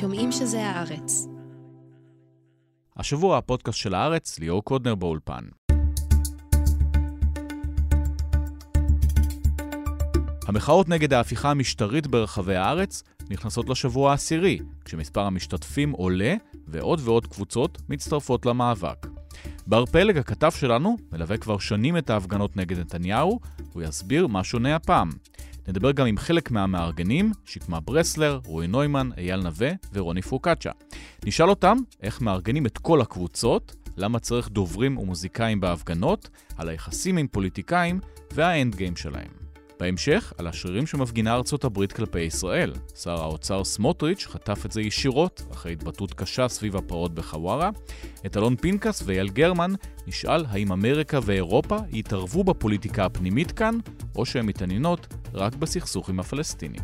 שומעים 0.00 0.32
שזה 0.32 0.66
הארץ. 0.66 1.26
השבוע 2.96 3.38
הפודקאסט 3.38 3.78
של 3.78 3.94
הארץ, 3.94 4.38
ליאור 4.38 4.64
קודנר 4.64 4.94
באולפן. 4.94 5.44
המחאות 10.48 10.88
נגד 10.88 11.12
ההפיכה 11.12 11.50
המשטרית 11.50 12.06
ברחבי 12.06 12.56
הארץ 12.56 13.02
נכנסות 13.30 13.68
לשבוע 13.68 14.10
העשירי, 14.10 14.58
כשמספר 14.84 15.20
המשתתפים 15.20 15.90
עולה 15.90 16.34
ועוד 16.68 17.00
ועוד 17.04 17.26
קבוצות 17.26 17.78
מצטרפות 17.88 18.46
למאבק. 18.46 19.06
בר 19.66 19.86
פלג, 19.86 20.18
הכתב 20.18 20.50
שלנו, 20.50 20.96
מלווה 21.12 21.36
כבר 21.36 21.58
שנים 21.58 21.96
את 21.96 22.10
ההפגנות 22.10 22.56
נגד 22.56 22.78
נתניהו, 22.78 23.40
הוא 23.72 23.82
יסביר 23.82 24.26
מה 24.26 24.44
שונה 24.44 24.76
הפעם. 24.76 25.10
נדבר 25.68 25.92
גם 25.92 26.06
עם 26.06 26.18
חלק 26.18 26.50
מהמארגנים, 26.50 27.32
שקמה 27.44 27.80
ברסלר, 27.80 28.40
רועי 28.44 28.66
נוימן, 28.66 29.10
אייל 29.18 29.42
נווה 29.42 29.70
ורוני 29.92 30.22
פרוקצ'ה. 30.22 30.70
נשאל 31.24 31.50
אותם 31.50 31.76
איך 32.02 32.20
מארגנים 32.20 32.66
את 32.66 32.78
כל 32.78 33.00
הקבוצות, 33.00 33.74
למה 33.96 34.18
צריך 34.18 34.48
דוברים 34.48 34.98
ומוזיקאים 34.98 35.60
בהפגנות, 35.60 36.28
על 36.56 36.68
היחסים 36.68 37.16
עם 37.16 37.26
פוליטיקאים 37.28 38.00
והאנד 38.32 38.74
גיים 38.74 38.96
שלהם. 38.96 39.43
בהמשך, 39.84 40.32
על 40.38 40.46
השרירים 40.46 40.86
שמפגינה 40.86 41.34
ארצות 41.34 41.64
הברית 41.64 41.92
כלפי 41.92 42.20
ישראל. 42.20 42.72
שר 42.94 43.22
האוצר 43.22 43.64
סמוטריץ' 43.64 44.26
חטף 44.26 44.66
את 44.66 44.72
זה 44.72 44.80
ישירות, 44.80 45.42
אחרי 45.52 45.72
התבטאות 45.72 46.14
קשה 46.14 46.48
סביב 46.48 46.76
הפרעות 46.76 47.14
בחווארה. 47.14 47.70
את 48.26 48.36
אלון 48.36 48.56
פינקס 48.56 49.02
ואייל 49.06 49.28
גרמן 49.28 49.72
נשאל 50.06 50.44
האם 50.48 50.72
אמריקה 50.72 51.18
ואירופה 51.22 51.76
יתערבו 51.92 52.44
בפוליטיקה 52.44 53.04
הפנימית 53.04 53.52
כאן, 53.52 53.78
או 54.16 54.26
שהן 54.26 54.46
מתעניינות 54.46 55.14
רק 55.34 55.54
בסכסוך 55.54 56.08
עם 56.08 56.20
הפלסטינים. 56.20 56.82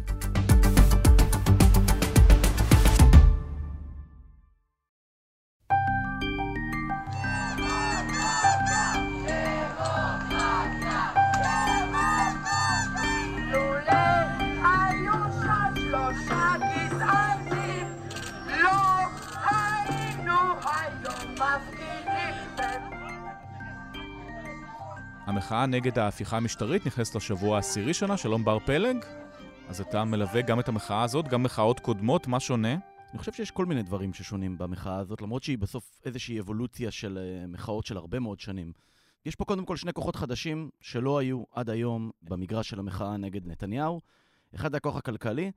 המחאה 25.30 25.66
נגד 25.66 25.98
ההפיכה 25.98 26.36
המשטרית 26.36 26.86
נכנסת 26.86 27.14
לשבוע 27.14 27.56
העשירי 27.56 27.94
שנה, 27.94 28.16
שלום 28.16 28.44
בר 28.44 28.58
פלג. 28.58 28.96
אז 29.68 29.80
אתה 29.80 30.04
מלווה 30.04 30.42
גם 30.42 30.60
את 30.60 30.68
המחאה 30.68 31.02
הזאת, 31.02 31.28
גם 31.28 31.42
מחאות 31.42 31.80
קודמות, 31.80 32.26
מה 32.26 32.40
שונה? 32.40 32.76
אני 33.10 33.18
חושב 33.18 33.32
שיש 33.32 33.50
כל 33.50 33.66
מיני 33.66 33.82
דברים 33.82 34.12
ששונים 34.12 34.58
במחאה 34.58 34.96
הזאת, 34.98 35.22
למרות 35.22 35.42
שהיא 35.42 35.58
בסוף 35.58 36.00
איזושהי 36.04 36.40
אבולוציה 36.40 36.90
של 36.90 37.18
uh, 37.18 37.46
מחאות 37.48 37.86
של 37.86 37.96
הרבה 37.96 38.20
מאוד 38.20 38.40
שנים. 38.40 38.72
יש 39.26 39.34
פה 39.36 39.44
קודם 39.44 39.64
כל 39.64 39.76
שני 39.76 39.92
כוחות 39.92 40.16
חדשים 40.16 40.70
שלא 40.80 41.18
היו 41.18 41.42
עד 41.52 41.70
היום 41.70 42.10
במגרש 42.22 42.68
של 42.68 42.78
המחאה 42.78 43.16
נגד 43.16 43.46
נתניהו. 43.46 44.00
אחד 44.54 44.70
זה 44.70 44.76
הכוח 44.76 44.96
הכלכלי, 44.96 45.50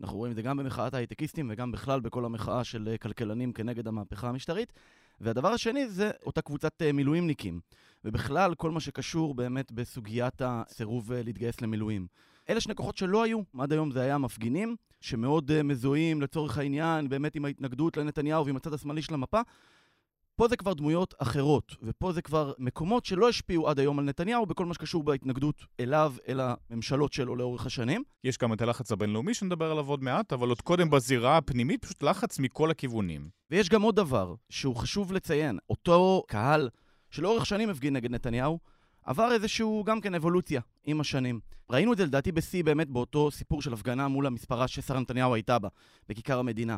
אנחנו 0.00 0.16
רואים 0.18 0.30
את 0.30 0.36
זה 0.36 0.42
גם 0.42 0.56
במחאת 0.56 0.94
ההייטקיסטים 0.94 1.50
וגם 1.52 1.72
בכלל 1.72 2.00
בכל 2.00 2.24
המחאה 2.24 2.64
של 2.64 2.94
uh, 2.94 2.98
כלכלנים 2.98 3.52
כנגד 3.52 3.88
המהפכה 3.88 4.28
המשטרית. 4.28 4.72
והדבר 5.20 5.48
השני 5.48 5.88
זה 5.88 6.10
אותה 6.26 6.42
קבוצת 6.42 6.82
uh, 6.82 6.92
מילואימניקים. 6.92 7.60
ובכלל 8.04 8.54
כל 8.54 8.70
מה 8.70 8.80
שקשור 8.80 9.34
באמת 9.34 9.72
בסוגיית 9.72 10.42
הסירוב 10.44 11.12
אה, 11.12 11.22
להתגייס 11.22 11.60
למילואים. 11.60 12.06
אלה 12.48 12.60
שני 12.60 12.74
כוחות 12.74 12.96
שלא 12.96 13.22
היו, 13.22 13.40
עד 13.58 13.72
היום 13.72 13.90
זה 13.90 14.00
היה 14.00 14.18
מפגינים, 14.18 14.76
שמאוד 15.00 15.50
uh, 15.50 15.62
מזוהים 15.62 16.22
לצורך 16.22 16.58
העניין, 16.58 17.08
באמת 17.08 17.34
עם 17.34 17.44
ההתנגדות 17.44 17.96
לנתניהו 17.96 18.46
ועם 18.46 18.56
הצד 18.56 18.74
השמאלי 18.74 19.02
של 19.02 19.14
המפה. 19.14 19.40
פה 20.36 20.48
זה 20.48 20.56
כבר 20.56 20.74
דמויות 20.74 21.14
אחרות, 21.18 21.76
ופה 21.82 22.12
זה 22.12 22.22
כבר 22.22 22.52
מקומות 22.58 23.04
שלא 23.04 23.28
השפיעו 23.28 23.68
עד 23.68 23.78
היום 23.78 23.98
על 23.98 24.04
נתניהו 24.04 24.46
בכל 24.46 24.66
מה 24.66 24.74
שקשור 24.74 25.02
בהתנגדות 25.02 25.64
אליו, 25.80 26.14
אל 26.28 26.40
הממשלות 26.42 27.12
שלו 27.12 27.36
לאורך 27.36 27.66
השנים. 27.66 28.02
יש 28.24 28.38
גם 28.38 28.52
את 28.52 28.62
הלחץ 28.62 28.92
הבינלאומי 28.92 29.34
שנדבר 29.34 29.70
עליו 29.70 29.88
עוד 29.88 30.02
מעט, 30.02 30.32
אבל 30.32 30.48
עוד 30.48 30.60
קודם 30.60 30.90
בזירה 30.90 31.36
הפנימית, 31.36 31.84
פשוט 31.84 32.02
לחץ 32.02 32.38
מכל 32.38 32.70
הכיוונים. 32.70 33.28
ויש 33.50 33.68
גם 33.68 33.82
עוד 33.82 33.96
דבר 33.96 34.34
שהוא 34.50 34.76
חשוב 34.76 35.12
לציין. 35.12 35.58
אותו 35.70 36.22
קהל 36.28 36.68
שלאורך 37.10 37.46
שנים 37.46 37.70
הפגין 37.70 37.96
נגד 37.96 38.10
נתניהו, 38.10 38.58
עבר 39.04 39.32
איזשהו 39.32 39.84
גם 39.84 40.00
כן 40.00 40.14
אבולוציה 40.14 40.60
עם 40.84 41.00
השנים. 41.00 41.40
ראינו 41.70 41.92
את 41.92 41.98
זה 41.98 42.06
לדעתי 42.06 42.32
בשיא 42.32 42.64
באמת 42.64 42.88
באותו 42.88 43.30
סיפור 43.30 43.62
של 43.62 43.72
הפגנה 43.72 44.08
מול 44.08 44.26
המספרה 44.26 44.68
ששרה 44.68 45.00
נתניהו 45.00 45.34
הייתה 45.34 45.58
בה, 45.58 45.68
בכיכר 46.08 46.38
המדינה. 46.38 46.76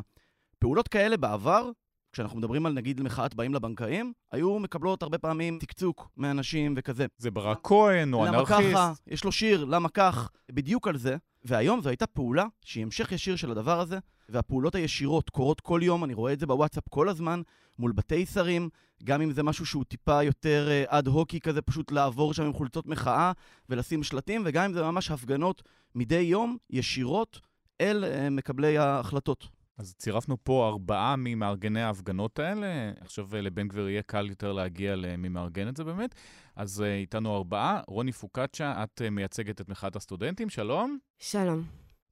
פעולות 0.59 0.87
כאלה 0.87 1.17
בעבר, 1.17 1.69
כשאנחנו 2.13 2.37
מדברים 2.37 2.65
על 2.65 2.73
נגיד 2.73 3.01
מחאת 3.01 3.35
באים 3.35 3.53
לבנקאים, 3.53 4.13
היו 4.31 4.59
מקבלות 4.59 5.03
הרבה 5.03 5.17
פעמים 5.17 5.59
תקצוק 5.59 6.09
מאנשים 6.17 6.73
וכזה. 6.77 7.05
זה 7.17 7.31
ברק 7.31 7.59
כהן 7.63 8.13
או 8.13 8.27
אנרכיסט. 8.27 8.59
למה 8.59 8.71
ככה? 8.71 8.93
יש 9.07 9.23
לו 9.23 9.31
שיר, 9.31 9.65
למה 9.65 9.89
כך? 9.89 10.29
בדיוק 10.51 10.87
על 10.87 10.97
זה. 10.97 11.17
והיום 11.45 11.81
זו 11.81 11.89
הייתה 11.89 12.07
פעולה 12.07 12.45
שהיא 12.61 12.83
המשך 12.83 13.11
ישיר 13.11 13.35
של 13.35 13.51
הדבר 13.51 13.79
הזה, 13.79 13.99
והפעולות 14.29 14.75
הישירות 14.75 15.29
קורות 15.29 15.61
כל 15.61 15.79
יום, 15.83 16.03
אני 16.03 16.13
רואה 16.13 16.33
את 16.33 16.39
זה 16.39 16.45
בוואטסאפ 16.45 16.83
כל 16.89 17.09
הזמן, 17.09 17.41
מול 17.79 17.91
בתי 17.91 18.25
שרים, 18.25 18.69
גם 19.03 19.21
אם 19.21 19.31
זה 19.31 19.43
משהו 19.43 19.65
שהוא 19.65 19.83
טיפה 19.83 20.23
יותר 20.23 20.69
אד 20.87 21.07
אה, 21.07 21.13
הוקי 21.13 21.39
כזה, 21.39 21.61
פשוט 21.61 21.91
לעבור 21.91 22.33
שם 22.33 22.43
עם 22.43 22.53
חולצות 22.53 22.85
מחאה 22.85 23.31
ולשים 23.69 24.03
שלטים, 24.03 24.41
וגם 24.45 24.63
אם 24.63 24.73
זה 24.73 24.83
ממש 24.83 25.11
הפגנות 25.11 25.63
מדי 25.95 26.19
יום, 26.19 26.57
ישירות, 26.69 27.39
אל 27.81 28.03
uh, 28.03 28.29
מקבלי 28.29 28.77
ההחלטות. 28.77 29.47
אז 29.77 29.95
צירפנו 29.97 30.37
פה 30.43 30.67
ארבעה 30.67 31.15
ממארגני 31.17 31.81
ההפגנות 31.81 32.39
האלה. 32.39 32.91
עכשיו 33.01 33.35
אה, 33.35 33.41
לבן 33.41 33.67
גביר 33.67 33.89
יהיה 33.89 34.01
קל 34.01 34.29
יותר 34.29 34.53
להגיע 34.53 34.95
למי 34.95 35.29
מארגן 35.29 35.67
את 35.67 35.77
זה 35.77 35.83
באמת. 35.83 36.15
אז 36.55 36.81
uh, 36.81 36.85
איתנו 36.85 37.35
ארבעה. 37.35 37.81
רוני 37.87 38.11
פוקצ'ה, 38.11 38.83
את 38.83 39.01
uh, 39.05 39.09
מייצגת 39.09 39.61
את 39.61 39.69
מחאת 39.69 39.95
הסטודנטים, 39.95 40.49
שלום. 40.49 40.97
שלום. 41.19 41.63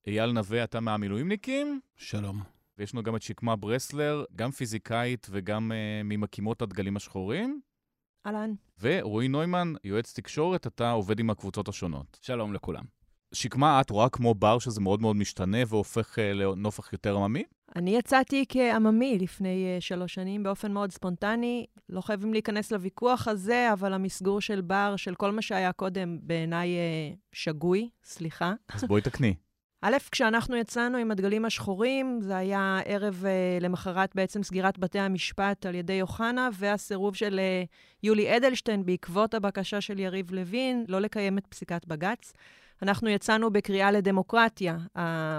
אייל 0.07 0.31
נווה, 0.31 0.63
אתה 0.63 0.79
מהמילואימניקים. 0.79 1.79
שלום. 1.95 2.41
ויש 2.77 2.93
לנו 2.93 3.03
גם 3.03 3.15
את 3.15 3.21
שקמה 3.21 3.55
ברסלר, 3.55 4.23
גם 4.35 4.51
פיזיקאית 4.51 5.27
וגם 5.29 5.71
uh, 5.71 6.03
ממקימות 6.03 6.61
הדגלים 6.61 6.97
השחורים. 6.97 7.61
אהלן. 8.25 8.53
ורועי 8.79 9.27
נוימן, 9.27 9.73
יועץ 9.83 10.13
תקשורת, 10.13 10.67
אתה 10.67 10.91
עובד 10.91 11.19
עם 11.19 11.29
הקבוצות 11.29 11.67
השונות. 11.67 12.19
שלום 12.21 12.53
לכולם. 12.53 13.00
שקמה, 13.33 13.81
את 13.81 13.89
רואה 13.89 14.09
כמו 14.09 14.33
בר 14.33 14.59
שזה 14.59 14.81
מאוד 14.81 15.01
מאוד 15.01 15.15
משתנה 15.15 15.57
והופך 15.67 16.17
uh, 16.17 16.21
לנופח 16.21 16.93
יותר 16.93 17.15
עממי? 17.15 17.43
אני 17.75 17.97
יצאתי 17.97 18.45
כעממי 18.49 19.17
לפני 19.19 19.77
uh, 19.77 19.81
שלוש 19.81 20.13
שנים 20.13 20.43
באופן 20.43 20.71
מאוד 20.71 20.91
ספונטני. 20.91 21.65
לא 21.89 22.01
חייבים 22.01 22.33
להיכנס 22.33 22.71
לוויכוח 22.71 23.27
הזה, 23.27 23.73
אבל 23.73 23.93
המסגור 23.93 24.41
של 24.41 24.61
בר, 24.61 24.95
של 24.95 25.15
כל 25.15 25.31
מה 25.31 25.41
שהיה 25.41 25.71
קודם, 25.71 26.17
בעיניי 26.21 26.69
uh, 26.69 27.17
שגוי, 27.31 27.89
סליחה. 28.03 28.53
אז 28.73 28.83
בואי 28.83 29.01
תקני. 29.01 29.33
א', 29.83 29.97
כשאנחנו 30.11 30.55
יצאנו 30.55 30.97
עם 30.97 31.11
הדגלים 31.11 31.45
השחורים, 31.45 32.19
זה 32.21 32.37
היה 32.37 32.79
ערב 32.85 33.23
uh, 33.23 33.63
למחרת 33.63 34.15
בעצם 34.15 34.43
סגירת 34.43 34.77
בתי 34.77 34.99
המשפט 34.99 35.65
על 35.65 35.75
ידי 35.75 36.01
אוחנה, 36.01 36.49
והסירוב 36.53 37.15
של 37.15 37.39
uh, 37.39 37.67
יולי 38.03 38.37
אדלשטיין 38.37 38.85
בעקבות 38.85 39.33
הבקשה 39.33 39.81
של 39.81 39.99
יריב 39.99 40.31
לוין 40.31 40.85
לא 40.87 41.01
לקיים 41.01 41.37
את 41.37 41.47
פסיקת 41.47 41.85
בג"ץ. 41.85 42.33
אנחנו 42.81 43.09
יצאנו 43.09 43.53
בקריאה 43.53 43.91
לדמוקרטיה. 43.91 44.77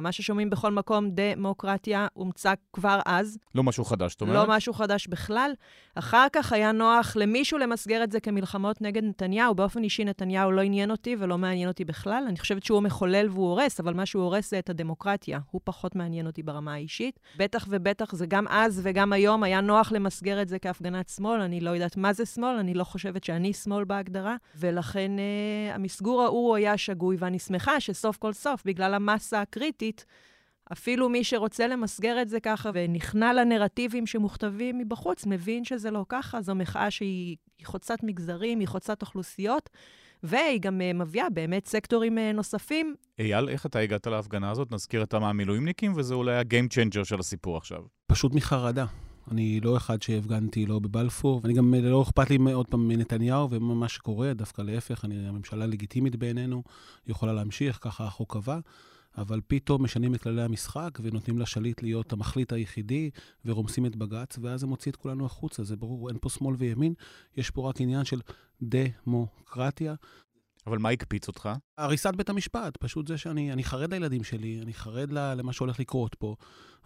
מה 0.03 0.13
ששומעים 0.13 0.51
בכל 0.51 0.73
מקום, 0.73 1.11
דמוקרטיה, 1.11 2.07
הומצא 2.13 2.53
כבר 2.73 3.01
אז. 3.07 3.39
לא 3.55 3.63
משהו 3.63 3.85
חדש, 3.85 4.13
זאת 4.13 4.21
אומרת? 4.21 4.37
לא 4.37 4.57
משהו 4.57 4.73
חדש 4.73 5.07
בכלל. 5.07 5.53
אחר 5.95 6.27
כך 6.33 6.53
היה 6.53 6.73
נוח 6.73 7.17
למישהו 7.17 7.59
למסגר 7.59 8.05
את 8.05 8.13
זה 8.13 8.21
כמלחמות 8.21 8.83
נגד 8.83 9.05
נתניהו. 9.05 9.55
באופן 9.55 9.83
אישי, 9.83 10.05
נתניהו 10.05 10.53
לא 10.53 10.61
עניין 10.61 10.91
אותי 10.91 11.17
ולא 11.19 11.39
מעניין 11.39 11.69
אותי 11.69 11.85
בכלל. 11.85 12.25
אני 12.29 12.39
חושבת 12.39 12.63
שהוא 12.63 12.81
מחולל 12.81 13.29
והוא 13.31 13.49
הורס, 13.49 13.81
אבל 13.81 13.95
מה 13.95 14.07
שהוא 14.07 14.23
הורס 14.23 14.51
זה 14.51 14.59
את 14.59 14.71
הדמוקרטיה. 14.71 15.39
הוא 15.51 15.61
פחות 15.65 15.97
מעניין 15.97 16.27
אותי 16.27 16.43
ברמה 16.43 16.75
האישית. 16.75 17.21
בטח 17.37 17.67
ובטח, 17.69 18.15
זה 18.15 18.27
גם 18.27 18.49
אז 18.49 18.81
וגם 18.85 19.13
היום 19.13 19.43
היה 19.43 19.61
נוח 19.61 19.93
למסגר 19.93 20.43
את 20.43 20.49
זה 20.49 20.59
כהפגנת 20.59 21.09
שמאל. 21.09 21.41
אני 21.41 21.61
לא 21.61 21.71
יודעת 21.71 21.97
מה 21.97 22.13
זה 22.13 22.27
שמאל, 22.27 22.57
אני 22.57 22.75
לא 22.75 22.85
חושבת 22.85 23.25
שאני 23.25 23.53
שמאל 23.53 23.85
בהגדרה, 23.85 24.37
ולכן 24.57 25.13
uh, 25.17 25.75
המסגור 25.75 26.23
ההוא 26.23 26.57
היה 26.57 26.79
שגוי, 26.79 27.17
ואני 27.19 27.32
שמחה 27.39 27.81
שסוף 27.81 28.17
כל 28.17 28.33
סוף, 28.33 28.63
בגלל 28.65 28.95
המסה 28.95 29.41
הקריטית, 29.41 30.05
אפילו 30.73 31.09
מי 31.09 31.25
שרוצה 31.25 31.67
למסגר 31.67 32.23
את 32.23 32.29
זה 32.29 32.41
ככה 32.41 32.71
ונכנע 32.75 33.33
לנרטיבים 33.33 34.07
שמוכתבים 34.07 34.79
מבחוץ, 34.79 35.27
מבין 35.27 35.65
שזה 35.65 35.91
לא 35.91 36.05
ככה. 36.09 36.43
זו 36.43 36.55
מחאה 36.55 36.91
שהיא 36.91 37.37
חוצת 37.65 37.99
מגזרים, 38.03 38.61
היא 38.61 38.69
חוצת 38.69 39.03
אוכלוסיות, 39.03 39.71
והיא 40.23 40.61
גם 40.61 40.81
uh, 40.81 40.97
מביאה 40.97 41.31
באמת 41.31 41.67
סקטורים 41.67 42.19
uh, 42.19 42.21
נוספים. 42.35 42.95
אייל, 43.19 43.49
איך 43.49 43.67
אתה 43.67 43.79
הגעת 43.79 44.07
להפגנה 44.07 44.51
הזאת? 44.51 44.73
נזכיר 44.73 45.03
אתה 45.03 45.19
מהמילואימניקים, 45.19 45.93
וזה 45.97 46.15
אולי 46.15 46.37
ה-game 46.37 46.73
changer 46.73 47.05
של 47.05 47.21
הסיפור 47.21 47.57
עכשיו. 47.57 47.83
פשוט 48.07 48.35
מחרדה. 48.35 48.87
אני 49.31 49.61
לא 49.61 49.77
אחד 49.77 50.03
שהפגנתי 50.03 50.67
לא 50.67 50.79
בבלפור, 50.79 51.41
ואני 51.43 51.55
גם 51.55 51.75
לא 51.75 52.03
אכפת 52.03 52.31
לי 52.31 52.53
עוד 52.53 52.67
פעם 52.67 52.89
מנתניהו 52.89 53.51
ומה 53.51 53.89
שקורה, 53.89 54.35
דווקא 54.35 54.63
להפך, 54.63 55.05
אני, 55.05 55.29
הממשלה 55.29 55.67
לגיטימית 55.67 56.17
בעינינו, 56.17 56.63
יכולה 57.07 57.33
להמשיך, 57.33 57.79
ככה 57.83 58.05
החוק 58.05 58.33
קבע. 58.33 58.59
אבל 59.19 59.41
פתאום 59.47 59.85
משנים 59.85 60.15
את 60.15 60.23
כללי 60.23 60.43
המשחק 60.43 60.99
ונותנים 61.03 61.39
לשליט 61.39 61.83
להיות 61.83 62.13
המחליט 62.13 62.53
היחידי 62.53 63.11
ורומסים 63.45 63.87
את 63.87 63.97
בג"ץ, 63.97 64.39
ואז 64.43 64.61
זה 64.61 64.67
מוציא 64.67 64.93
את 64.93 64.97
כולנו 64.97 65.27
החוצה, 65.27 65.65
זה 65.65 65.77
ברור, 65.77 66.09
אין 66.09 66.19
פה 66.21 66.29
שמאל 66.29 66.55
וימין, 66.59 66.95
יש 67.37 67.51
פה 67.51 67.69
רק 67.69 67.81
עניין 67.81 68.05
של 68.05 68.21
דמוקרטיה. 68.63 69.95
אבל 70.67 70.79
מה 70.79 70.91
הקפיץ 70.91 71.29
אותך? 71.29 71.49
הריסת 71.79 72.15
בית 72.17 72.29
המשפט, 72.29 72.77
פשוט 72.77 73.09
זה 73.09 73.19
שאני 73.19 73.65
חרד 73.65 73.93
לילדים 73.93 74.25
שלי, 74.25 74.61
אני 74.63 74.75
חרד 74.75 75.13
למה 75.13 75.53
שהולך 75.53 75.81
לקרות 75.81 76.15
פה. 76.15 76.37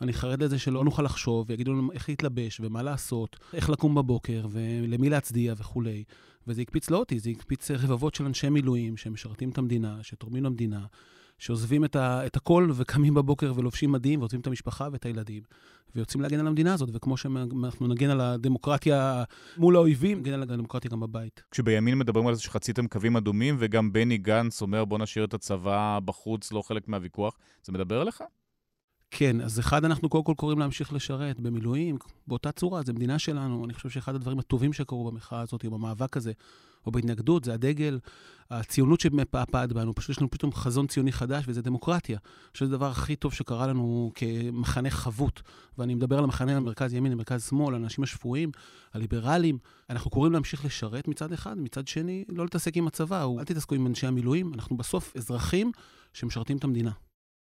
אני 0.00 0.12
חרד 0.12 0.43
לזה 0.43 0.58
שלא 0.58 0.84
נוכל 0.84 1.02
לחשוב, 1.02 1.46
ויגידו 1.49 1.73
לנו 1.73 1.93
איך 1.93 2.08
להתלבש 2.08 2.61
ומה 2.61 2.82
לעשות, 2.82 3.37
איך 3.52 3.70
לקום 3.70 3.94
בבוקר 3.94 4.46
ולמי 4.50 5.08
להצדיע 5.08 5.55
וכולי. 5.56 6.05
וזה 6.46 6.62
הקפיץ 6.62 6.90
לא 6.90 6.96
אותי, 6.96 7.19
זה 7.19 7.31
הקפיץ 7.31 7.70
רבבות 7.70 8.14
של 8.14 8.25
אנשי 8.25 8.49
מילואים 8.49 8.96
שמשרתים 8.96 9.50
את 9.50 9.58
המדינה, 9.58 9.99
שתורמים 10.02 10.44
למדינה, 10.44 10.87
שעוזבים 11.38 11.84
את, 11.84 11.96
ה, 11.96 12.26
את 12.26 12.36
הכל 12.36 12.70
וקמים 12.74 13.14
בבוקר 13.14 13.52
ולובשים 13.56 13.92
מדים 13.92 14.20
ועוזבים 14.20 14.40
את 14.40 14.46
המשפחה 14.46 14.88
ואת 14.92 15.06
הילדים, 15.06 15.42
ויוצאים 15.94 16.22
להגן 16.22 16.40
על 16.40 16.46
המדינה 16.46 16.74
הזאת, 16.74 16.88
וכמו 16.92 17.16
שאנחנו 17.16 17.86
נגן 17.86 18.10
על 18.10 18.20
הדמוקרטיה 18.20 19.24
מול 19.56 19.76
האויבים, 19.76 20.18
נגן 20.18 20.32
על 20.32 20.42
הדמוקרטיה 20.42 20.90
גם 20.90 21.00
בבית. 21.00 21.42
כשבימין 21.50 21.98
מדברים 21.98 22.26
על 22.26 22.34
זה 22.34 22.42
שחציתם 22.42 22.86
קווים 22.86 23.16
אדומים, 23.16 23.56
וגם 23.58 23.92
בני 23.92 24.18
גנץ 24.18 24.62
אומר 24.62 24.84
בוא 24.84 24.98
נשאיר 24.98 25.24
את 25.24 25.34
הצבא 25.34 25.98
בחוץ, 26.04 26.52
לא 26.52 26.62
חלק 26.62 26.88
מהוויכוח, 26.88 27.36
זה 27.64 27.72
מדבר 27.72 28.02
אליך? 28.02 28.22
כן, 29.10 29.40
אז 29.40 29.60
אחד, 29.60 29.84
אנחנו 29.84 30.08
קודם 30.08 30.24
כל 30.24 30.34
קוראים 30.36 30.58
להמשיך 30.58 30.92
לשרת 30.92 31.40
במילואים, 31.40 31.98
באותה 32.26 32.52
צורה, 32.52 32.82
זו 32.82 32.92
מדינה 32.92 33.18
שלנו. 33.18 33.64
אני 33.64 33.74
חושב 33.74 33.88
שאחד 33.88 34.14
הדברים 34.14 34.38
הטובים 34.38 34.72
שקרו 34.72 35.10
במחאה 35.10 35.40
הזאת, 35.40 35.64
במאבק 35.64 36.16
הזה, 36.16 36.32
או 36.86 36.92
בהתנגדות, 36.92 37.44
זה 37.44 37.54
הדגל, 37.54 37.98
הציונות 38.50 39.00
שמפעפעת 39.00 39.72
בנו. 39.72 39.94
פשוט 39.94 40.10
יש 40.10 40.18
לנו 40.18 40.30
פתאום 40.30 40.52
חזון 40.52 40.86
ציוני 40.86 41.12
חדש, 41.12 41.44
וזה 41.48 41.62
דמוקרטיה. 41.62 42.18
אני 42.24 42.52
חושב 42.52 42.64
שזה 42.64 42.74
הדבר 42.74 42.90
הכי 42.90 43.16
טוב 43.16 43.32
שקרה 43.32 43.66
לנו 43.66 44.12
כמחנה 44.14 44.90
חבוט. 44.90 45.40
ואני 45.78 45.94
מדבר 45.94 46.18
על 46.18 46.24
המחנה 46.24 46.56
המרכז 46.56 46.94
ימין, 46.94 47.12
המרכז 47.12 47.48
שמאל, 47.48 47.74
האנשים 47.74 48.04
השפויים, 48.04 48.50
הליברלים. 48.94 49.58
אנחנו 49.90 50.10
קוראים 50.10 50.32
להמשיך 50.32 50.64
לשרת 50.64 51.08
מצד 51.08 51.32
אחד, 51.32 51.58
מצד 51.58 51.88
שני, 51.88 52.24
לא 52.28 52.44
להתעסק 52.44 52.76
עם 52.76 52.86
הצבא, 52.86 53.26
אל 53.38 53.44
תתעסקו 53.44 53.74
עם 53.74 53.86
אנשי 53.86 54.06
המילואים. 54.06 54.54
אנחנו 54.54 54.76
בסוף 54.76 55.16
אזרחים 55.16 55.72
שמשרתים 56.12 56.56
את 56.56 56.64
המדינה. 56.64 56.90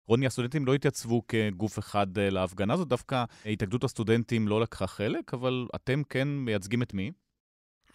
רוני, 0.07 0.25
הסטודנטים 0.25 0.65
לא 0.65 0.75
התייצבו 0.75 1.21
כגוף 1.27 1.79
אחד 1.79 2.17
אה, 2.17 2.29
להפגנה 2.29 2.73
הזאת, 2.73 2.87
דווקא 2.87 3.23
התאגדות 3.45 3.83
הסטודנטים 3.83 4.47
לא 4.47 4.61
לקחה 4.61 4.87
חלק, 4.87 5.33
אבל 5.33 5.67
אתם 5.75 6.01
כן 6.09 6.27
מייצגים 6.27 6.83
את 6.83 6.93
מי? 6.93 7.11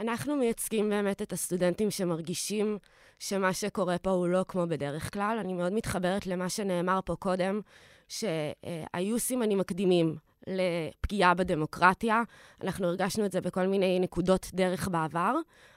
אנחנו 0.00 0.36
מייצגים 0.36 0.90
באמת 0.90 1.22
את 1.22 1.32
הסטודנטים 1.32 1.90
שמרגישים 1.90 2.78
שמה 3.18 3.52
שקורה 3.52 3.98
פה 3.98 4.10
הוא 4.10 4.28
לא 4.28 4.44
כמו 4.48 4.66
בדרך 4.66 5.12
כלל. 5.12 5.36
אני 5.40 5.52
מאוד 5.52 5.72
מתחברת 5.72 6.26
למה 6.26 6.48
שנאמר 6.48 7.00
פה 7.04 7.16
קודם, 7.16 7.60
שהיו 8.08 9.18
סימנים 9.18 9.58
מקדימים 9.58 10.16
לפגיעה 10.46 11.34
בדמוקרטיה. 11.34 12.22
אנחנו 12.60 12.86
הרגשנו 12.86 13.26
את 13.26 13.32
זה 13.32 13.40
בכל 13.40 13.66
מיני 13.66 14.00
נקודות 14.00 14.50
דרך 14.54 14.88
בעבר, 14.88 15.34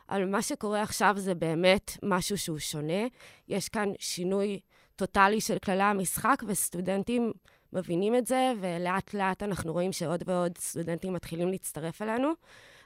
אבל 0.09 0.25
מה 0.25 0.41
שקורה 0.41 0.81
עכשיו 0.81 1.15
זה 1.17 1.35
באמת 1.35 1.91
משהו 2.03 2.37
שהוא 2.37 2.59
שונה. 2.59 3.07
יש 3.47 3.69
כאן 3.69 3.89
שינוי 3.99 4.59
טוטאלי 4.95 5.41
של 5.41 5.59
כללי 5.59 5.83
המשחק, 5.83 6.43
וסטודנטים 6.47 7.31
מבינים 7.73 8.15
את 8.15 8.27
זה, 8.27 8.53
ולאט 8.59 9.13
לאט 9.13 9.43
אנחנו 9.43 9.73
רואים 9.73 9.91
שעוד 9.91 10.23
ועוד 10.25 10.57
סטודנטים 10.57 11.13
מתחילים 11.13 11.47
להצטרף 11.47 12.01
אלינו. 12.01 12.31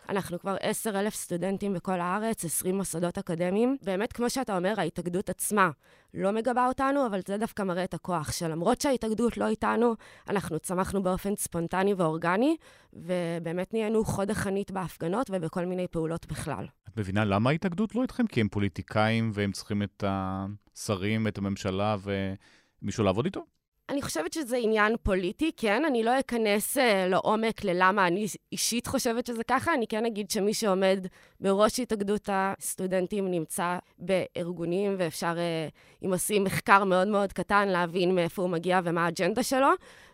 אנחנו 0.09 0.39
כבר 0.39 0.55
עשר 0.59 0.99
אלף 0.99 1.15
סטודנטים 1.15 1.73
בכל 1.73 1.99
הארץ, 1.99 2.45
עשרים 2.45 2.77
מוסדות 2.77 3.17
אקדמיים. 3.17 3.77
באמת, 3.83 4.13
כמו 4.13 4.29
שאתה 4.29 4.57
אומר, 4.57 4.73
ההתאגדות 4.77 5.29
עצמה 5.29 5.69
לא 6.13 6.31
מגבה 6.31 6.67
אותנו, 6.67 7.05
אבל 7.05 7.19
זה 7.27 7.37
דווקא 7.37 7.63
מראה 7.63 7.83
את 7.83 7.93
הכוח 7.93 8.31
שלמרות 8.31 8.81
שההתאגדות 8.81 9.37
לא 9.37 9.47
איתנו, 9.47 9.95
אנחנו 10.29 10.59
צמחנו 10.59 11.03
באופן 11.03 11.35
ספונטני 11.35 11.93
ואורגני, 11.93 12.55
ובאמת 12.93 13.73
נהיינו 13.73 14.05
חוד 14.05 14.31
החנית 14.31 14.71
בהפגנות 14.71 15.29
ובכל 15.33 15.65
מיני 15.65 15.87
פעולות 15.87 16.25
בכלל. 16.25 16.65
את 16.89 16.97
מבינה 16.97 17.25
למה 17.25 17.49
ההתאגדות 17.49 17.95
לא 17.95 18.01
איתכם? 18.01 18.27
כי 18.27 18.41
הם 18.41 18.49
פוליטיקאים 18.49 19.31
והם 19.33 19.51
צריכים 19.51 19.83
את 19.83 20.03
השרים, 20.07 21.27
את 21.27 21.37
הממשלה 21.37 21.95
ומישהו 22.81 23.03
לעבוד 23.03 23.25
איתו? 23.25 23.45
אני 23.91 24.01
חושבת 24.01 24.33
שזה 24.33 24.57
עניין 24.57 24.95
פוליטי, 25.03 25.51
כן. 25.57 25.85
אני 25.85 26.03
לא 26.03 26.19
אכנס 26.19 26.77
uh, 26.77 26.81
לעומק 27.09 27.63
ללמה 27.63 28.07
אני 28.07 28.27
אישית 28.51 28.87
חושבת 28.87 29.25
שזה 29.25 29.43
ככה. 29.43 29.73
אני 29.73 29.87
כן 29.87 30.05
אגיד 30.05 30.31
שמי 30.31 30.53
שעומד 30.53 31.07
בראש 31.39 31.79
התאגדות 31.79 32.29
הסטודנטים 32.31 33.31
נמצא 33.31 33.77
בארגונים, 33.99 34.95
ואפשר, 34.97 35.35
uh, 35.35 36.05
אם 36.05 36.13
עושים 36.13 36.43
מחקר 36.43 36.83
מאוד 36.83 37.07
מאוד 37.07 37.33
קטן, 37.33 37.67
להבין 37.67 38.15
מאיפה 38.15 38.41
הוא 38.41 38.49
מגיע 38.49 38.79
ומה 38.83 39.05
האג'נדה 39.05 39.43
שלו, 39.43 39.69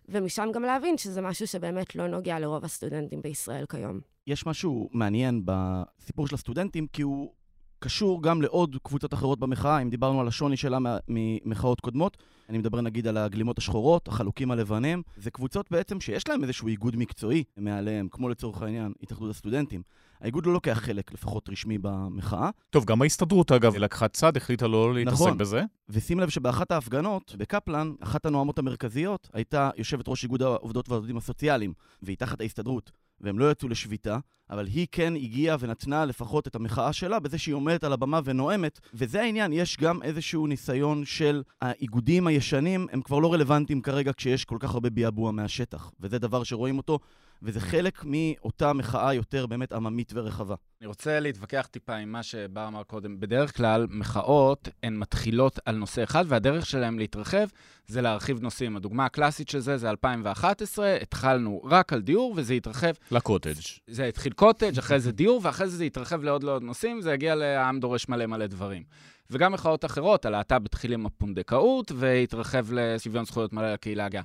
ומשם 0.09 0.49
גם 0.53 0.63
להבין 0.63 0.97
שזה 0.97 1.21
משהו 1.21 1.47
שבאמת 1.47 1.95
לא 1.95 2.07
נוגע 2.07 2.39
לרוב 2.39 2.65
הסטודנטים 2.65 3.21
בישראל 3.21 3.65
כיום. 3.69 3.99
יש 4.27 4.45
משהו 4.45 4.89
מעניין 4.93 5.41
בסיפור 5.45 6.27
של 6.27 6.35
הסטודנטים, 6.35 6.87
כי 6.93 7.01
הוא 7.01 7.33
קשור 7.79 8.23
גם 8.23 8.41
לעוד 8.41 8.77
קבוצות 8.83 9.13
אחרות 9.13 9.39
במחאה, 9.39 9.81
אם 9.81 9.89
דיברנו 9.89 10.21
על 10.21 10.27
השוני 10.27 10.57
שלה 10.57 10.77
ממחאות 11.07 11.79
קודמות. 11.81 12.17
אני 12.49 12.57
מדבר 12.57 12.81
נגיד 12.81 13.07
על 13.07 13.17
הגלימות 13.17 13.57
השחורות, 13.57 14.07
החלוקים 14.07 14.51
הלבנים. 14.51 15.01
זה 15.17 15.31
קבוצות 15.31 15.71
בעצם 15.71 16.01
שיש 16.01 16.27
להם 16.27 16.43
איזשהו 16.43 16.67
איגוד 16.67 16.95
מקצועי 16.95 17.43
מעליהם, 17.57 18.07
כמו 18.11 18.29
לצורך 18.29 18.61
העניין 18.61 18.93
התאחדות 19.03 19.29
הסטודנטים. 19.29 19.81
האיגוד 20.21 20.45
לא 20.45 20.53
לוקח 20.53 20.79
חלק, 20.79 21.13
לפחות 21.13 21.49
רשמי, 21.49 21.77
במחאה. 21.81 22.49
טוב, 22.69 22.85
גם 22.85 23.01
ההסתדרות, 23.01 23.51
אגב, 23.51 23.75
לקחה 23.75 24.07
צד, 24.07 24.37
החליטה 24.37 24.67
לא 24.67 24.93
להתעסק 24.93 25.15
נכון. 25.15 25.37
בזה. 25.37 25.63
ושים 25.89 26.19
לב 26.19 26.29
שבאחת 26.29 26.71
ההפגנות, 26.71 27.35
בקפלן, 27.37 27.91
אחת 27.99 28.25
הנואמות 28.25 28.59
המרכזיות 28.59 29.29
הייתה 29.33 29.69
יושבת 29.77 30.07
ראש 30.07 30.23
איגוד 30.23 30.41
העובדות 30.41 30.89
והעובדים 30.89 31.17
הסוציאליים, 31.17 31.73
והיא 32.01 32.17
תחת 32.17 32.41
ההסתדרות. 32.41 32.91
והם 33.21 33.39
לא 33.39 33.51
יצאו 33.51 33.67
לשביתה, 33.67 34.17
אבל 34.49 34.65
היא 34.65 34.87
כן 34.91 35.15
הגיעה 35.15 35.57
ונתנה 35.59 36.05
לפחות 36.05 36.47
את 36.47 36.55
המחאה 36.55 36.93
שלה 36.93 37.19
בזה 37.19 37.37
שהיא 37.37 37.55
עומדת 37.55 37.83
על 37.83 37.93
הבמה 37.93 38.19
ונואמת, 38.23 38.79
וזה 38.93 39.21
העניין, 39.21 39.53
יש 39.53 39.77
גם 39.77 40.03
איזשהו 40.03 40.47
ניסיון 40.47 41.05
של 41.05 41.43
האיגודים 41.61 42.27
הישנים, 42.27 42.87
הם 42.91 43.01
כבר 43.01 43.19
לא 43.19 43.33
רלוונטיים 43.33 43.81
כרגע 43.81 44.13
כשיש 44.13 44.45
כל 44.45 44.57
כך 44.59 44.73
הרבה 44.73 44.89
ביעבוע 44.89 45.31
מהשטח, 45.31 45.91
וזה 45.99 46.19
דבר 46.19 46.43
שרואים 46.43 46.77
אותו 46.77 46.99
וזה 47.41 47.59
חלק 47.59 48.03
מאותה 48.05 48.73
מחאה 48.73 49.13
יותר 49.13 49.45
באמת 49.45 49.73
עממית 49.73 50.11
ורחבה. 50.15 50.55
אני 50.81 50.87
רוצה 50.87 51.19
להתווכח 51.19 51.67
טיפה 51.71 51.95
עם 51.95 52.11
מה 52.11 52.23
שבר 52.23 52.67
אמר 52.67 52.83
קודם. 52.83 53.19
בדרך 53.19 53.57
כלל, 53.57 53.87
מחאות 53.89 54.69
הן 54.83 54.97
מתחילות 54.97 55.59
על 55.65 55.75
נושא 55.75 56.03
אחד, 56.03 56.25
והדרך 56.27 56.65
שלהן 56.65 56.99
להתרחב 56.99 57.47
זה 57.87 58.01
להרחיב 58.01 58.41
נושאים. 58.41 58.77
הדוגמה 58.77 59.05
הקלאסית 59.05 59.49
של 59.49 59.59
זה 59.59 59.77
זה 59.77 59.89
2011, 59.89 60.97
התחלנו 61.01 61.61
רק 61.65 61.93
על 61.93 62.01
דיור, 62.01 62.33
וזה 62.37 62.53
התרחב... 62.53 62.91
לקוטג'. 63.11 63.53
זה 63.87 64.05
התחיל 64.05 64.33
קוטג', 64.33 64.77
אחרי 64.77 64.99
זה 64.99 65.11
דיור, 65.11 65.39
ואחרי 65.43 65.69
זה 65.69 65.77
זה 65.77 65.83
התרחב 65.83 66.23
לעוד 66.23 66.43
לעוד 66.43 66.63
נושאים, 66.63 67.01
זה 67.01 67.13
הגיע 67.13 67.35
לעם 67.35 67.79
דורש 67.79 68.09
מלא 68.09 68.25
מלא 68.25 68.47
דברים. 68.47 68.83
וגם 69.29 69.51
מחאות 69.51 69.85
אחרות, 69.85 70.25
הלהט"ב 70.25 70.65
התחיל 70.65 70.93
עם 70.93 71.05
הפונדקאות, 71.05 71.91
והתרחב 71.95 72.65
לשוויון 72.71 73.25
זכויות 73.25 73.53
מלא 73.53 73.73
לקהילה 73.73 74.05
הגאה. 74.05 74.21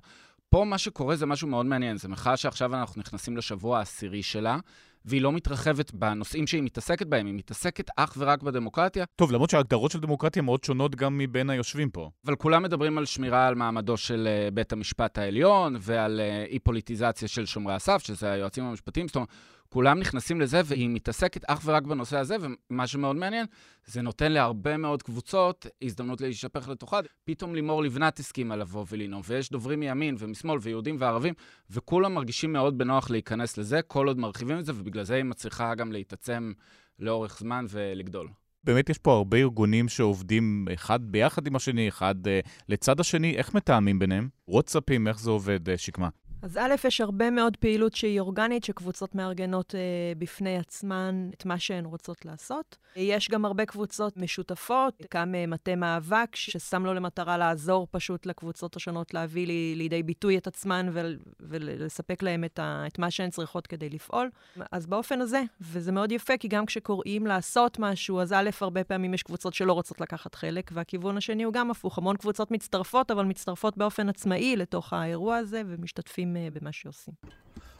פה 0.53 0.65
מה 0.65 0.79
שקורה 0.79 1.17
זה 1.17 1.27
משהו 1.27 1.49
מאוד 1.49 1.67
מעניין, 1.67 1.97
זו 1.97 2.09
מחאה 2.09 2.37
שעכשיו 2.37 2.75
אנחנו 2.75 3.01
נכנסים 3.01 3.37
לשבוע 3.37 3.79
העשירי 3.79 4.23
שלה, 4.23 4.59
והיא 5.05 5.23
לא 5.23 5.33
מתרחבת 5.33 5.95
בנושאים 5.95 6.47
שהיא 6.47 6.63
מתעסקת 6.63 7.07
בהם, 7.07 7.27
היא 7.27 7.35
מתעסקק 7.35 7.87
אך 7.97 8.15
ורק 8.19 8.43
בדמוקרטיה. 8.43 9.05
טוב, 9.17 9.33
למרות 9.33 9.51
שההגדרות 9.51 9.91
של 9.91 10.01
דמוקרטיה 10.01 10.43
מאוד 10.43 10.65
שונות 10.65 10.95
גם 10.95 11.19
מבין 11.19 11.51
היושבים 11.51 11.91
פה. 11.91 12.11
אבל 12.27 12.37
כולם 12.37 12.63
מדברים 12.63 12.99
על 12.99 13.05
שמירה 13.05 13.47
על 13.47 13.55
מעמדו 13.55 13.97
של 13.97 14.29
uh, 14.29 14.55
בית 14.55 14.73
המשפט 14.73 15.19
העליון, 15.19 15.77
ועל 15.81 16.21
uh, 16.21 16.51
אי-פוליטיזציה 16.51 17.29
של 17.29 17.47
שומרי 17.47 17.75
הסף, 17.75 18.03
שזה 18.03 18.33
היועצים 18.33 18.65
המשפטיים, 18.65 19.09
זאת 19.09 19.17
אומרת, 19.17 19.29
כולם 19.73 19.99
נכנסים 19.99 20.41
לזה, 20.41 20.61
והיא 20.65 20.89
מתעסקת 20.91 21.45
אך 21.45 21.63
ורק 21.65 21.83
בנושא 21.83 22.19
הזה, 22.19 22.37
ומה 22.41 22.87
שמאוד 22.87 23.17
מעניין, 23.17 23.47
זה 23.87 24.03
נותן 24.03 24.33
להרבה 24.33 24.77
מאוד 24.77 25.03
קבוצות 25.03 25.67
הזדמנות 25.83 26.21
להישפך 26.21 26.69
לתוכה. 26.69 27.01
פתאום 27.25 27.55
לימור 27.55 27.83
לבנת 27.83 28.19
הסכימה 28.19 28.57
לבוא 28.57 28.85
ולנאום, 28.91 29.23
ויש 29.27 29.51
דוברים 29.51 29.81
מימין 29.81 30.17
ומשמאל 30.19 30.59
ויהודים 30.63 30.97
וערבים, 30.99 31.35
וכולם 31.71 32.15
מרגישים 32.15 32.53
מאוד 32.53 32.79
בנוח 32.79 33.11
להיכנס 33.11 33.59
לזה, 33.59 33.83
כל 33.83 34.07
עוד 34.07 34.19
מרחיבים 34.19 34.59
את 34.59 34.65
זה, 34.65 34.73
ובגלל 34.75 35.05
זה 35.05 35.15
היא 35.15 35.25
מצליחה 35.25 35.75
גם 35.75 35.93
להתעצם 35.93 36.53
לאורך 36.99 37.39
זמן 37.39 37.65
ולגדול. 37.69 38.29
באמת 38.65 38.91
יש 38.91 38.99
פה 38.99 39.13
הרבה 39.13 39.37
ארגונים 39.37 39.89
שעובדים 39.89 40.67
אחד 40.73 41.01
ביחד 41.03 41.47
עם 41.47 41.57
השני, 41.57 41.89
אחד 41.89 42.15
uh, 42.27 42.49
לצד 42.69 43.01
השני. 43.01 43.37
איך 43.37 43.55
מתאמים 43.55 43.99
ביניהם? 43.99 44.29
וואטסאפים, 44.49 45.09
איך 45.09 45.21
זה 45.21 45.31
עובד, 45.31 45.69
uh, 45.69 45.73
שקמה? 45.77 46.09
אז 46.43 46.57
א', 46.57 46.75
יש 46.85 47.01
הרבה 47.01 47.31
מאוד 47.31 47.57
פעילות 47.57 47.95
שהיא 47.95 48.21
אורגנית, 48.21 48.65
שקבוצות 48.65 49.15
מארגנות 49.15 49.75
אה, 49.75 49.81
בפני 50.19 50.59
עצמן 50.59 51.31
את 51.35 51.45
מה 51.45 51.59
שהן 51.59 51.85
רוצות 51.85 52.25
לעשות. 52.25 52.77
יש 52.97 53.29
גם 53.29 53.45
הרבה 53.45 53.67
קבוצות 53.67 54.17
משותפות, 54.17 55.03
קם 55.09 55.35
אה, 55.35 55.47
מטה 55.47 55.77
מאבק, 55.77 56.37
ששם 56.37 56.85
לו 56.85 56.95
למטרה 56.95 57.39
לעזור 57.39 57.87
פשוט 57.91 58.27
לקבוצות 58.27 58.77
השונות 58.77 59.15
להביא 59.15 59.47
לי, 59.47 59.75
לידי 59.77 60.03
ביטוי 60.03 60.39
את 60.39 60.47
עצמן 60.47 60.89
ול, 60.93 61.19
ולספק 61.41 62.23
להן 62.23 62.45
את, 62.45 62.59
ה, 62.59 62.85
את 62.87 62.99
מה 62.99 63.11
שהן 63.11 63.31
צריכות 63.31 63.67
כדי 63.67 63.91
לפעול. 63.91 64.31
אז 64.73 64.87
באופן 64.87 65.21
הזה, 65.21 65.43
וזה 65.61 65.93
מאוד 65.93 66.13
יפה, 66.13 66.37
כי 66.37 66.49
גם 66.49 66.67
כשקוראים 66.67 67.27
לעשות 67.27 67.79
משהו, 67.79 68.21
אז 68.21 68.33
א', 68.33 68.51
הרבה 68.61 68.85
פעמים 68.85 69.15
יש 69.15 69.23
קבוצות 69.23 69.55
שלא 69.55 69.73
רוצות 69.73 70.01
לקחת 70.01 70.35
חלק, 70.35 70.71
והכיוון 70.75 71.17
השני 71.17 71.43
הוא 71.43 71.53
גם 71.53 71.71
הפוך. 71.71 71.99
המון 71.99 72.17
קבוצות 72.17 72.51
מצטרפות, 72.51 73.11
אבל 73.11 73.25
מצטרפות 73.25 73.77
באופן 73.77 74.09
עצמאי 74.09 74.57
לתוך 74.57 74.93
האירוע 74.93 75.37
הזה, 75.37 75.63
ומשתתפים 75.67 76.32
אה, 76.37 76.49
במה 76.55 76.73
שעושים. 76.73 77.15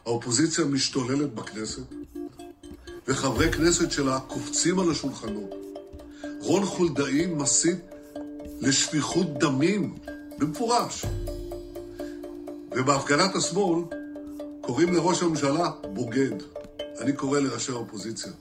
האופוזיציה 0.05 0.65
משתוללת 0.65 1.33
בכנסת, 1.33 1.93
וחברי 3.07 3.51
כנסת 3.51 3.91
שלה 3.91 4.19
קופצים 4.19 4.79
על 4.79 4.91
השולחנות. 4.91 5.49
רון 6.39 6.65
חולדאי 6.65 7.25
מסית 7.25 7.79
לשפיכות 8.61 9.27
דמים, 9.39 9.95
במפורש. 10.39 11.05
ובהפגנת 12.71 13.35
השמאל 13.35 13.83
קוראים 14.61 14.93
לראש 14.93 15.23
הממשלה 15.23 15.71
בוגד. 15.93 16.35
אני 16.99 17.13
קורא 17.13 17.39
לראשי 17.39 17.71
האופוזיציה, 17.71 18.31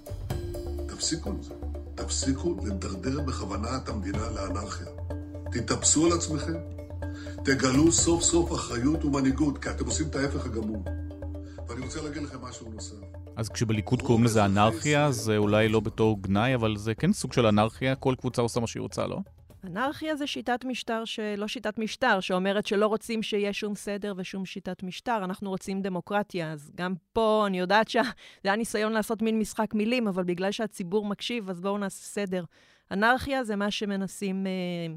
תפסיקו 0.87 1.31
עם 1.31 1.42
זה. 1.42 1.54
תפסיקו 1.95 2.57
לדרדר 2.66 3.21
בכוונה 3.21 3.76
את 3.76 3.88
המדינה 3.88 4.31
לאנרכיה. 4.31 4.87
תתאפסו 5.52 6.07
על 6.07 6.12
עצמכם, 6.12 6.57
תגלו 7.45 7.93
סוף 7.93 8.23
סוף 8.23 8.52
אחריות 8.52 9.05
ומנהיגות, 9.05 9.59
כי 9.59 9.71
אתם 9.71 9.85
עושים 9.85 10.07
את 10.07 10.17
ההפך 10.17 10.47
הגמור. 10.47 10.85
ואני 11.69 11.85
רוצה 11.85 12.02
להגיד 12.02 12.23
לכם 12.23 12.38
משהו 12.43 12.71
נוסף. 12.71 12.97
אז 13.37 13.49
כשבליכוד 13.49 14.02
קוראים 14.02 14.25
לזה 14.25 14.45
אנרכיה, 14.45 15.12
זה 15.12 15.37
אולי 15.37 15.69
לא 15.69 15.81
בתור 15.81 16.23
גנאי, 16.23 16.55
אבל 16.55 16.76
זה 16.76 16.95
כן 16.95 17.12
סוג 17.12 17.33
של 17.33 17.47
אנרכיה, 17.47 17.95
כל 17.95 18.14
קבוצה 18.19 18.43
עושה 18.43 18.61
מה 18.61 18.67
שהיא 18.67 18.81
רוצה, 18.81 19.07
לא? 19.07 19.19
אנרכיה 19.64 20.17
זה 20.17 20.26
שיטת 20.26 20.64
משטר, 20.64 21.02
לא 21.37 21.49
שיטת 21.49 21.79
משטר, 21.79 22.21
שאומרת 22.21 22.67
שלא 22.67 22.87
רוצים 22.87 23.23
שיהיה 23.23 23.52
שום 23.52 23.75
סדר 23.75 24.14
ושום 24.17 24.47
שיטת 24.47 24.83
משטר, 24.83 25.25
אנחנו 25.25 25.50
רוצים 25.50 25.83
דמוקרטיה. 25.83 26.52
אז 26.52 26.71
גם 26.75 26.95
פה 27.12 27.45
אני 27.47 27.59
יודעת 27.59 27.88
שזה 27.88 28.02
היה 28.45 28.57
ניסיון 28.57 28.93
לעשות 28.93 29.23
מין 29.23 29.38
משחק 29.38 29.75
מילים, 29.75 30.09
אבל 30.09 30.25
בגלל 30.25 30.52
שהציבור 30.52 31.07
מקשיב, 31.07 31.50
אז 31.50 31.61
בואו 31.61 31.79
נעשה 31.79 32.05
סדר. 32.05 32.45
אנרכיה 32.91 33.45
זה 33.45 33.57
מה 33.57 33.71
שמנסים 33.71 34.47
אה, 34.47 34.95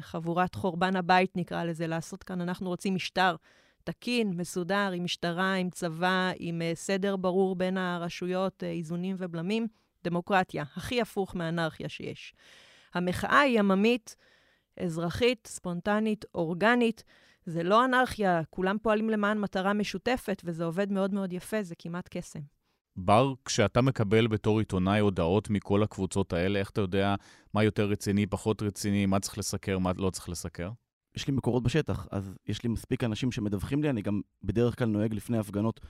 חבורת 0.00 0.54
חורבן 0.54 0.96
הבית, 0.96 1.36
נקרא 1.36 1.64
לזה, 1.64 1.86
לעשות 1.86 2.22
כאן. 2.22 2.40
אנחנו 2.40 2.68
רוצים 2.68 2.94
משטר 2.94 3.36
תקין, 3.84 4.30
מסודר, 4.36 4.90
עם 4.94 5.04
משטרה, 5.04 5.54
עם 5.54 5.70
צבא, 5.70 6.30
עם 6.38 6.62
uh, 6.62 6.76
סדר 6.76 7.16
ברור 7.16 7.56
בין 7.56 7.76
הרשויות, 7.76 8.62
uh, 8.62 8.66
איזונים 8.66 9.16
ובלמים. 9.18 9.66
דמוקרטיה, 10.04 10.64
הכי 10.76 11.00
הפוך 11.00 11.34
מאנרכיה 11.34 11.88
שיש. 11.88 12.34
המחאה 12.94 13.40
היא 13.40 13.58
עממית, 13.58 14.16
אזרחית, 14.76 15.46
ספונטנית, 15.46 16.24
אורגנית. 16.34 17.04
זה 17.46 17.62
לא 17.62 17.84
אנרכיה, 17.84 18.42
כולם 18.50 18.76
פועלים 18.82 19.10
למען 19.10 19.38
מטרה 19.38 19.72
משותפת, 19.72 20.42
וזה 20.44 20.64
עובד 20.64 20.92
מאוד 20.92 21.14
מאוד 21.14 21.32
יפה, 21.32 21.62
זה 21.62 21.74
כמעט 21.78 22.08
קסם. 22.10 22.40
בר, 22.96 23.32
כשאתה 23.44 23.80
מקבל 23.80 24.26
בתור 24.26 24.58
עיתונאי 24.58 25.00
הודעות 25.00 25.50
מכל 25.50 25.82
הקבוצות 25.82 26.32
האלה, 26.32 26.58
איך 26.58 26.70
אתה 26.70 26.80
יודע 26.80 27.14
מה 27.54 27.64
יותר 27.64 27.86
רציני, 27.86 28.26
פחות 28.26 28.62
רציני, 28.62 29.06
מה 29.06 29.20
צריך 29.20 29.38
לסקר, 29.38 29.78
מה 29.78 29.92
לא 29.96 30.10
צריך 30.10 30.28
לסקר? 30.28 30.70
יש 31.16 31.26
לי 31.26 31.32
מקורות 31.32 31.62
בשטח, 31.62 32.06
אז 32.10 32.34
יש 32.46 32.62
לי 32.62 32.68
מספיק 32.68 33.04
אנשים 33.04 33.32
שמדווחים 33.32 33.82
לי, 33.82 33.90
אני 33.90 34.02
גם 34.02 34.20
בדרך 34.42 34.78
כלל 34.78 34.88
נוהג 34.88 35.14
לפני 35.14 35.38
הפגנות 35.38 35.80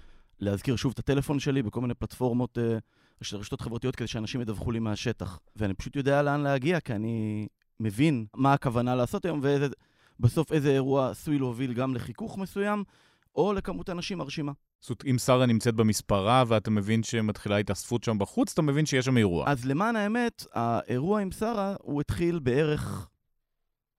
להזכיר 0.40 0.76
שוב 0.76 0.92
את 0.92 0.98
הטלפון 0.98 1.40
שלי 1.40 1.62
בכל 1.62 1.80
מיני 1.80 1.94
פלטפורמות 1.94 2.58
אה, 2.58 2.78
של 3.22 3.36
רשתות 3.36 3.60
חברתיות 3.60 3.96
כדי 3.96 4.08
שאנשים 4.08 4.40
ידווחו 4.40 4.70
לי 4.70 4.78
מהשטח. 4.78 5.38
ואני 5.56 5.74
פשוט 5.74 5.96
יודע 5.96 6.22
לאן 6.22 6.40
להגיע, 6.40 6.80
כי 6.80 6.92
אני 6.92 7.46
מבין 7.80 8.26
מה 8.36 8.52
הכוונה 8.52 8.94
לעשות 8.94 9.24
היום, 9.24 9.40
ובסוף 9.42 10.52
איזה 10.52 10.70
אירוע 10.70 11.10
עשוי 11.10 11.38
להוביל 11.38 11.72
גם 11.72 11.94
לחיכוך 11.94 12.38
מסוים, 12.38 12.84
או 13.34 13.52
לכמות 13.52 13.90
אנשים 13.90 14.18
מרשימה. 14.18 14.52
זאת 14.80 14.90
אומרת, 14.90 15.04
אם 15.10 15.18
שרה 15.18 15.46
נמצאת 15.46 15.74
במספרה 15.74 16.44
ואתה 16.46 16.70
מבין 16.70 17.02
שמתחילה 17.02 17.56
התאספות 17.56 18.04
שם 18.04 18.18
בחוץ, 18.18 18.52
אתה 18.52 18.62
מבין 18.62 18.86
שיש 18.86 19.04
שם 19.04 19.16
אירוע. 19.16 19.50
אז 19.50 19.64
למען 19.64 19.96
האמת, 19.96 20.46
האירוע 20.52 21.20
עם 21.20 21.30
שרה, 21.30 21.74
הוא 21.82 22.00
התחיל 22.00 22.38
בערך 22.38 23.08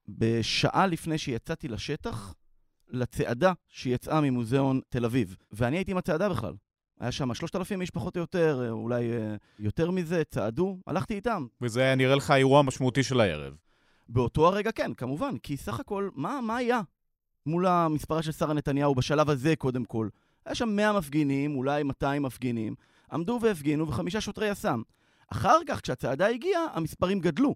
בשעה 0.08 0.88
לפני 0.88 1.18
שיצאתי 1.18 1.68
לשטח, 1.68 2.34
לצעדה 2.90 3.54
שיצאה 3.68 4.22
ממוזיאון 4.22 4.82
תל 4.90 5.06
אביב. 5.06 5.36
ואני 5.52 5.78
הייתי 5.78 5.92
עם 5.92 5.98
הצעדה 5.98 6.30
בכלל. 6.30 6.54
היה 7.00 7.12
שם 7.12 7.34
3,000 7.34 7.82
איש 7.82 7.90
פחות 7.90 8.18
או 8.18 8.22
יותר, 8.22 8.70
אולי 8.72 9.12
אה, 9.12 9.36
יותר 9.60 9.92
מזה, 9.92 10.24
צעדו, 10.24 10.80
הלכתי 10.88 11.16
איתם. 11.16 11.46
וזה 11.62 11.82
היה 11.82 11.96
נראה 11.96 12.16
לך 12.16 12.30
האירוע 12.30 12.60
המשמעותי 12.60 13.04
של 13.04 13.20
הערב. 13.20 13.54
באותו 14.10 14.48
הרגע 14.48 14.72
כן, 14.72 14.94
כמובן, 14.94 15.38
כי 15.38 15.58
סך 15.58 15.80
הכל, 15.80 16.10
מה, 16.14 16.40
מה 16.42 16.58
היה 16.58 16.82
מול 17.46 17.66
המספרה 17.66 18.24
של 18.24 18.32
שרה 18.32 18.54
נתניהו 18.54 18.96
בשלב 18.96 19.30
הזה 19.30 19.56
קודם 19.56 19.86
כל? 19.86 20.10
היה 20.46 20.56
שם 20.56 20.70
100 20.70 20.94
מפגינים, 20.94 21.56
אולי 21.56 21.84
200 21.84 22.24
מפגינים, 22.24 22.76
עמדו 23.12 23.40
והפגינו 23.42 23.88
וחמישה 23.88 24.22
שוטרי 24.22 24.50
יס"מ. 24.50 24.82
אחר 25.32 25.58
כך, 25.68 25.82
כשהצעדה 25.82 26.28
הגיעה, 26.28 26.62
המספרים 26.74 27.20
גדלו. 27.20 27.56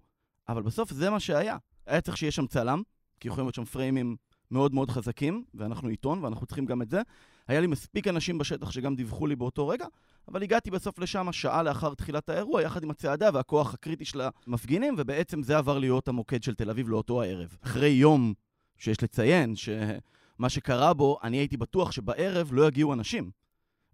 אבל 0.50 0.62
בסוף 0.62 0.92
זה 0.92 1.10
מה 1.10 1.20
שהיה. 1.20 1.58
היה 1.88 2.02
צריך 2.02 2.18
שיהיה 2.18 2.32
שם 2.32 2.48
צלם, 2.48 2.82
כי 3.20 3.28
יכולים 3.28 3.46
להיות 3.46 3.56
שם 3.56 3.66
פריימים 3.66 4.16
מאוד 4.52 4.74
מאוד 4.74 4.90
חזקים, 4.90 5.44
ואנחנו 5.54 5.90
עיתון, 5.90 6.24
ואנחנו 6.24 6.46
צריכים 6.46 6.66
גם 6.66 6.82
את 6.82 6.90
זה. 6.90 7.02
היה 7.48 7.62
לי 7.62 7.68
מספיק 7.68 8.08
אנשים 8.08 8.38
בשטח 8.38 8.72
שגם 8.72 8.96
דיווחו 8.96 9.28
לי 9.28 9.36
באותו 9.36 9.68
רגע, 9.68 9.86
אבל 10.28 10.44
הגעתי 10.44 10.72
בסוף 10.72 11.00
לשם 11.00 11.32
שעה 11.32 11.64
לאחר 11.64 11.94
תחילת 11.94 12.30
האירוע, 12.30 12.62
יחד 12.62 12.84
עם 12.84 12.92
הצעדה 12.92 13.30
והכוח 13.34 13.74
הקריטי 13.74 14.06
של 14.06 14.22
המפגינים, 14.48 14.96
ובעצם 14.98 15.44
זה 15.44 15.58
עבר 15.58 15.80
להיות 15.80 16.08
המוקד 16.08 16.44
של 16.44 16.56
תל 16.56 16.70
אביב 16.70 16.90
לאותו 16.90 17.22
הערב. 17.22 17.58
אחרי 17.62 17.90
יום 17.90 18.34
שיש 18.78 19.04
לציין 19.04 19.56
שמה 19.56 20.50
שקרה 20.50 20.94
בו, 20.94 21.18
אני 21.24 21.38
הייתי 21.38 21.58
בטוח 21.58 21.92
שבערב 21.92 22.50
לא 22.54 22.68
יגיעו 22.68 22.94
אנשים. 22.94 23.32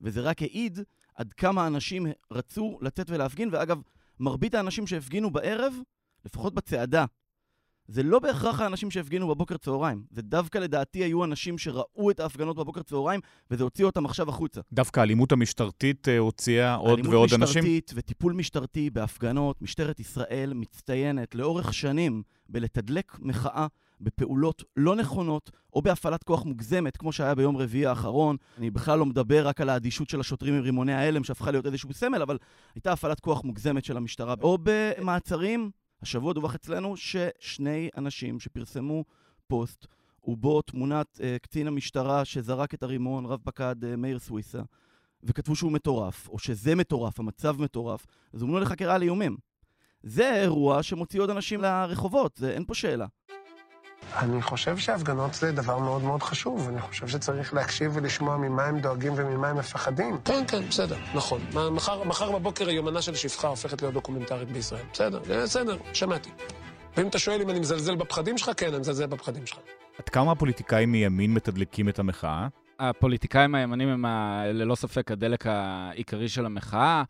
וזה 0.02 0.22
רק 0.22 0.42
העיד 0.42 0.80
עד 1.16 1.34
כמה 1.34 1.68
אנשים 1.68 2.08
רצו 2.32 2.80
לצאת 2.82 3.10
ולהפגין, 3.10 3.50
ואגב, 3.52 3.82
מרבית 4.20 4.56
האנשים 4.56 4.88
שהפגינו 4.88 5.32
בערב, 5.32 5.74
לפחות 6.26 6.54
בצעדה 6.54 7.06
זה 7.88 8.04
לא 8.04 8.20
בהכרח 8.20 8.62
האנשים 8.62 8.92
שהפגינו 8.92 9.28
בבוקר 9.28 9.58
צהריים. 9.58 10.04
זה 10.12 10.22
דווקא 10.22 10.58
לדעתי 10.58 11.04
היו 11.04 11.24
אנשים 11.24 11.58
שראו 11.58 12.12
את 12.12 12.20
ההפגנות 12.20 12.56
בבוקר 12.56 12.84
צהריים, 12.84 13.20
וזה 13.52 13.64
הוציא 13.64 13.86
אותם 13.86 14.06
עכשיו 14.06 14.30
החוצה. 14.30 14.62
דווקא 14.74 15.00
האלימות 15.00 15.32
המשטרתית 15.32 16.08
אה, 16.10 16.18
הוציאה 16.18 16.76
עוד 16.76 17.08
ועוד 17.08 17.34
אנשים? 17.34 17.64
אלימות 17.64 17.84
משטרתית 17.84 17.92
וטיפול 17.96 18.34
משטרתי 18.34 18.90
בהפגנות, 18.90 19.62
משטרת 19.62 20.00
ישראל 20.00 20.54
מצטיינת 20.54 21.36
לאורך 21.36 21.74
שנים 21.74 22.24
בלתדלק 22.50 23.18
מחאה 23.20 23.68
בפעולות 24.02 24.64
לא 24.78 24.96
נכונות, 24.96 25.52
או 25.74 25.82
בהפעלת 25.82 26.24
כוח 26.24 26.46
מוגזמת, 26.46 26.98
כמו 26.98 27.12
שהיה 27.12 27.36
ביום 27.36 27.58
רביעי 27.58 27.86
האחרון. 27.86 28.38
אני 28.58 28.70
בכלל 28.72 29.00
לא 29.00 29.06
מדבר 29.06 29.48
רק 29.48 29.62
על 29.62 29.70
האדישות 29.70 30.10
של 30.10 30.20
השוטרים 30.20 30.54
עם 30.54 30.62
רימוני 30.62 30.94
ההלם, 30.94 31.24
שהפכה 31.24 31.52
להיות 31.52 31.66
איזשהו 31.66 31.94
סמל, 31.94 32.22
אבל 32.22 32.38
הייתה 32.76 32.92
הפעלת 32.92 33.20
כוח 33.20 33.44
מוגזמת 33.44 33.86
של 33.86 33.98
המשטרה. 33.98 34.36
או 34.42 34.58
במעצרים 34.64 35.72
השבוע 36.02 36.34
דווח 36.34 36.56
אצלנו 36.56 36.98
ששני 36.98 37.90
אנשים 37.98 38.40
שפרסמו 38.40 39.04
פוסט 39.48 39.88
ובו 40.24 40.62
תמונת 40.62 41.08
uh, 41.18 41.40
קצין 41.42 41.68
המשטרה 41.68 42.26
שזרק 42.26 42.74
את 42.74 42.84
הרימון, 42.84 43.26
רב 43.26 43.40
פקד 43.44 43.76
uh, 43.84 43.96
מאיר 43.98 44.20
סוויסה, 44.20 44.62
וכתבו 45.24 45.56
שהוא 45.56 45.72
מטורף, 45.72 46.30
או 46.30 46.40
שזה 46.40 46.76
מטורף, 46.76 47.20
המצב 47.20 47.62
מטורף, 47.62 48.06
אז 48.34 48.42
הומנו 48.42 48.60
לחקירה 48.60 48.96
על 48.96 49.02
איומים. 49.02 49.38
זה 50.04 50.36
אירוע 50.36 50.84
שמוציא 50.84 51.22
עוד 51.22 51.30
אנשים 51.30 51.62
לרחובות, 51.62 52.36
זה, 52.38 52.52
אין 52.52 52.66
פה 52.66 52.74
שאלה. 52.74 53.06
אני 54.18 54.42
חושב 54.42 54.78
שהפגנות 54.78 55.34
זה 55.34 55.52
דבר 55.52 55.80
מאוד 55.80 56.04
מאוד 56.04 56.24
חשוב. 56.24 56.70
אני 56.70 56.82
חושב 56.82 57.08
שצריך 57.08 57.54
להקשיב 57.54 57.92
ולשמוע 57.96 58.38
ממה 58.38 58.64
הם 58.64 58.80
דואגים 58.80 59.14
וממה 59.16 59.48
הם 59.48 59.58
מפחדים. 59.58 60.18
כן, 60.26 60.44
כן, 60.48 60.62
בסדר, 60.70 60.98
נכון. 61.16 61.42
מחר, 61.72 62.04
מחר 62.04 62.32
בבוקר 62.32 62.68
היומנה 62.68 63.02
של 63.02 63.16
שפחה 63.16 63.48
הופכת 63.48 63.82
להיות 63.82 63.94
דוקומנטרית 63.94 64.52
בישראל. 64.52 64.84
בסדר, 64.94 65.20
בסדר, 65.30 65.78
שמעתי. 65.94 66.30
ואם 66.98 67.08
אתה 67.08 67.20
שואל 67.20 67.42
אם 67.42 67.50
אני 67.50 67.60
מזלזל 67.60 67.96
בפחדים 67.96 68.38
שלך, 68.38 68.52
כן, 68.58 68.68
אני 68.68 68.78
מזלזל 68.78 69.06
בפחדים 69.06 69.46
שלך. 69.46 69.58
עד 70.00 70.10
כמה 70.10 70.32
הפוליטיקאים 70.32 70.92
מימין 70.92 71.34
מתדלקים 71.34 71.90
את 71.90 72.00
המחאה? 72.00 72.48
הפוליטיקאים 72.80 73.56
הימנים 73.56 73.90
הם 73.90 74.06
ללא 74.54 74.76
ספק 74.76 75.12
הדלק 75.12 75.48
העיקרי 75.48 76.30
של 76.30 76.46
המחאה. 76.46 77.04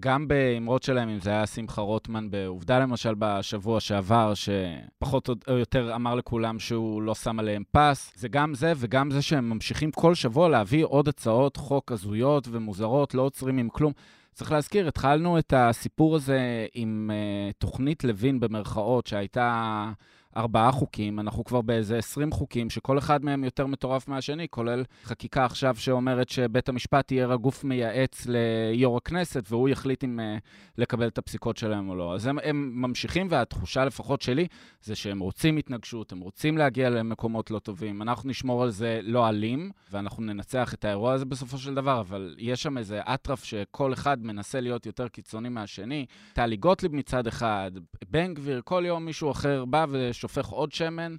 גם 0.00 0.28
באמרות 0.28 0.82
שלהם, 0.82 1.08
אם 1.08 1.20
זה 1.20 1.30
היה 1.30 1.46
שמחה 1.46 1.80
רוטמן 1.80 2.30
בעובדה 2.30 2.78
למשל 2.78 3.14
בשבוע 3.18 3.80
שעבר, 3.80 4.32
שפחות 4.34 5.28
או 5.48 5.58
יותר 5.58 5.94
אמר 5.94 6.14
לכולם 6.14 6.58
שהוא 6.58 7.02
לא 7.02 7.14
שם 7.14 7.38
עליהם 7.38 7.62
פס, 7.72 8.12
זה 8.16 8.28
גם 8.28 8.54
זה 8.54 8.72
וגם 8.76 9.10
זה 9.10 9.22
שהם 9.22 9.50
ממשיכים 9.50 9.90
כל 9.90 10.14
שבוע 10.14 10.48
להביא 10.48 10.84
עוד 10.84 11.08
הצעות 11.08 11.56
חוק 11.56 11.92
הזויות 11.92 12.48
ומוזרות, 12.50 13.14
לא 13.14 13.22
עוצרים 13.22 13.58
עם 13.58 13.68
כלום. 13.68 13.92
צריך 14.32 14.52
להזכיר, 14.52 14.88
התחלנו 14.88 15.38
את 15.38 15.52
הסיפור 15.56 16.16
הזה 16.16 16.66
עם 16.74 17.10
uh, 17.10 17.52
תוכנית 17.58 18.04
לוין 18.04 18.40
במרכאות, 18.40 19.06
שהייתה 19.06 19.90
ארבעה 20.36 20.72
חוקים, 20.72 21.20
אנחנו 21.20 21.44
כבר 21.44 21.60
באיזה 21.60 21.98
עשרים 21.98 22.32
חוקים, 22.32 22.70
שכל 22.70 22.98
אחד 22.98 23.24
מהם 23.24 23.44
יותר 23.44 23.66
מטורף 23.66 24.08
מהשני, 24.08 24.48
כולל 24.48 24.84
חקיקה 25.04 25.44
עכשיו 25.44 25.76
שאומרת 25.76 26.28
שבית 26.28 26.68
המשפט 26.68 27.12
יהיה 27.12 27.36
גוף 27.36 27.64
מייעץ 27.64 28.26
ליו"ר 28.26 28.96
הכנסת, 28.96 29.44
והוא 29.48 29.68
יחליט 29.68 30.04
אם 30.04 30.20
uh, 30.20 30.40
לקבל 30.78 31.08
את 31.08 31.18
הפסיקות 31.18 31.56
שלהם 31.56 31.88
או 31.88 31.96
לא. 31.96 32.14
אז 32.14 32.26
הם, 32.26 32.38
הם 32.42 32.72
ממשיכים, 32.74 33.26
והתחושה 33.30 33.84
לפחות 33.84 34.22
שלי, 34.22 34.46
זה 34.82 34.94
שהם 34.94 35.20
רוצים 35.20 35.56
התנגשות, 35.56 36.12
הם 36.12 36.20
רוצים 36.20 36.58
להגיע 36.58 36.90
למקומות 36.90 37.50
לא 37.50 37.58
טובים. 37.58 38.02
אנחנו 38.02 38.30
נשמור 38.30 38.62
על 38.62 38.70
זה 38.70 39.00
לא 39.02 39.28
אלים, 39.28 39.70
ואנחנו 39.90 40.22
ננצח 40.22 40.74
את 40.74 40.84
האירוע 40.84 41.12
הזה 41.12 41.24
בסופו 41.24 41.58
של 41.58 41.74
דבר, 41.74 42.00
אבל 42.00 42.34
יש 42.38 42.62
שם 42.62 42.78
איזה 42.78 43.00
אטרף 43.00 43.44
שכל 43.44 43.92
אחד 43.92 44.24
מנסה 44.24 44.60
להיות 44.60 44.86
יותר 44.86 45.08
קיצוני 45.08 45.48
מהשני. 45.48 46.06
טלי 46.32 46.56
גוטליב 46.56 46.94
מצד 46.94 47.26
אחד, 47.26 47.70
בן 48.10 48.34
גביר, 48.34 48.60
כל 48.64 48.82
יום 48.86 49.04
מישהו 49.04 49.30
אחר 49.30 49.64
בא 49.64 49.86
ושופך 50.20 50.46
עוד 50.46 50.72
שמן. 50.72 51.16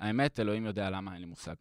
האמת, 0.00 0.40
אלוהים 0.40 0.66
יודע 0.66 0.90
למה, 0.90 1.12
אין 1.12 1.20
לי 1.20 1.26
מושג. 1.26 1.54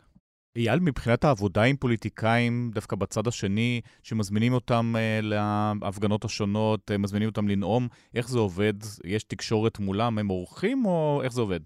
אייל, 0.56 0.80
מבחינת 0.80 1.24
העבודה 1.24 1.64
עם 1.64 1.76
פוליטיקאים, 1.76 2.72
דווקא 2.74 2.96
בצד 2.96 3.28
השני, 3.28 3.82
שמזמינים 4.04 4.54
אותם 4.54 4.96
uh, 4.96 5.26
להפגנות 5.26 6.26
השונות, 6.26 6.92
uh, 6.92 6.98
מזמינים 6.98 7.30
אותם 7.30 7.48
לנאום, 7.48 7.88
איך 8.14 8.30
זה 8.30 8.40
עובד? 8.40 8.74
יש 9.06 9.24
תקשורת 9.24 9.80
מולם, 9.80 10.18
הם 10.18 10.30
אורחים, 10.30 10.86
או 10.86 11.22
איך 11.24 11.34
זה 11.34 11.42
עובד? 11.42 11.60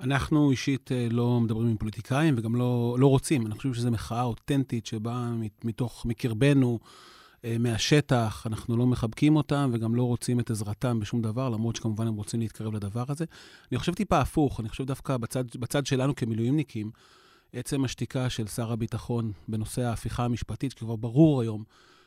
אנחנו 0.00 0.50
אישית 0.50 0.90
uh, 0.90 1.12
לא 1.12 1.40
מדברים 1.40 1.68
עם 1.68 1.76
פוליטיקאים 1.76 2.34
וגם 2.38 2.54
לא, 2.54 2.96
לא 2.98 3.06
רוצים. 3.06 3.46
אני 3.46 3.54
חושב 3.54 3.74
שזו 3.74 3.90
מחאה 3.90 4.22
אותנטית 4.22 4.86
שבאה 4.86 5.30
מתוך, 5.64 6.06
מקרבנו. 6.06 6.78
אה, 7.44 7.56
מהשטח, 7.58 8.46
אנחנו 8.46 8.76
לא 8.76 8.86
מחבקים 8.86 9.36
אותם 9.36 9.70
וגם 9.72 9.94
לא 9.94 10.02
רוצים 10.02 10.40
את 10.40 10.50
עזרתם 10.50 11.00
בשום 11.00 11.22
דבר, 11.22 11.48
למרות 11.48 11.76
שכמובן 11.76 12.06
הם 12.06 12.14
רוצים 12.14 12.40
להתקרב 12.40 12.74
לדבר 12.74 13.04
הזה. 13.08 13.24
אני 13.72 13.78
חושב 13.78 13.94
טיפה 13.94 14.20
הפוך, 14.20 14.60
אני 14.60 14.68
חושב 14.68 14.84
דווקא 14.84 15.16
בצד, 15.16 15.44
בצד 15.56 15.86
שלנו 15.86 16.14
כמילואימניקים, 16.16 16.90
עצם 17.52 17.84
השתיקה 17.84 18.30
של 18.30 18.46
שר 18.46 18.72
הביטחון 18.72 19.32
בנושא 19.48 19.82
ההפיכה 19.82 20.24
המשפטית, 20.24 20.70
שכבר 20.70 20.96
ברור 20.96 21.40
היום 21.40 21.64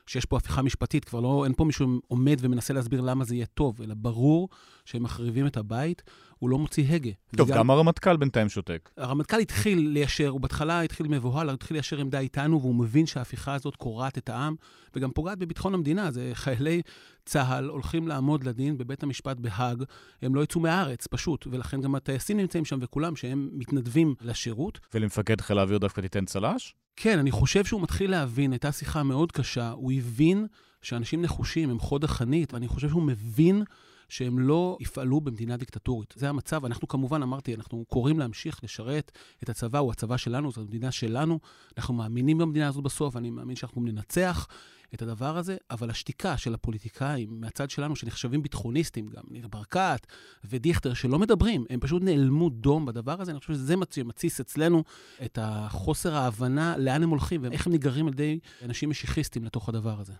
שיש 0.08 0.26
פה 0.26 0.38
הפיכה 0.38 0.62
משפטית, 0.62 1.06
כבר 1.06 1.20
לא, 1.20 1.46
אין 1.46 1.54
פה 1.54 1.66
מישהו 1.66 2.00
עומד 2.08 2.38
ומנסה 2.40 2.74
להסביר 2.74 3.02
למה 3.02 3.24
זה 3.24 3.36
יהיה 3.36 3.46
טוב, 3.46 3.82
אלא 3.82 3.94
ברור 3.98 4.50
שהם 4.86 5.04
מחריבים 5.04 5.48
את 5.48 5.58
הבית, 5.58 6.04
הוא 6.40 6.50
לא 6.50 6.58
מוציא 6.58 6.94
הגה. 6.94 7.10
טוב, 7.36 7.50
וגם... 7.50 7.58
גם 7.58 7.70
הרמטכ"ל 7.70 8.18
בינתיים 8.18 8.50
שותק. 8.50 8.90
הרמטכ"ל 8.98 9.40
התחיל 9.40 9.90
ליישר, 9.90 10.28
הוא 10.28 10.42
בהתחלה 10.42 10.82
התחיל 10.82 11.08
מבוהל, 11.08 11.48
הוא 11.48 11.54
התחיל 11.54 11.76
ליישר 11.78 12.00
עמדה 12.00 12.20
איתנו, 12.20 12.62
והוא 12.62 12.76
מבין 12.76 13.06
שההפיכה 13.06 13.54
הזאת 13.54 13.76
קורעת 13.76 14.18
את 14.18 14.30
העם, 14.30 14.56
וגם 14.96 15.12
פוגעת 15.12 15.38
בביטחון 15.38 15.74
המדינה. 15.74 16.12
זה 16.12 16.32
חיילי 16.34 16.82
צה"ל 17.26 17.70
הולכים 17.70 18.08
לעמוד 18.08 18.44
לדין 18.44 18.78
בבית 18.78 19.04
המשפט 19.04 19.38
בהאג, 19.38 19.84
הם 20.22 20.36
לא 20.36 20.44
יצאו 20.44 20.62
מהארץ, 20.62 21.08
פשוט, 21.08 21.48
ולכן 21.52 21.82
גם 21.82 21.96
הטייסים 21.96 22.38
נמצאים 22.38 22.66
שם 22.66 22.78
וכולם, 22.82 23.16
שהם 23.16 23.50
מתנדבים 23.54 24.16
לשירות. 24.22 24.80
ולמפקד 24.94 25.42
חיל 25.42 25.60
האוויר 25.60 25.78
דווקא 25.78 26.02
תיתן 26.02 26.26
צל"ש? 26.26 26.74
כן, 26.96 27.20
אני 27.20 27.32
חושב 27.32 27.66
שהוא 27.66 27.82
מתחיל 27.82 28.12
להבין, 28.12 28.52
הייתה 28.52 28.72
שיחה 28.72 29.04
מאוד 29.04 29.32
קשה, 29.32 29.70
הוא 29.70 29.92
הבין 29.92 30.48
שאנשים 30.82 31.22
נחושים 31.22 31.70
הם 31.70 31.80
חוד 31.80 32.04
החנית, 32.04 32.54
ואני 32.54 32.68
חושב 32.68 32.90
שהוא 32.90 33.04
מבין 33.04 33.64
שהם 34.12 34.40
לא 34.40 34.78
יפעלו 34.80 35.22
במדינה 35.22 35.58
דיקטטורית. 35.58 36.14
זה 36.18 36.30
המצב. 36.30 36.66
אנחנו 36.66 36.88
כמובן, 36.88 37.24
אמרתי, 37.24 37.56
אנחנו 37.56 37.86
קוראים 37.86 38.20
להמשיך 38.20 38.64
לשרת 38.64 39.12
את 39.44 39.50
הצבא, 39.50 39.80
הוא 39.80 39.92
הצבא 39.92 40.18
שלנו, 40.18 40.52
זו 40.52 40.62
המדינה 40.62 40.92
שלנו. 40.92 41.40
אנחנו 41.78 41.94
מאמינים 41.94 42.38
במדינה 42.38 42.68
הזאת 42.68 42.84
בסוף, 42.84 43.18
אני 43.18 43.30
מאמין 43.30 43.56
שאנחנו 43.56 43.82
ננצח 43.82 44.48
את 44.94 45.02
הדבר 45.02 45.38
הזה, 45.38 45.58
אבל 45.72 45.90
השתיקה 45.90 46.38
של 46.38 46.54
הפוליטיקאים 46.54 47.42
מהצד 47.42 47.70
שלנו, 47.70 47.96
שנחשבים 47.96 48.44
ביטחוניסטים, 48.44 49.08
גם 49.08 49.24
ניר 49.32 49.48
ברקת 49.48 50.08
ודיכטר, 50.44 50.94
שלא 50.94 51.20
מדברים, 51.20 51.66
הם 51.70 51.80
פשוט 51.80 52.04
נעלמו 52.04 52.50
דום 52.50 52.86
בדבר 52.86 53.22
הזה. 53.22 53.32
אני 53.32 53.40
חושב 53.40 53.54
שזה 53.54 53.76
מתסיס 54.06 54.40
אצלנו 54.40 54.84
את 55.26 55.40
החוסר 55.42 56.16
ההבנה 56.16 56.78
לאן 56.78 57.04
הם 57.04 57.10
הולכים 57.10 57.44
ואיך 57.44 57.68
הם 57.68 57.74
נגררים 57.74 58.08
על 58.08 58.14
ידי 58.14 58.40
אנשים 58.62 58.90
משיחיסטים 58.90 59.44
לתוך 59.44 59.70
הדבר 59.70 60.00
הזה. 60.00 60.14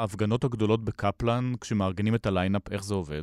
ההפגנות 0.00 0.44
הגדולות 0.44 0.84
בקפלן, 0.84 1.52
כשמארגנים 1.60 2.14
את 2.14 2.26
ה 2.26 2.30
line-up, 2.30 2.62
איך 2.70 2.84
זה 2.84 2.94
עובד? 2.94 3.22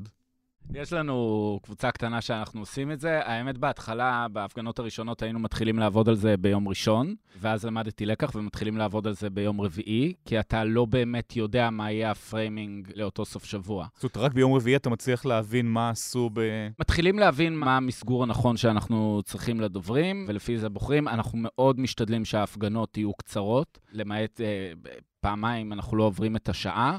יש 0.73 0.93
לנו 0.93 1.59
קבוצה 1.63 1.91
קטנה 1.91 2.21
שאנחנו 2.21 2.59
עושים 2.59 2.91
את 2.91 2.99
זה. 2.99 3.19
האמת, 3.25 3.57
בהתחלה, 3.57 4.27
בהפגנות 4.31 4.79
הראשונות 4.79 5.21
היינו 5.21 5.39
מתחילים 5.39 5.79
לעבוד 5.79 6.09
על 6.09 6.15
זה 6.15 6.37
ביום 6.37 6.67
ראשון, 6.67 7.15
ואז 7.39 7.65
למדתי 7.65 8.05
לקח 8.05 8.31
ומתחילים 8.35 8.77
לעבוד 8.77 9.07
על 9.07 9.13
זה 9.13 9.29
ביום 9.29 9.61
רביעי, 9.61 10.13
כי 10.25 10.39
אתה 10.39 10.63
לא 10.63 10.85
באמת 10.85 11.35
יודע 11.35 11.69
מה 11.69 11.91
יהיה 11.91 12.11
ה 12.11 12.21
framing 12.21 12.91
לאותו 12.95 13.25
סוף 13.25 13.45
שבוע. 13.45 13.87
זאת 13.95 14.15
אומרת, 14.15 14.17
רק 14.17 14.33
ביום 14.33 14.53
רביעי 14.53 14.75
אתה 14.75 14.89
מצליח 14.89 15.25
להבין 15.25 15.67
מה 15.67 15.89
עשו 15.89 16.29
ב... 16.33 16.41
מתחילים 16.79 17.19
להבין 17.19 17.55
מה 17.55 17.77
המסגור 17.77 18.23
הנכון 18.23 18.57
שאנחנו 18.57 19.21
צריכים 19.25 19.61
לדוברים, 19.61 20.25
ולפי 20.27 20.57
זה 20.57 20.69
בוחרים. 20.69 21.07
אנחנו 21.07 21.37
מאוד 21.41 21.79
משתדלים 21.79 22.25
שההפגנות 22.25 22.97
יהיו 22.97 23.13
קצרות, 23.13 23.79
למעט 23.93 24.41
אה, 24.41 24.71
פעמיים 25.27 25.73
אנחנו 25.73 25.97
לא 25.97 26.03
עוברים 26.03 26.35
את 26.35 26.49
השעה. 26.49 26.97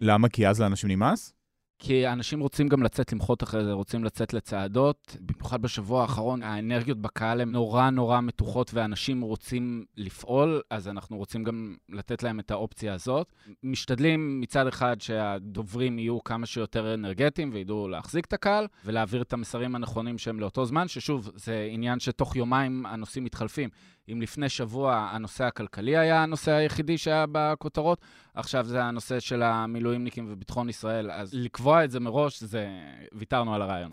למה? 0.00 0.28
כי 0.28 0.48
אז 0.48 0.60
לאנשים 0.60 0.90
נמאס? 0.90 1.34
כי 1.78 2.08
אנשים 2.08 2.40
רוצים 2.40 2.68
גם 2.68 2.82
לצאת 2.82 3.12
למחות 3.12 3.42
אחרי 3.42 3.64
זה, 3.64 3.72
רוצים 3.72 4.04
לצאת 4.04 4.32
לצעדות. 4.32 5.16
במיוחד 5.20 5.62
בשבוע 5.62 6.02
האחרון, 6.02 6.42
האנרגיות 6.42 6.98
בקהל 6.98 7.40
הן 7.40 7.50
נורא 7.50 7.90
נורא 7.90 8.20
מתוחות, 8.20 8.70
ואנשים 8.74 9.20
רוצים 9.20 9.84
לפעול, 9.96 10.60
אז 10.70 10.88
אנחנו 10.88 11.16
רוצים 11.16 11.44
גם 11.44 11.76
לתת 11.88 12.22
להם 12.22 12.40
את 12.40 12.50
האופציה 12.50 12.94
הזאת. 12.94 13.32
משתדלים 13.62 14.40
מצד 14.40 14.66
אחד 14.66 15.00
שהדוברים 15.00 15.98
יהיו 15.98 16.24
כמה 16.24 16.46
שיותר 16.46 16.94
אנרגטיים 16.94 17.50
וידעו 17.52 17.88
להחזיק 17.88 18.24
את 18.24 18.32
הקהל, 18.32 18.66
ולהעביר 18.84 19.22
את 19.22 19.32
המסרים 19.32 19.74
הנכונים 19.74 20.18
שהם 20.18 20.40
לאותו 20.40 20.64
זמן, 20.64 20.88
ששוב, 20.88 21.30
זה 21.34 21.68
עניין 21.70 22.00
שתוך 22.00 22.36
יומיים 22.36 22.86
הנושאים 22.86 23.24
מתחלפים. 23.24 23.68
אם 24.12 24.22
לפני 24.22 24.48
שבוע 24.48 25.08
הנושא 25.12 25.44
הכלכלי 25.44 25.96
היה 25.96 26.22
הנושא 26.22 26.52
היחידי 26.52 26.98
שהיה 26.98 27.24
בכותרות, 27.32 28.00
עכשיו 28.34 28.64
זה 28.64 28.82
הנושא 28.82 29.20
של 29.20 29.42
המילואימניקים 29.42 30.26
וביטחון 30.28 30.68
ישראל, 30.68 31.10
אז 31.10 31.30
לקבוע 31.34 31.84
את 31.84 31.90
זה 31.90 32.00
מראש, 32.00 32.42
זה... 32.42 32.68
ויתרנו 33.12 33.54
על 33.54 33.62
הרעיון. 33.62 33.90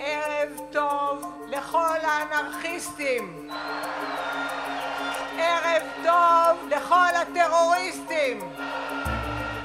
ערב 0.00 0.58
טוב 0.72 1.24
לכל 1.50 1.96
האנרכיסטים. 2.02 3.48
ערב 5.38 5.82
טוב 6.04 6.68
לכל 6.70 7.12
הטרוריסטים. 7.22 8.38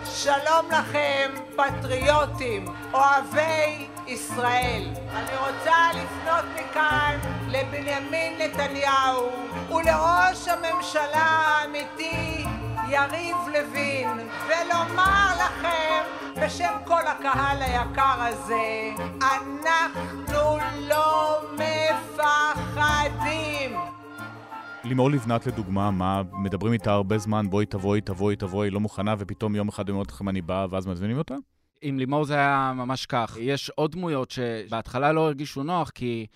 שלום 0.05 0.71
לכם, 0.71 1.31
פטריוטים, 1.55 2.65
אוהבי 2.93 3.87
ישראל. 4.07 4.83
אני 5.13 5.37
רוצה 5.37 5.89
לפנות 5.93 6.45
מכאן 6.55 7.42
לבנימין 7.53 8.33
נתניהו 8.41 9.29
ולראש 9.69 10.47
הממשלה 10.47 11.25
האמיתי 11.25 12.45
יריב 12.89 13.35
לוין 13.47 14.09
ולומר 14.47 15.29
לכם 15.35 16.03
בשם 16.41 16.73
כל 16.85 17.07
הקהל 17.07 17.61
היקר 17.61 18.23
הזה 18.23 18.91
אנחנו 19.21 20.57
לא 20.87 21.39
מפחדים 21.53 22.83
לימור 24.83 25.11
לבנת 25.11 25.47
לדוגמה, 25.47 25.91
מה, 25.91 26.21
מדברים 26.31 26.73
איתה 26.73 26.91
הרבה 26.91 27.17
זמן, 27.17 27.49
בואי 27.49 27.65
תבואי, 27.65 28.01
תבואי, 28.01 28.35
תבואי, 28.35 28.69
לא 28.69 28.79
מוכנה, 28.79 29.15
ופתאום 29.19 29.55
יום 29.55 29.67
אחד 29.67 29.89
אומרת 29.89 30.11
לכם 30.11 30.29
אני 30.29 30.41
באה, 30.41 30.65
ואז 30.69 30.87
מזמינים 30.87 31.17
אותה? 31.17 31.35
עם 31.81 31.99
לימור 31.99 32.25
זה 32.25 32.35
היה 32.35 32.73
ממש 32.75 33.05
כך. 33.05 33.37
יש 33.39 33.69
עוד 33.69 33.91
דמויות 33.91 34.31
שבהתחלה 34.31 35.11
לא 35.11 35.25
הרגישו 35.25 35.63
נוח, 35.63 35.89
כי 35.89 36.27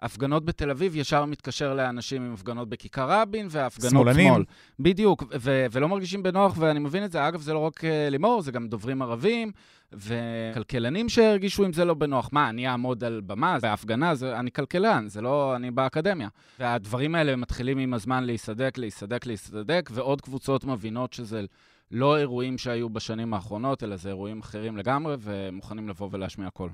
הפגנות 0.00 0.44
בתל 0.44 0.70
אביב 0.70 0.96
ישר 0.96 1.24
מתקשר 1.24 1.74
לאנשים 1.74 2.22
עם 2.22 2.34
הפגנות 2.34 2.68
בכיכר 2.68 3.10
רבין 3.10 3.46
והפגנות 3.50 3.90
שמאלנים. 3.90 4.32
שמאל. 4.32 4.44
בדיוק, 4.80 5.24
ו- 5.40 5.66
ולא 5.72 5.88
מרגישים 5.88 6.22
בנוח, 6.22 6.54
ואני 6.58 6.78
מבין 6.78 7.04
את 7.04 7.12
זה. 7.12 7.28
אגב, 7.28 7.40
זה 7.40 7.52
לא 7.52 7.58
רק 7.58 7.84
אה, 7.84 8.10
לימור, 8.10 8.42
זה 8.42 8.52
גם 8.52 8.68
דוברים 8.68 9.02
ערבים 9.02 9.52
וכלכלנים 9.92 11.08
שהרגישו 11.08 11.64
עם 11.64 11.72
זה 11.72 11.84
לא 11.84 11.94
בנוח. 11.94 12.28
מה, 12.32 12.48
אני 12.48 12.68
אעמוד 12.68 13.04
על 13.04 13.20
במה 13.26 13.58
בהפגנה? 13.62 14.14
זה, 14.14 14.38
אני 14.38 14.52
כלכלן, 14.52 15.08
זה 15.08 15.20
לא 15.20 15.56
אני 15.56 15.70
באקדמיה. 15.70 16.28
והדברים 16.58 17.14
האלה 17.14 17.36
מתחילים 17.36 17.78
עם 17.78 17.94
הזמן 17.94 18.24
להיסדק, 18.24 18.78
להיסדק, 18.78 19.26
להיסדק, 19.26 19.90
ועוד 19.92 20.20
קבוצות 20.20 20.64
מבינות 20.64 21.12
שזה... 21.12 21.44
לא 21.90 22.18
אירועים 22.18 22.58
שהיו 22.58 22.88
בשנים 22.88 23.34
האחרונות, 23.34 23.82
אלא 23.82 23.96
זה 23.96 24.08
אירועים 24.08 24.40
אחרים 24.40 24.76
לגמרי, 24.76 25.16
ומוכנים 25.20 25.88
לבוא 25.88 26.08
ולהשמיע 26.12 26.50
קול. 26.50 26.70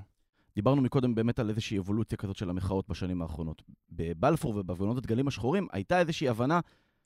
דיברנו 0.55 0.81
מקודם 0.81 1.15
באמת 1.15 1.39
על 1.39 1.49
איזושהי 1.49 1.79
אבולוציה 1.79 2.17
כזאת 2.17 2.35
של 2.35 2.49
המחאות 2.49 2.89
בשנים 2.89 3.21
האחרונות. 3.21 3.63
בבלפור 3.91 4.55
ובהפגנות 4.55 4.97
הדגלים 4.97 5.27
השחורים 5.27 5.67
הייתה 5.71 5.99
איזושהי 5.99 6.29
הבנה 6.29 6.59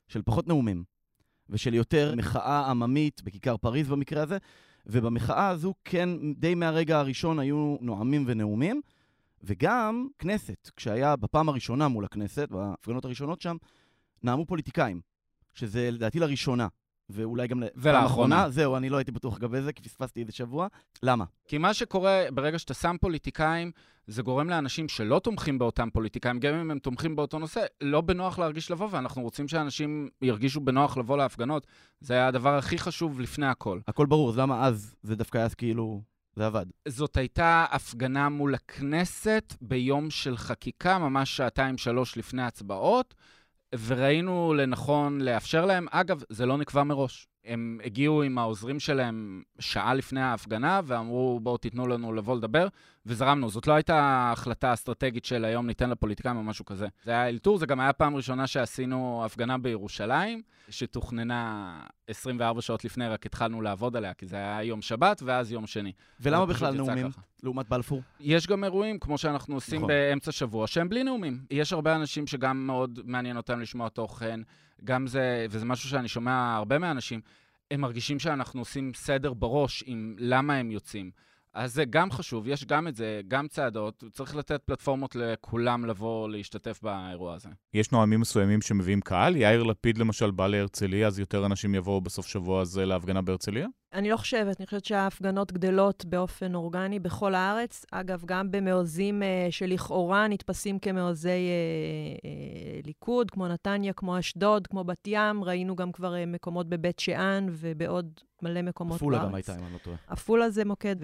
של 0.08 0.22
פחות 0.22 0.48
נאומים, 0.48 0.84
ושל 1.48 1.74
יותר 1.74 2.14
מחאה 2.16 2.70
עממית 2.70 3.22
בכיכר 3.22 3.56
פריז 3.56 3.88
במקרה 3.88 4.22
הזה, 4.22 4.38
ובמחאה 4.86 5.48
הזו 5.48 5.74
כן, 5.84 6.08
די 6.34 6.54
מהרגע 6.54 6.98
הראשון 6.98 7.38
היו 7.38 7.76
נואמים 7.80 8.24
ונאומים, 8.26 8.80
וגם 9.42 10.08
כנסת, 10.18 10.70
כשהיה 10.76 11.16
בפעם 11.16 11.48
הראשונה 11.48 11.88
מול 11.88 12.04
הכנסת, 12.04 12.48
בהפגנות 12.48 13.04
הראשונות 13.04 13.40
שם, 13.40 13.56
נאמו 14.22 14.46
פוליטיקאים, 14.46 15.00
שזה 15.54 15.90
לדעתי 15.90 16.20
לראשונה. 16.20 16.68
ואולי 17.12 17.48
גם 17.48 17.62
ולאחרונה. 17.76 18.50
זהו, 18.50 18.76
אני 18.76 18.88
לא 18.88 18.96
הייתי 18.96 19.12
בטוח 19.12 19.36
לגבי 19.36 19.62
זה, 19.62 19.72
כי 19.72 19.82
פספסתי 19.82 20.20
איזה 20.20 20.32
שבוע. 20.32 20.66
למה? 21.02 21.24
כי 21.48 21.58
מה 21.58 21.74
שקורה 21.74 22.24
ברגע 22.34 22.58
שאתה 22.58 22.74
שם 22.74 22.96
פוליטיקאים, 23.00 23.70
זה 24.06 24.22
גורם 24.22 24.50
לאנשים 24.50 24.88
שלא 24.88 25.18
תומכים 25.18 25.58
באותם 25.58 25.88
פוליטיקאים, 25.92 26.40
גם 26.40 26.54
אם 26.54 26.70
הם 26.70 26.78
תומכים 26.78 27.16
באותו 27.16 27.38
נושא, 27.38 27.60
לא 27.80 28.00
בנוח 28.00 28.38
להרגיש 28.38 28.70
לבוא, 28.70 28.88
ואנחנו 28.90 29.22
רוצים 29.22 29.48
שאנשים 29.48 30.08
ירגישו 30.22 30.60
בנוח 30.60 30.96
לבוא 30.96 31.16
להפגנות. 31.16 31.66
זה 32.00 32.14
היה 32.14 32.28
הדבר 32.28 32.54
הכי 32.54 32.78
חשוב 32.78 33.20
לפני 33.20 33.46
הכל. 33.46 33.80
הכל 33.88 34.06
ברור, 34.06 34.28
אז 34.28 34.38
למה 34.38 34.66
אז 34.66 34.94
זה 35.02 35.16
דווקא 35.16 35.38
היה 35.38 35.48
כאילו... 35.48 36.02
זה 36.36 36.46
עבד. 36.46 36.66
זאת 36.88 37.16
הייתה 37.16 37.66
הפגנה 37.70 38.28
מול 38.28 38.54
הכנסת 38.54 39.54
ביום 39.60 40.10
של 40.10 40.36
חקיקה, 40.36 40.98
ממש 40.98 41.36
שעתיים-שלוש 41.36 42.16
לפני 42.16 42.42
הצבעות, 42.42 43.14
וראינו 43.86 44.54
לנכון 44.54 45.20
לאפשר 45.20 45.64
להם. 45.64 45.86
אגב, 45.90 46.22
זה 46.28 46.46
לא 46.46 46.58
נקבע 46.58 46.84
מראש. 46.84 47.29
הם 47.44 47.80
הגיעו 47.84 48.22
עם 48.22 48.38
העוזרים 48.38 48.80
שלהם 48.80 49.42
שעה 49.58 49.94
לפני 49.94 50.20
ההפגנה, 50.22 50.80
ואמרו, 50.84 51.40
בואו 51.42 51.56
תיתנו 51.56 51.86
לנו 51.86 52.12
לבוא 52.12 52.36
לדבר, 52.36 52.68
וזרמנו. 53.06 53.50
זאת 53.50 53.66
לא 53.66 53.72
הייתה 53.72 54.30
החלטה 54.32 54.72
אסטרטגית 54.72 55.24
של 55.24 55.44
היום 55.44 55.66
ניתן 55.66 55.90
לפוליטיקאים 55.90 56.36
או 56.36 56.42
משהו 56.42 56.64
כזה. 56.64 56.86
זה 57.04 57.10
היה 57.10 57.28
אלתור, 57.28 57.58
זה 57.58 57.66
גם 57.66 57.80
היה 57.80 57.92
פעם 57.92 58.16
ראשונה 58.16 58.46
שעשינו 58.46 59.22
הפגנה 59.24 59.58
בירושלים, 59.58 60.42
שתוכננה 60.68 61.80
24 62.06 62.60
שעות 62.60 62.84
לפני, 62.84 63.08
רק 63.08 63.26
התחלנו 63.26 63.62
לעבוד 63.62 63.96
עליה, 63.96 64.14
כי 64.14 64.26
זה 64.26 64.36
היה 64.36 64.62
יום 64.62 64.82
שבת 64.82 65.22
ואז 65.24 65.52
יום 65.52 65.66
שני. 65.66 65.92
ולמה 66.20 66.46
בכלל 66.46 66.74
נאומים? 66.74 67.10
ככה. 67.10 67.20
לעומת 67.42 67.68
בלפור? 67.68 68.02
יש 68.20 68.46
גם 68.46 68.64
אירועים, 68.64 68.98
כמו 68.98 69.18
שאנחנו 69.18 69.54
עושים 69.54 69.76
נכון. 69.76 69.88
באמצע 69.88 70.32
שבוע, 70.32 70.66
שהם 70.66 70.88
בלי 70.88 71.04
נאומים. 71.04 71.38
יש 71.50 71.72
הרבה 71.72 71.96
אנשים 71.96 72.26
שגם 72.26 72.66
מאוד 72.66 73.00
מעניין 73.04 73.36
אותם 73.36 73.60
לשמוע 73.60 73.88
תוכן, 73.88 74.40
גם 74.84 75.06
זה, 75.06 75.46
וזה 75.50 75.64
משהו 75.64 75.88
שאני 75.88 76.08
שומע 76.08 76.56
הרבה 76.56 76.78
מהאנשים, 76.78 77.20
הם 77.70 77.80
מרגישים 77.80 78.18
שאנחנו 78.18 78.60
עושים 78.60 78.92
סדר 78.94 79.32
בראש 79.32 79.84
עם 79.86 80.16
למה 80.18 80.54
הם 80.54 80.70
יוצאים. 80.70 81.10
אז 81.54 81.74
זה 81.74 81.84
גם 81.84 82.10
חשוב, 82.10 82.48
יש 82.48 82.64
גם 82.64 82.88
את 82.88 82.96
זה, 82.96 83.20
גם 83.28 83.48
צעדות, 83.48 84.04
צריך 84.12 84.36
לתת 84.36 84.62
פלטפורמות 84.64 85.16
לכולם 85.16 85.84
לבוא 85.84 86.28
להשתתף 86.28 86.80
באירוע 86.82 87.34
הזה. 87.34 87.48
יש 87.74 87.92
נואמים 87.92 88.20
מסוימים 88.20 88.62
שמביאים 88.62 89.00
קהל? 89.00 89.36
יאיר 89.36 89.62
לפיד 89.62 89.98
למשל 89.98 90.30
בא 90.30 90.46
להרצליה, 90.46 91.06
אז 91.06 91.18
יותר 91.18 91.46
אנשים 91.46 91.74
יבואו 91.74 92.00
בסוף 92.00 92.26
שבוע 92.26 92.60
הזה 92.60 92.86
להפגנה 92.86 93.22
בהרצליה? 93.22 93.66
אני 93.92 94.10
לא 94.10 94.16
חושבת, 94.16 94.60
אני 94.60 94.66
חושבת 94.66 94.84
שההפגנות 94.84 95.52
גדלות 95.52 96.04
באופן 96.04 96.54
אורגני 96.54 96.98
בכל 96.98 97.34
הארץ. 97.34 97.84
אגב, 97.90 98.22
גם 98.26 98.50
במעוזים 98.50 99.22
אה, 99.22 99.46
שלכאורה 99.50 100.28
נתפסים 100.28 100.78
כמעוזי 100.78 101.28
אה, 101.28 101.34
אה, 102.24 102.80
ליכוד, 102.86 103.30
כמו 103.30 103.48
נתניה, 103.48 103.92
כמו 103.92 104.18
אשדוד, 104.18 104.66
כמו 104.66 104.84
בת 104.84 105.06
ים, 105.06 105.44
ראינו 105.44 105.76
גם 105.76 105.92
כבר 105.92 106.14
אה, 106.14 106.26
מקומות 106.26 106.68
בבית 106.68 106.98
שאן 106.98 107.46
ובעוד 107.50 108.20
מלא 108.42 108.62
מקומות 108.62 108.96
עפולה 108.96 109.18
בארץ. 109.18 109.28
גם 109.28 109.34
הייתה, 109.34 109.58
אם 109.58 109.64
אני 109.64 109.72
לא 109.72 109.78
טועה. 109.78 109.96
עפולה 110.06 110.50
זה 110.50 110.64
מוקד, 110.64 110.96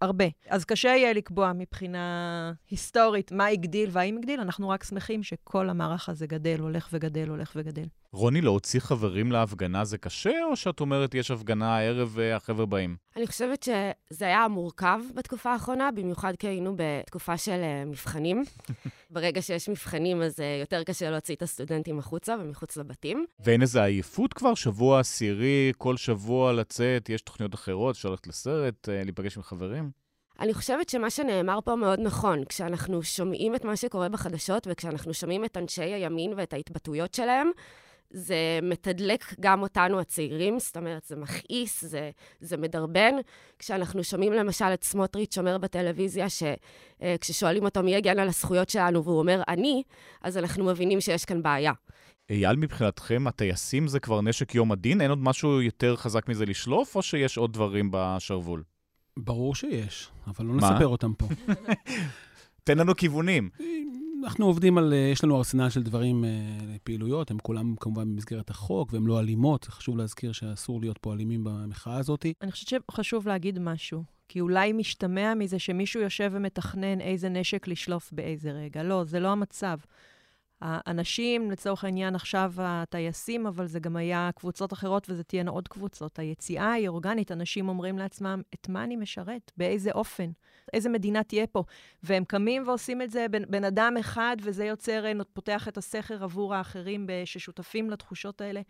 והרבה. 0.00 0.24
אז 0.48 0.64
קשה 0.64 0.88
יהיה 0.88 1.12
לקבוע 1.12 1.52
מבחינה 1.52 2.52
היסטורית 2.70 3.32
מה 3.32 3.46
הגדיל 3.46 3.88
והאם 3.92 4.18
הגדיל, 4.18 4.40
אנחנו 4.40 4.68
רק 4.68 4.84
שמחים 4.84 5.22
שכל 5.22 5.68
המערך 5.68 6.08
הזה 6.08 6.26
גדל, 6.26 6.60
הולך 6.60 6.88
וגדל, 6.92 7.28
הולך 7.28 7.52
וגדל. 7.56 7.86
רוני, 8.14 8.40
להוציא 8.40 8.80
חברים 8.80 9.32
להפגנה 9.32 9.84
זה 9.84 9.98
קשה, 9.98 10.44
או 10.50 10.56
שאת 10.56 10.80
אומרת 10.80 11.14
יש 11.14 11.30
הפגנה 11.30 11.76
הערב 11.76 12.10
והחבר'ה 12.14 12.66
באים? 12.66 12.96
אני 13.16 13.26
חושבת 13.26 13.62
שזה 13.62 14.24
היה 14.24 14.48
מורכב 14.48 15.00
בתקופה 15.14 15.52
האחרונה, 15.52 15.90
במיוחד 15.90 16.32
כי 16.38 16.46
היינו 16.48 16.74
בתקופה 16.76 17.36
של 17.36 17.60
אה, 17.62 17.84
מבחנים. 17.84 18.44
ברגע 19.10 19.42
שיש 19.42 19.68
מבחנים, 19.68 20.22
אז 20.22 20.40
אה, 20.40 20.58
יותר 20.60 20.82
קשה 20.82 21.10
להוציא 21.10 21.34
את 21.34 21.42
הסטודנטים 21.42 21.98
החוצה 21.98 22.36
ומחוץ 22.40 22.76
לבתים. 22.76 23.26
ואין 23.40 23.62
איזה 23.62 23.84
עייפות 23.84 24.32
כבר? 24.32 24.54
שבוע 24.54 25.00
עשירי, 25.00 25.72
כל 25.78 25.96
שבוע 25.96 26.52
לצאת, 26.52 27.08
יש 27.08 27.22
תוכניות 27.22 27.54
אחרות, 27.54 27.94
אפשר 27.94 28.10
ללכת 28.10 28.26
לסרט, 28.26 28.88
אה, 28.88 29.04
להיפגש 29.04 29.36
עם 29.36 29.42
חברים? 29.42 29.90
אני 30.40 30.54
חושבת 30.54 30.88
שמה 30.88 31.10
שנאמר 31.10 31.58
פה 31.64 31.76
מאוד 31.76 32.00
נכון. 32.00 32.44
כשאנחנו 32.44 33.02
שומעים 33.02 33.54
את 33.54 33.64
מה 33.64 33.76
שקורה 33.76 34.08
בחדשות, 34.08 34.66
וכשאנחנו 34.70 35.14
שומעים 35.14 35.44
את 35.44 35.56
אנשי 35.56 35.82
הימין 35.82 36.32
ואת 36.36 36.52
ההתבטאויות 36.52 37.14
שלהם, 37.14 37.50
זה 38.12 38.58
מתדלק 38.62 39.34
גם 39.40 39.62
אותנו 39.62 40.00
הצעירים, 40.00 40.58
זאת 40.58 40.76
אומרת, 40.76 41.04
זה 41.04 41.16
מכעיס, 41.16 41.84
זה, 41.84 42.10
זה 42.40 42.56
מדרבן. 42.56 43.14
כשאנחנו 43.58 44.04
שומעים 44.04 44.32
למשל 44.32 44.64
את 44.74 44.84
סמוטריץ' 44.84 45.38
אומר 45.38 45.58
בטלוויזיה, 45.58 46.26
שכששואלים 46.28 47.64
אותו 47.64 47.82
מי 47.82 47.94
יגן 47.94 48.18
על 48.18 48.28
הזכויות 48.28 48.68
שלנו, 48.68 49.04
והוא 49.04 49.18
אומר 49.18 49.42
אני, 49.48 49.82
אז 50.22 50.38
אנחנו 50.38 50.64
מבינים 50.64 51.00
שיש 51.00 51.24
כאן 51.24 51.42
בעיה. 51.42 51.72
אייל, 52.30 52.56
מבחינתכם, 52.56 53.26
הטייסים 53.26 53.88
זה 53.88 54.00
כבר 54.00 54.20
נשק 54.20 54.54
יום 54.54 54.72
הדין? 54.72 55.00
אין 55.00 55.10
עוד 55.10 55.22
משהו 55.22 55.62
יותר 55.62 55.96
חזק 55.96 56.28
מזה 56.28 56.46
לשלוף, 56.46 56.96
או 56.96 57.02
שיש 57.02 57.38
עוד 57.38 57.52
דברים 57.52 57.88
בשרוול? 57.92 58.62
ברור 59.16 59.54
שיש, 59.54 60.10
אבל 60.26 60.46
לא 60.46 60.54
מה? 60.54 60.70
נספר 60.70 60.86
אותם 60.86 61.14
פה. 61.14 61.26
תן 62.64 62.78
לנו 62.78 62.94
כיוונים. 62.96 63.50
אנחנו 64.24 64.46
עובדים 64.46 64.78
על, 64.78 64.92
אה, 64.92 64.98
יש 64.98 65.24
לנו 65.24 65.38
ארסנל 65.38 65.70
של 65.70 65.82
דברים, 65.82 66.24
אה, 66.24 66.30
פעילויות, 66.84 67.30
הם 67.30 67.38
כולם 67.38 67.74
כמובן 67.80 68.12
במסגרת 68.12 68.50
החוק, 68.50 68.92
והן 68.92 69.06
לא 69.06 69.20
אלימות. 69.20 69.64
חשוב 69.64 69.96
להזכיר 69.96 70.32
שאסור 70.32 70.80
להיות 70.80 70.98
פה 70.98 71.14
אלימים 71.14 71.44
במחאה 71.44 71.96
הזאת. 71.96 72.26
אני 72.42 72.52
חושבת 72.52 72.82
שחשוב 72.90 73.28
להגיד 73.28 73.58
משהו, 73.58 74.02
כי 74.28 74.40
אולי 74.40 74.72
משתמע 74.72 75.34
מזה 75.34 75.58
שמישהו 75.58 76.00
יושב 76.00 76.30
ומתכנן 76.34 77.00
איזה 77.00 77.28
נשק 77.28 77.68
לשלוף 77.68 78.12
באיזה 78.12 78.52
רגע. 78.52 78.82
לא, 78.82 79.04
זה 79.04 79.20
לא 79.20 79.28
המצב. 79.28 79.78
האנשים, 80.62 81.50
לצורך 81.50 81.84
העניין 81.84 82.14
עכשיו 82.14 82.52
הטייסים, 82.58 83.46
אבל 83.46 83.66
זה 83.66 83.80
גם 83.80 83.96
היה 83.96 84.30
קבוצות 84.36 84.72
אחרות 84.72 85.10
וזה 85.10 85.24
תהיינה 85.24 85.50
עוד 85.50 85.68
קבוצות. 85.68 86.18
היציאה 86.18 86.72
היא 86.72 86.88
אורגנית, 86.88 87.32
אנשים 87.32 87.68
אומרים 87.68 87.98
לעצמם, 87.98 88.42
את 88.54 88.68
מה 88.68 88.84
אני 88.84 88.96
משרת? 88.96 89.52
באיזה 89.56 89.90
אופן? 89.92 90.30
איזה 90.72 90.88
מדינה 90.88 91.22
תהיה 91.22 91.46
פה? 91.46 91.64
והם 92.02 92.24
קמים 92.24 92.62
ועושים 92.66 93.02
את 93.02 93.10
זה 93.10 93.26
בן, 93.30 93.42
בן 93.50 93.64
אדם 93.64 93.94
אחד, 94.00 94.36
וזה 94.42 94.64
יוצר, 94.64 95.06
אה, 95.06 95.12
פותח 95.32 95.68
את 95.68 95.76
הסכר 95.76 96.24
עבור 96.24 96.54
האחרים 96.54 97.06
ששותפים 97.24 97.90
לתחושות 97.90 98.40
האלה. 98.40 98.60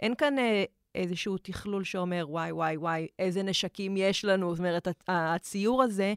אין 0.00 0.14
כאן 0.14 0.38
אה, 0.38 0.64
איזשהו 0.94 1.38
תכלול 1.38 1.84
שאומר, 1.84 2.26
וואי, 2.28 2.52
וואי, 2.52 2.76
וואי, 2.76 3.06
איזה 3.18 3.42
נשקים 3.42 3.96
יש 3.96 4.24
לנו. 4.24 4.54
זאת 4.54 4.58
אומרת, 4.58 4.88
הציור 5.08 5.82
הזה, 5.82 6.14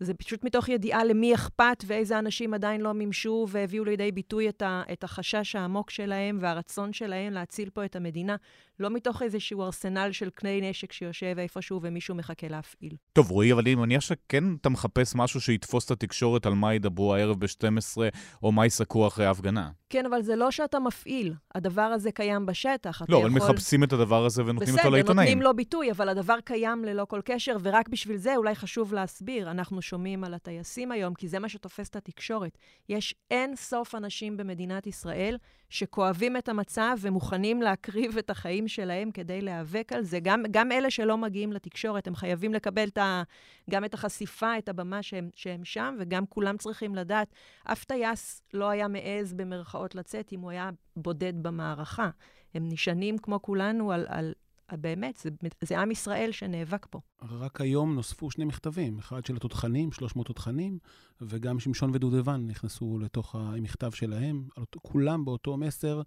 זה 0.00 0.14
פשוט 0.14 0.44
מתוך 0.44 0.68
ידיעה 0.68 1.04
למי 1.04 1.34
אכפת 1.34 1.84
ואיזה 1.86 2.18
אנשים 2.18 2.54
עדיין 2.54 2.80
לא 2.80 2.92
מימשו 2.92 3.46
והביאו 3.48 3.84
לידי 3.84 4.12
ביטוי 4.12 4.48
את, 4.48 4.62
ה, 4.62 4.82
את 4.92 5.04
החשש 5.04 5.56
העמוק 5.56 5.90
שלהם 5.90 6.38
והרצון 6.40 6.92
שלהם 6.92 7.32
להציל 7.32 7.70
פה 7.70 7.84
את 7.84 7.96
המדינה, 7.96 8.36
לא 8.80 8.90
מתוך 8.90 9.22
איזשהו 9.22 9.62
ארסנל 9.62 10.08
של 10.12 10.30
כלי 10.30 10.70
נשק 10.70 10.92
שיושב 10.92 11.34
איפשהו 11.38 11.80
ומישהו 11.82 12.14
מחכה 12.14 12.48
להפעיל. 12.48 12.92
טוב, 13.12 13.30
רועי, 13.30 13.52
אבל 13.52 13.62
אני 13.62 13.74
מניח 13.74 14.00
שכן 14.00 14.44
אתה 14.54 14.68
מחפש 14.68 15.14
משהו 15.14 15.40
שיתפוס 15.40 15.86
את 15.86 15.90
התקשורת 15.90 16.46
על 16.46 16.54
מה 16.54 16.74
ידברו 16.74 17.14
הערב 17.14 17.40
ב-12, 17.40 17.98
או 18.42 18.52
מה 18.52 18.66
יסקרו 18.66 19.06
אחרי 19.06 19.26
ההפגנה. 19.26 19.70
כן, 19.90 20.06
אבל 20.06 20.22
זה 20.22 20.36
לא 20.36 20.50
שאתה 20.50 20.78
מפעיל. 20.78 21.34
הדבר 21.54 21.82
הזה 21.82 22.12
קיים 22.12 22.46
בשטח. 22.46 23.02
לא, 23.08 23.18
אבל 23.18 23.36
יכול... 23.36 23.50
מחפשים 23.50 23.84
את 23.84 23.92
הדבר 23.92 24.24
הזה 24.24 24.42
ונותנים 24.42 24.68
אותו 24.68 24.78
בסדר, 24.78 24.88
לעיתונאים. 24.88 25.28
נותנים 25.28 25.42
לו 25.42 25.56
ביטוי, 25.56 25.90
אבל 25.90 26.08
הדבר 26.08 26.40
קיים 26.44 26.84
ללא 26.84 27.04
כל 27.04 27.20
קשר, 27.24 27.56
ורק 27.62 27.88
בשביל 27.88 28.16
זה 28.16 28.36
אולי 28.36 28.54
חשוב 28.54 28.94
להסביר. 28.94 29.50
אנחנו 29.50 29.82
שומעים 29.82 30.24
על 30.24 30.34
הטייסים 30.34 30.92
היום, 30.92 31.14
כי 31.14 31.28
זה 31.28 31.38
מה 31.38 31.48
שתופס 31.48 31.88
את 31.88 31.96
התקשורת. 31.96 32.58
יש 32.88 33.14
אין 33.30 33.56
סוף 33.56 33.94
אנשים 33.94 34.36
במדינת 34.36 34.86
ישראל 34.86 35.36
שכואבים 35.70 36.36
את 36.36 36.48
המצב 36.48 36.96
ומוכנים 37.00 37.62
להקריב 37.62 38.18
את 38.18 38.30
החיים 38.30 38.65
שלהם 38.68 39.10
כדי 39.10 39.40
להיאבק 39.40 39.92
על 39.92 40.02
זה. 40.02 40.20
גם, 40.20 40.42
גם 40.50 40.72
אלה 40.72 40.90
שלא 40.90 41.18
מגיעים 41.18 41.52
לתקשורת, 41.52 42.06
הם 42.06 42.14
חייבים 42.14 42.54
לקבל 42.54 42.88
את 42.88 42.98
ה, 42.98 43.22
גם 43.70 43.84
את 43.84 43.94
החשיפה, 43.94 44.58
את 44.58 44.68
הבמה 44.68 45.02
שהם, 45.02 45.30
שהם 45.34 45.64
שם, 45.64 45.96
וגם 46.00 46.26
כולם 46.26 46.56
צריכים 46.56 46.94
לדעת. 46.94 47.34
אף 47.64 47.84
טייס 47.84 48.42
לא 48.54 48.68
היה 48.68 48.88
מעז 48.88 49.32
במרכאות 49.32 49.94
לצאת 49.94 50.32
אם 50.32 50.40
הוא 50.40 50.50
היה 50.50 50.70
בודד 50.96 51.42
במערכה. 51.42 52.10
הם 52.54 52.68
נשענים 52.68 53.18
כמו 53.18 53.42
כולנו 53.42 53.92
על, 53.92 54.06
על, 54.08 54.32
באמת, 54.72 55.16
זה, 55.16 55.30
זה 55.64 55.78
עם 55.78 55.90
ישראל 55.90 56.32
שנאבק 56.32 56.86
פה. 56.90 57.00
רק 57.22 57.60
היום 57.60 57.94
נוספו 57.94 58.30
שני 58.30 58.44
מכתבים, 58.44 58.98
אחד 58.98 59.26
של 59.26 59.36
התותחנים, 59.36 59.92
300 59.92 60.26
תותחנים, 60.26 60.78
וגם 61.20 61.60
שמשון 61.60 61.90
ודודבן 61.94 62.46
נכנסו 62.46 62.98
לתוך 62.98 63.34
המכתב 63.34 63.90
שלהם, 63.90 64.48
כולם 64.82 65.24
באותו 65.24 65.56
מסר, 65.56 66.02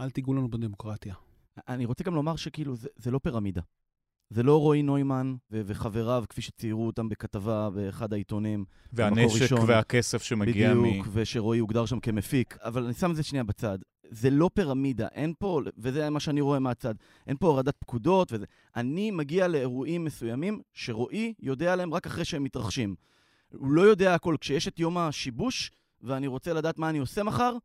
אל 0.00 0.10
תיגעו 0.10 0.34
לנו 0.34 0.50
בדמוקרטיה. 0.50 1.14
אני 1.68 1.84
רוצה 1.84 2.04
גם 2.04 2.14
לומר 2.14 2.36
שכאילו, 2.36 2.76
זה, 2.76 2.88
זה 2.96 3.10
לא 3.10 3.18
פירמידה. 3.18 3.60
זה 4.30 4.42
לא 4.42 4.60
רועי 4.60 4.82
נוימן 4.82 5.34
ו- 5.50 5.62
וחבריו, 5.66 6.24
כפי 6.28 6.42
שציירו 6.42 6.86
אותם 6.86 7.08
בכתבה 7.08 7.70
באחד 7.70 8.12
העיתונים. 8.12 8.64
והנשק 8.92 9.42
ראשון. 9.42 9.70
והכסף 9.70 10.22
שמגיע 10.22 10.74
מ... 10.74 10.82
בדיוק, 10.82 11.06
ושרועי 11.12 11.58
הוגדר 11.58 11.86
שם 11.86 12.00
כמפיק. 12.00 12.56
אבל 12.60 12.84
אני 12.84 12.94
שם 12.94 13.10
את 13.10 13.16
זה 13.16 13.22
שנייה 13.22 13.44
בצד. 13.44 13.78
זה 14.10 14.30
לא 14.30 14.50
פירמידה, 14.54 15.08
אין 15.12 15.32
פה, 15.38 15.60
וזה 15.78 16.10
מה 16.10 16.20
שאני 16.20 16.40
רואה 16.40 16.58
מהצד, 16.58 16.94
אין 17.26 17.36
פה 17.36 17.46
הורדת 17.46 17.76
פקודות 17.78 18.32
וזה. 18.32 18.46
אני 18.76 19.10
מגיע 19.10 19.48
לאירועים 19.48 20.04
מסוימים 20.04 20.60
שרועי 20.72 21.34
יודע 21.40 21.72
עליהם 21.72 21.94
רק 21.94 22.06
אחרי 22.06 22.24
שהם 22.24 22.42
מתרחשים. 22.42 22.94
הוא 23.52 23.70
לא 23.70 23.82
יודע 23.82 24.14
הכל. 24.14 24.36
כשיש 24.40 24.68
את 24.68 24.80
יום 24.80 24.98
השיבוש, 24.98 25.70
ואני 26.02 26.26
רוצה 26.26 26.52
לדעת 26.52 26.78
מה 26.78 26.90
אני 26.90 26.98
עושה 26.98 27.22
מחר, 27.22 27.56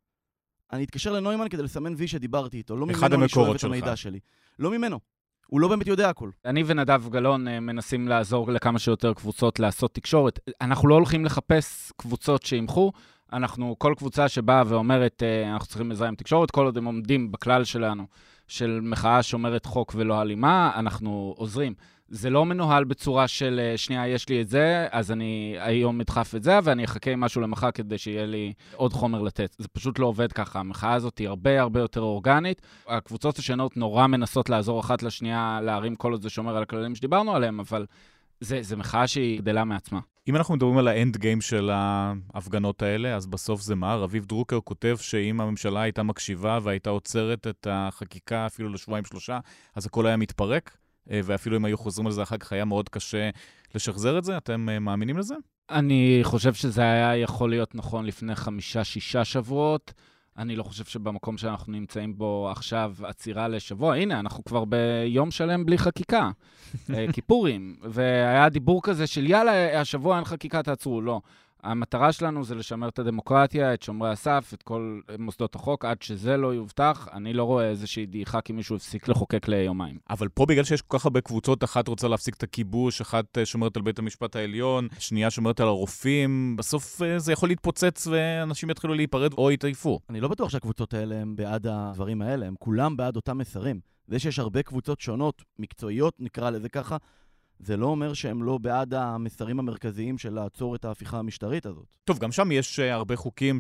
אני 0.73 0.83
אתקשר 0.83 1.11
לנוימן 1.11 1.49
כדי 1.49 1.63
לסמן 1.63 1.93
וי 1.97 2.07
שדיברתי 2.07 2.57
איתו, 2.57 2.75
לא 2.75 2.85
ממנו 2.85 3.15
אני 3.15 3.29
שואב 3.29 3.55
את. 3.55 3.63
המידע 3.63 3.95
שלי. 3.95 4.19
לא 4.59 4.71
ממנו. 4.71 4.99
הוא 5.47 5.59
לא 5.59 5.67
באמת 5.67 5.87
יודע 5.87 6.09
הכל. 6.09 6.29
אני 6.45 6.63
ונדב 6.65 7.01
גלאון 7.09 7.47
אה, 7.47 7.59
מנסים 7.59 8.07
לעזור 8.07 8.51
לכמה 8.51 8.79
שיותר 8.79 9.13
קבוצות 9.13 9.59
לעשות 9.59 9.93
תקשורת. 9.93 10.39
אנחנו 10.61 10.87
לא 10.87 10.95
הולכים 10.95 11.25
לחפש 11.25 11.91
קבוצות 11.97 12.43
שימחו, 12.43 12.91
אנחנו, 13.33 13.75
כל 13.77 13.93
קבוצה 13.97 14.27
שבאה 14.27 14.63
ואומרת, 14.67 15.23
אה, 15.23 15.53
אנחנו 15.53 15.67
צריכים 15.67 15.91
עזרה 15.91 16.07
עם 16.07 16.15
תקשורת, 16.15 16.51
כל 16.51 16.65
עוד 16.65 16.77
הם 16.77 16.85
עומדים 16.85 17.31
בכלל 17.31 17.63
שלנו, 17.63 18.07
של 18.47 18.79
מחאה 18.83 19.23
שומרת 19.23 19.65
חוק 19.65 19.93
ולא 19.97 20.21
אלימה, 20.21 20.71
אנחנו 20.75 21.33
עוזרים. 21.37 21.73
זה 22.11 22.29
לא 22.29 22.45
מנוהל 22.45 22.83
בצורה 22.83 23.27
של, 23.27 23.59
אה, 23.63 23.77
שנייה, 23.77 24.07
יש 24.07 24.29
לי 24.29 24.41
את 24.41 24.49
זה, 24.49 24.87
אז 24.91 25.11
אני 25.11 25.55
היום 25.59 26.01
אדחף 26.01 26.35
את 26.35 26.43
זה, 26.43 26.59
ואני 26.63 26.85
אחכה 26.85 27.11
עם 27.11 27.19
משהו 27.19 27.41
למחר 27.41 27.71
כדי 27.71 27.97
שיהיה 27.97 28.25
לי 28.25 28.53
עוד 28.75 28.93
חומר 28.93 29.21
לתת. 29.21 29.55
זה 29.57 29.67
פשוט 29.67 29.99
לא 29.99 30.05
עובד 30.05 30.31
ככה. 30.31 30.59
המחאה 30.59 30.93
הזאת 30.93 31.17
היא 31.17 31.27
הרבה 31.27 31.61
הרבה 31.61 31.79
יותר 31.79 32.01
אורגנית. 32.01 32.61
הקבוצות 32.87 33.37
השונות 33.37 33.77
נורא 33.77 34.07
מנסות 34.07 34.49
לעזור 34.49 34.79
אחת 34.79 35.03
לשנייה 35.03 35.59
להרים 35.63 35.95
כל 35.95 36.11
עוד 36.11 36.21
זה 36.21 36.29
שומר 36.29 36.57
על 36.57 36.63
הכללים 36.63 36.95
שדיברנו 36.95 37.35
עליהם, 37.35 37.59
אבל 37.59 37.85
זה, 38.39 38.61
זה 38.61 38.75
מחאה 38.75 39.07
שהיא 39.07 39.39
גדלה 39.39 39.63
מעצמה. 39.63 39.99
אם 40.27 40.35
אנחנו 40.35 40.55
מדברים 40.55 40.77
על 40.77 40.87
האנד 40.87 41.17
גיים 41.17 41.41
של 41.41 41.69
ההפגנות 41.73 42.81
האלה, 42.81 43.15
אז 43.15 43.27
בסוף 43.27 43.61
זה 43.61 43.75
מה? 43.75 43.95
רביב 43.95 44.25
דרוקר 44.25 44.59
כותב 44.63 44.97
שאם 45.01 45.41
הממשלה 45.41 45.81
הייתה 45.81 46.03
מקשיבה 46.03 46.59
והייתה 46.63 46.89
עוצרת 46.89 47.47
את 47.47 47.67
החקיקה 47.69 48.45
אפילו 48.45 48.69
לשבועיים-שלושה, 48.69 49.39
אז 49.75 49.85
הכל 49.85 50.07
היה 50.07 50.17
מתפרק, 50.17 50.77
ואפילו 51.11 51.57
אם 51.57 51.65
היו 51.65 51.77
חוזרים 51.77 52.07
על 52.07 52.13
זה 52.13 52.23
אחר 52.23 52.37
כך 52.37 52.53
היה 52.53 52.65
מאוד 52.65 52.89
קשה 52.89 53.29
לשחזר 53.75 54.17
את 54.17 54.23
זה. 54.23 54.37
אתם 54.37 54.69
אה, 54.69 54.79
מאמינים 54.79 55.17
לזה? 55.17 55.35
אני 55.69 56.19
חושב 56.23 56.53
שזה 56.53 56.81
היה 56.81 57.17
יכול 57.17 57.49
להיות 57.49 57.75
נכון 57.75 58.05
לפני 58.05 58.35
חמישה-שישה 58.35 59.25
שבועות. 59.25 59.93
אני 60.37 60.55
לא 60.55 60.63
חושב 60.63 60.85
שבמקום 60.85 61.37
שאנחנו 61.37 61.73
נמצאים 61.73 62.17
בו 62.17 62.49
עכשיו 62.51 62.93
עצירה 63.03 63.47
לשבוע, 63.47 63.95
הנה, 63.95 64.19
אנחנו 64.19 64.43
כבר 64.43 64.65
ביום 64.65 65.31
שלם 65.31 65.65
בלי 65.65 65.77
חקיקה, 65.77 66.29
אה, 66.93 67.05
כיפורים, 67.13 67.75
והיה 67.93 68.49
דיבור 68.49 68.81
כזה 68.83 69.07
של 69.07 69.27
יאללה, 69.27 69.81
השבוע 69.81 70.15
אין 70.15 70.25
חקיקה, 70.25 70.63
תעצרו. 70.63 71.01
לא. 71.01 71.21
המטרה 71.63 72.11
שלנו 72.11 72.43
זה 72.43 72.55
לשמר 72.55 72.89
את 72.89 72.99
הדמוקרטיה, 72.99 73.73
את 73.73 73.83
שומרי 73.83 74.09
הסף, 74.09 74.51
את 74.53 74.63
כל 74.63 74.99
מוסדות 75.19 75.55
החוק, 75.55 75.85
עד 75.85 76.01
שזה 76.01 76.37
לא 76.37 76.53
יובטח. 76.53 77.07
אני 77.13 77.33
לא 77.33 77.43
רואה 77.43 77.69
איזושהי 77.69 78.05
דעיכה 78.05 78.41
כי 78.41 78.53
מישהו 78.53 78.75
הפסיק 78.75 79.07
לחוקק 79.07 79.47
ליומיים. 79.47 79.97
אבל 80.09 80.27
פה 80.27 80.45
בגלל 80.45 80.63
שיש 80.63 80.81
כל 80.81 80.97
כך 80.97 81.05
הרבה 81.05 81.21
קבוצות, 81.21 81.63
אחת 81.63 81.87
רוצה 81.87 82.07
להפסיק 82.07 82.35
את 82.35 82.43
הכיבוש, 82.43 83.01
אחת 83.01 83.37
אה, 83.37 83.45
שומרת 83.45 83.75
על 83.75 83.81
בית 83.81 83.99
המשפט 83.99 84.35
העליון, 84.35 84.87
שנייה 84.99 85.29
שומרת 85.31 85.59
על 85.59 85.67
הרופאים, 85.67 86.55
בסוף 86.55 87.01
אה, 87.01 87.19
זה 87.19 87.31
יכול 87.31 87.49
להתפוצץ 87.49 88.07
ואנשים 88.07 88.69
יתחילו 88.69 88.93
להיפרד 88.93 89.33
או 89.33 89.51
יתעייפו. 89.51 89.99
אני 90.09 90.21
לא 90.21 90.27
בטוח 90.27 90.49
שהקבוצות 90.49 90.93
האלה 90.93 91.15
הם 91.15 91.35
בעד 91.35 91.67
הדברים 91.67 92.21
האלה, 92.21 92.45
הם 92.45 92.55
כולם 92.59 92.97
בעד 92.97 93.15
אותם 93.15 93.37
מסרים. 93.37 93.79
זה 94.07 94.19
שיש 94.19 94.39
הרבה 94.39 94.63
קבוצות 94.63 95.01
שונות, 95.01 95.43
מקצועיות, 95.59 96.13
נקרא 96.19 96.49
לזה 96.49 96.69
ככה, 96.69 96.97
זה 97.59 97.77
לא 97.77 97.85
אומר 97.85 98.13
שהם 98.13 98.43
לא 98.43 98.57
בעד 98.57 98.93
המסרים 98.93 99.59
המרכזיים 99.59 100.17
של 100.17 100.33
לעצור 100.33 100.75
את 100.75 100.85
ההפיכה 100.85 101.19
המשטרית 101.19 101.65
הזאת. 101.65 101.95
טוב, 102.03 102.19
גם 102.19 102.31
שם 102.31 102.51
יש 102.51 102.79
אה, 102.79 102.93
הרבה 102.93 103.15
חוקים, 103.15 103.57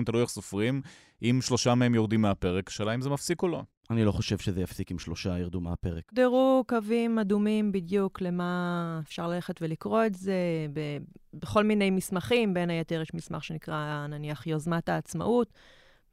12-20, 0.00 0.04
תלוי 0.06 0.22
איך 0.22 0.30
סופרים. 0.30 0.82
אם 1.22 1.38
שלושה 1.42 1.74
מהם 1.74 1.94
יורדים 1.94 2.22
מהפרק, 2.22 2.68
שאלה 2.68 2.94
אם 2.94 3.00
זה 3.00 3.10
מפסיק 3.10 3.42
או 3.42 3.48
לא. 3.48 3.62
אני 3.90 4.04
לא 4.04 4.12
חושב 4.12 4.38
שזה 4.38 4.60
יפסיק 4.60 4.92
אם 4.92 4.98
שלושה 4.98 5.38
ירדו 5.38 5.60
מהפרק. 5.60 6.04
הוגדרו 6.10 6.64
קווים 6.68 7.18
אדומים 7.18 7.72
בדיוק 7.72 8.20
למה 8.20 9.00
אפשר 9.04 9.28
ללכת 9.28 9.62
ולקרוא 9.62 10.06
את 10.06 10.14
זה 10.14 10.34
ב- 10.72 10.98
בכל 11.34 11.64
מיני 11.64 11.90
מסמכים, 11.90 12.54
בין 12.54 12.70
היתר 12.70 13.02
יש 13.02 13.14
מסמך 13.14 13.44
שנקרא 13.44 14.06
נניח 14.06 14.46
יוזמת 14.46 14.88
העצמאות, 14.88 15.52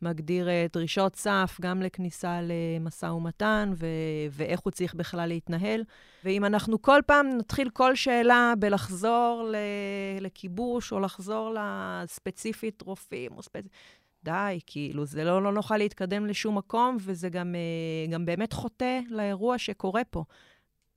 מגדיר 0.04 0.50
אה, 0.50 0.66
דרישות 0.74 1.16
סף 1.16 1.58
גם 1.62 1.82
לכניסה 1.82 2.39
למשא 2.42 3.06
ומתן 3.06 3.72
ו- 3.76 3.88
ואיך 4.32 4.60
הוא 4.60 4.72
צריך 4.72 4.94
בכלל 4.96 5.26
להתנהל. 5.28 5.84
ואם 6.26 6.46
אנחנו 6.46 6.82
כל 6.82 7.00
פעם 7.06 7.30
נתחיל 7.38 7.70
כל 7.70 7.96
שאלה 7.96 8.54
בלחזור 8.60 9.44
ל- 9.52 10.24
לכיבוש 10.24 10.92
או 10.92 11.00
לחזור 11.00 11.56
לספציפית 11.60 12.82
רופאים 12.82 13.32
או 13.38 13.42
ספציפית... 13.44 13.72
די, 14.24 14.60
כאילו, 14.66 15.06
זה 15.06 15.24
לא, 15.24 15.44
לא 15.44 15.52
נוכל 15.52 15.78
להתקדם 15.78 16.26
לשום 16.26 16.58
מקום, 16.58 16.98
וזה 17.00 17.30
גם, 17.30 17.56
אה, 17.56 18.12
גם 18.12 18.26
באמת 18.26 18.54
חוטא 18.54 19.00
לאירוע 19.10 19.58
שקורה 19.58 20.02
פה. 20.10 20.24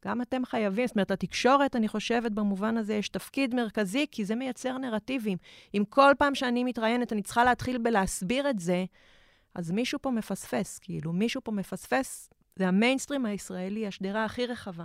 גם 0.07 0.23
אתם 0.23 0.45
חייבים, 0.45 0.87
זאת 0.87 0.97
אומרת, 0.97 1.11
התקשורת, 1.11 1.77
אני 1.77 1.89
חושבת, 1.89 2.33
במובן 2.33 2.77
הזה 2.77 2.95
יש 2.95 3.09
תפקיד 3.09 3.55
מרכזי, 3.55 4.07
כי 4.11 4.25
זה 4.25 4.35
מייצר 4.35 4.79
נרטיבים. 4.79 5.39
אם 5.75 5.83
כל 5.89 6.13
פעם 6.19 6.35
שאני 6.35 6.65
מתראיינת, 6.65 7.13
אני 7.13 7.23
צריכה 7.23 7.45
להתחיל 7.45 7.79
בלהסביר 7.79 8.51
את 8.51 8.59
זה, 8.59 8.85
אז 9.55 9.71
מישהו 9.71 9.99
פה 10.03 10.11
מפספס, 10.11 10.79
כאילו, 10.79 11.13
מישהו 11.13 11.41
פה 11.45 11.53
מפספס, 11.53 12.31
זה 12.57 12.69
המיינסטרים 12.69 13.27
הישראלי, 13.27 13.87
השדרה 13.87 14.25
הכי 14.25 14.47
רחבה. 14.47 14.85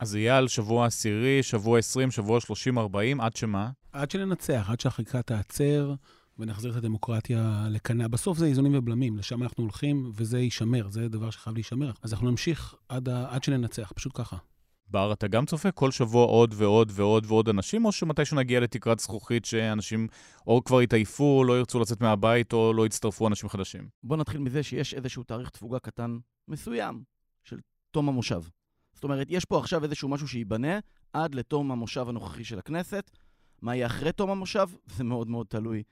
אז 0.00 0.14
יהיה 0.14 0.38
על 0.38 0.48
שבוע 0.48 0.86
עשירי, 0.86 1.42
שבוע 1.42 1.78
20, 1.78 2.10
שבוע 2.10 2.38
30-40, 2.38 3.22
עד 3.22 3.36
שמה? 3.36 3.70
עד 3.92 4.10
שננצח, 4.10 4.70
עד 4.70 4.80
שהחקיקה 4.80 5.22
תיעצר 5.22 5.94
ונחזיר 6.38 6.70
את 6.70 6.76
הדמוקרטיה 6.76 7.66
לקנה. 7.70 8.08
בסוף 8.08 8.38
זה 8.38 8.46
איזונים 8.46 8.72
ובלמים, 8.74 9.16
לשם 9.16 9.42
אנחנו 9.42 9.64
הולכים, 9.64 10.10
וזה 10.14 10.38
יישמר, 10.38 10.88
זה 10.88 11.08
דבר 11.08 11.30
שחייב 11.30 11.56
להישמר. 11.56 11.92
אז 12.02 12.12
אנחנו 12.12 12.30
נמשיך 12.30 12.74
עד, 12.88 13.08
ה... 13.08 13.34
עד 13.34 13.44
שננצח, 13.44 13.92
פשוט 13.96 14.12
ככה. 14.14 14.36
בר, 14.88 15.12
אתה 15.12 15.28
גם 15.28 15.46
צופה 15.46 15.70
כל 15.70 15.90
שבוע 15.90 16.26
עוד 16.26 16.54
ועוד 16.56 16.92
ועוד 16.94 17.24
ועוד 17.26 17.48
אנשים, 17.48 17.84
או 17.84 17.92
שמתישהו 17.92 18.36
נגיע 18.36 18.60
לתקרת 18.60 18.98
זכוכית 18.98 19.44
שאנשים 19.44 20.08
או 20.46 20.64
כבר 20.64 20.82
יתעייפו, 20.82 21.44
לא 21.44 21.58
ירצו 21.58 21.80
לצאת 21.80 22.00
מהבית, 22.00 22.52
או 22.52 22.72
לא 22.72 22.86
יצטרפו 22.86 23.28
אנשים 23.28 23.48
חדשים? 23.48 23.88
בוא 24.02 24.16
נתחיל 24.16 24.40
מזה 24.40 24.62
שיש 24.62 24.94
איזשהו 24.94 25.22
תאריך 25.22 25.50
תפוגה 25.50 25.78
קטן 25.78 26.18
מסוים 26.48 27.02
של 27.44 27.56
תום 27.90 28.08
המושב. 28.08 28.42
זאת 28.94 29.04
אומרת, 29.04 29.26
יש 29.30 29.44
פה 29.44 29.58
עכשיו 29.58 29.84
איזשהו 29.84 30.08
משהו 30.08 30.28
שייבנה 30.28 30.78
עד 31.12 31.34
לתום 31.34 31.72
המושב 31.72 32.08
הנוכחי 32.08 32.44
של 32.44 32.58
הכנסת. 32.58 33.10
מה 33.62 33.76
יהיה 33.76 33.86
אחרי 33.86 34.12
תום 34.12 34.30
המושב? 34.30 34.68
זה 34.86 35.04
מאוד 35.04 35.28
מאוד 35.28 35.46
תלוי. 35.46 35.82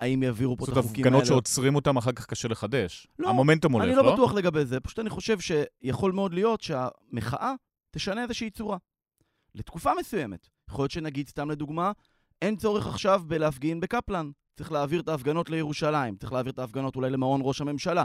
האם 0.00 0.22
יעבירו 0.22 0.56
פה 0.56 0.64
את 0.64 0.68
זאת 0.68 0.76
החוקים 0.76 1.04
האלה? 1.04 1.16
הפגנות 1.16 1.26
שעוצרים 1.26 1.74
אותם, 1.74 1.96
אחר 1.96 2.12
כך 2.12 2.26
קשה 2.26 2.48
לחדש. 2.48 3.06
לא, 3.18 3.28
המומנטום 3.28 3.72
הולך, 3.72 3.84
אני 3.84 3.96
לא? 3.96 4.04
לא 4.04 4.12
בטוח 4.12 4.34
לגבי 4.34 4.64
זה, 4.64 4.80
פשוט 4.80 4.98
אני 4.98 5.10
חושב 5.10 5.38
שיכול 5.40 6.12
מאוד 6.12 6.34
להיות 6.34 6.60
שהמחאה 6.60 7.54
תשנה 7.90 8.22
איזושהי 8.22 8.50
צורה. 8.50 8.76
לתקופה 9.54 9.90
מסוימת. 10.00 10.48
יכול 10.70 10.82
להיות 10.82 10.90
שנגיד, 10.90 11.28
סתם 11.28 11.50
לדוגמה, 11.50 11.92
אין 12.42 12.56
צורך 12.56 12.86
עכשיו 12.86 13.22
בלהפגין 13.26 13.80
בקפלן. 13.80 14.30
צריך 14.56 14.72
להעביר 14.72 15.00
את 15.00 15.08
ההפגנות 15.08 15.50
לירושלים, 15.50 16.16
צריך 16.16 16.32
להעביר 16.32 16.52
את 16.52 16.58
ההפגנות 16.58 16.96
אולי 16.96 17.10
למעון 17.10 17.40
ראש 17.44 17.60
הממשלה. 17.60 18.04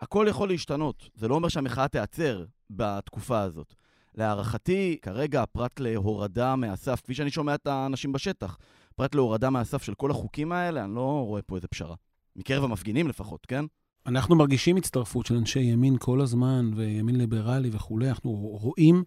הכל 0.00 0.26
יכול 0.28 0.48
להשתנות. 0.48 1.08
זה 1.14 1.28
לא 1.28 1.34
אומר 1.34 1.48
שהמחאה 1.48 1.88
תיעצר 1.88 2.44
בתקופה 2.70 3.40
הזאת. 3.40 3.74
להערכתי, 4.14 4.98
כרגע, 5.02 5.44
פרט 5.52 5.80
להורדה 5.80 6.56
מהסף, 6.56 7.00
כפי 7.00 7.14
שאני 7.14 7.30
שומע 7.30 7.54
את 7.54 7.66
האנשים 7.66 8.12
בשטח, 8.12 8.56
פרט 9.00 9.14
להורדה 9.14 9.50
מהסף 9.50 9.82
של 9.82 9.94
כל 9.94 10.10
החוקים 10.10 10.52
האלה, 10.52 10.84
אני 10.84 10.94
לא 10.94 11.24
רואה 11.26 11.42
פה 11.42 11.56
איזה 11.56 11.68
פשרה. 11.68 11.94
מקרב 12.36 12.64
המפגינים 12.64 13.08
לפחות, 13.08 13.46
כן? 13.46 13.64
אנחנו 14.06 14.36
מרגישים 14.36 14.76
הצטרפות 14.76 15.26
של 15.26 15.34
אנשי 15.36 15.60
ימין 15.60 15.96
כל 15.98 16.20
הזמן, 16.20 16.70
וימין 16.76 17.16
ליברלי 17.16 17.70
וכולי. 17.72 18.08
אנחנו 18.08 18.30
רואים 18.30 19.04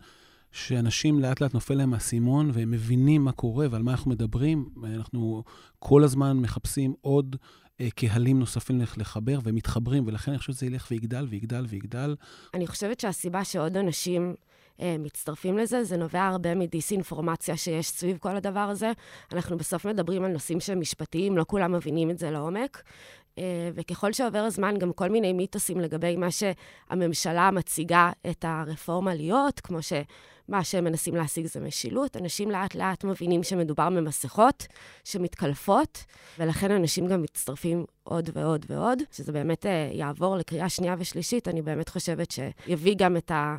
שאנשים 0.51 1.19
לאט 1.19 1.41
לאט 1.41 1.53
נופל 1.53 1.73
להם 1.73 1.93
האסימון, 1.93 2.51
והם 2.53 2.71
מבינים 2.71 3.23
מה 3.23 3.32
קורה 3.32 3.67
ועל 3.71 3.84
מה 3.84 3.91
אנחנו 3.91 4.12
מדברים. 4.12 4.69
אנחנו 4.84 5.43
כל 5.79 6.03
הזמן 6.03 6.38
מחפשים 6.38 6.93
עוד 7.01 7.36
אה, 7.82 7.88
קהלים 7.95 8.39
נוספים 8.39 8.82
לח- 8.82 8.97
לחבר, 8.97 9.39
ומתחברים, 9.43 10.08
ולכן 10.08 10.32
אני 10.32 10.39
חושב 10.39 10.53
שזה 10.53 10.65
ילך 10.65 10.88
ויגדל 10.91 11.27
ויגדל 11.29 11.65
ויגדל. 11.69 12.15
אני 12.53 12.67
חושבת 12.67 12.99
שהסיבה 12.99 13.43
שעוד 13.43 13.77
אנשים 13.77 14.36
מצטרפים 14.79 15.57
לזה, 15.57 15.83
זה 15.83 15.97
נובע 15.97 16.23
הרבה 16.23 16.55
מדיסאינפורמציה 16.55 17.57
שיש 17.57 17.89
סביב 17.89 18.17
כל 18.17 18.36
הדבר 18.36 18.59
הזה. 18.59 18.91
אנחנו 19.33 19.57
בסוף 19.57 19.86
מדברים 19.86 20.23
על 20.23 20.31
נושאים 20.31 20.59
שהם 20.59 20.79
משפטיים, 20.79 21.38
לא 21.38 21.45
כולם 21.47 21.71
מבינים 21.71 22.09
את 22.09 22.17
זה 22.17 22.31
לעומק. 22.31 22.83
אה, 23.38 23.69
וככל 23.73 24.13
שעובר 24.13 24.39
הזמן, 24.39 24.77
גם 24.77 24.93
כל 24.93 25.09
מיני 25.09 25.33
מיתוסים 25.33 25.79
לגבי 25.79 26.15
מה 26.15 26.27
שהממשלה 26.31 27.51
מציגה 27.51 28.12
את 28.29 28.45
הרפורמה 28.47 29.15
להיות, 29.15 29.59
כמו 29.59 29.77
שמה 29.81 30.63
שהם 30.63 30.83
מנסים 30.83 31.15
להשיג 31.15 31.45
זה 31.45 31.59
משילות. 31.59 32.17
אנשים 32.17 32.51
לאט-לאט 32.51 33.03
מבינים 33.03 33.43
שמדובר 33.43 33.89
במסכות 33.89 34.67
שמתקלפות, 35.03 36.03
ולכן 36.39 36.71
אנשים 36.71 37.07
גם 37.07 37.21
מצטרפים 37.21 37.86
עוד 38.03 38.29
ועוד 38.33 38.65
ועוד. 38.69 38.99
שזה 39.12 39.31
באמת 39.31 39.65
אה, 39.65 39.89
יעבור 39.93 40.36
לקריאה 40.36 40.69
שנייה 40.69 40.95
ושלישית, 40.97 41.47
אני 41.47 41.62
באמת 41.62 41.89
חושבת 41.89 42.31
שיביא 42.31 42.95
גם 42.97 43.17
את 43.17 43.31
ה... 43.31 43.57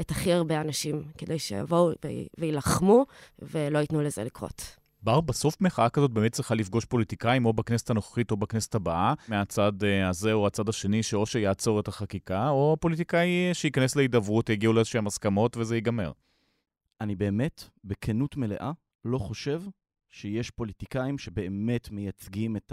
את 0.00 0.10
הכי 0.10 0.32
הרבה 0.32 0.60
אנשים, 0.60 1.02
כדי 1.18 1.38
שיבואו 1.38 1.90
ויילחמו 2.38 3.06
ולא 3.38 3.78
ייתנו 3.78 4.02
לזה 4.02 4.24
לקרות. 4.24 4.76
בר, 5.02 5.20
בסוף 5.20 5.60
מחאה 5.60 5.88
כזאת 5.88 6.10
באמת 6.10 6.32
צריכה 6.32 6.54
לפגוש 6.54 6.84
פוליטיקאים, 6.84 7.46
או 7.46 7.52
בכנסת 7.52 7.90
הנוכחית 7.90 8.30
או 8.30 8.36
בכנסת 8.36 8.74
הבאה, 8.74 9.14
מהצד 9.28 9.84
אה, 9.84 10.08
הזה 10.08 10.32
או 10.32 10.46
הצד 10.46 10.68
השני, 10.68 11.02
שאו 11.02 11.26
שיעצור 11.26 11.80
את 11.80 11.88
החקיקה, 11.88 12.48
או 12.48 12.76
פוליטיקאי 12.80 13.50
שייכנס 13.52 13.96
להידברות, 13.96 14.48
יגיעו 14.48 14.72
לאיזשהם 14.72 15.06
הסכמות 15.06 15.56
וזה 15.56 15.74
ייגמר. 15.74 16.12
אני 17.00 17.14
באמת, 17.14 17.64
בכנות 17.84 18.36
מלאה, 18.36 18.72
לא 19.04 19.18
חושב 19.18 19.62
שיש 20.10 20.50
פוליטיקאים 20.50 21.18
שבאמת 21.18 21.90
מייצגים 21.90 22.56
את 22.56 22.72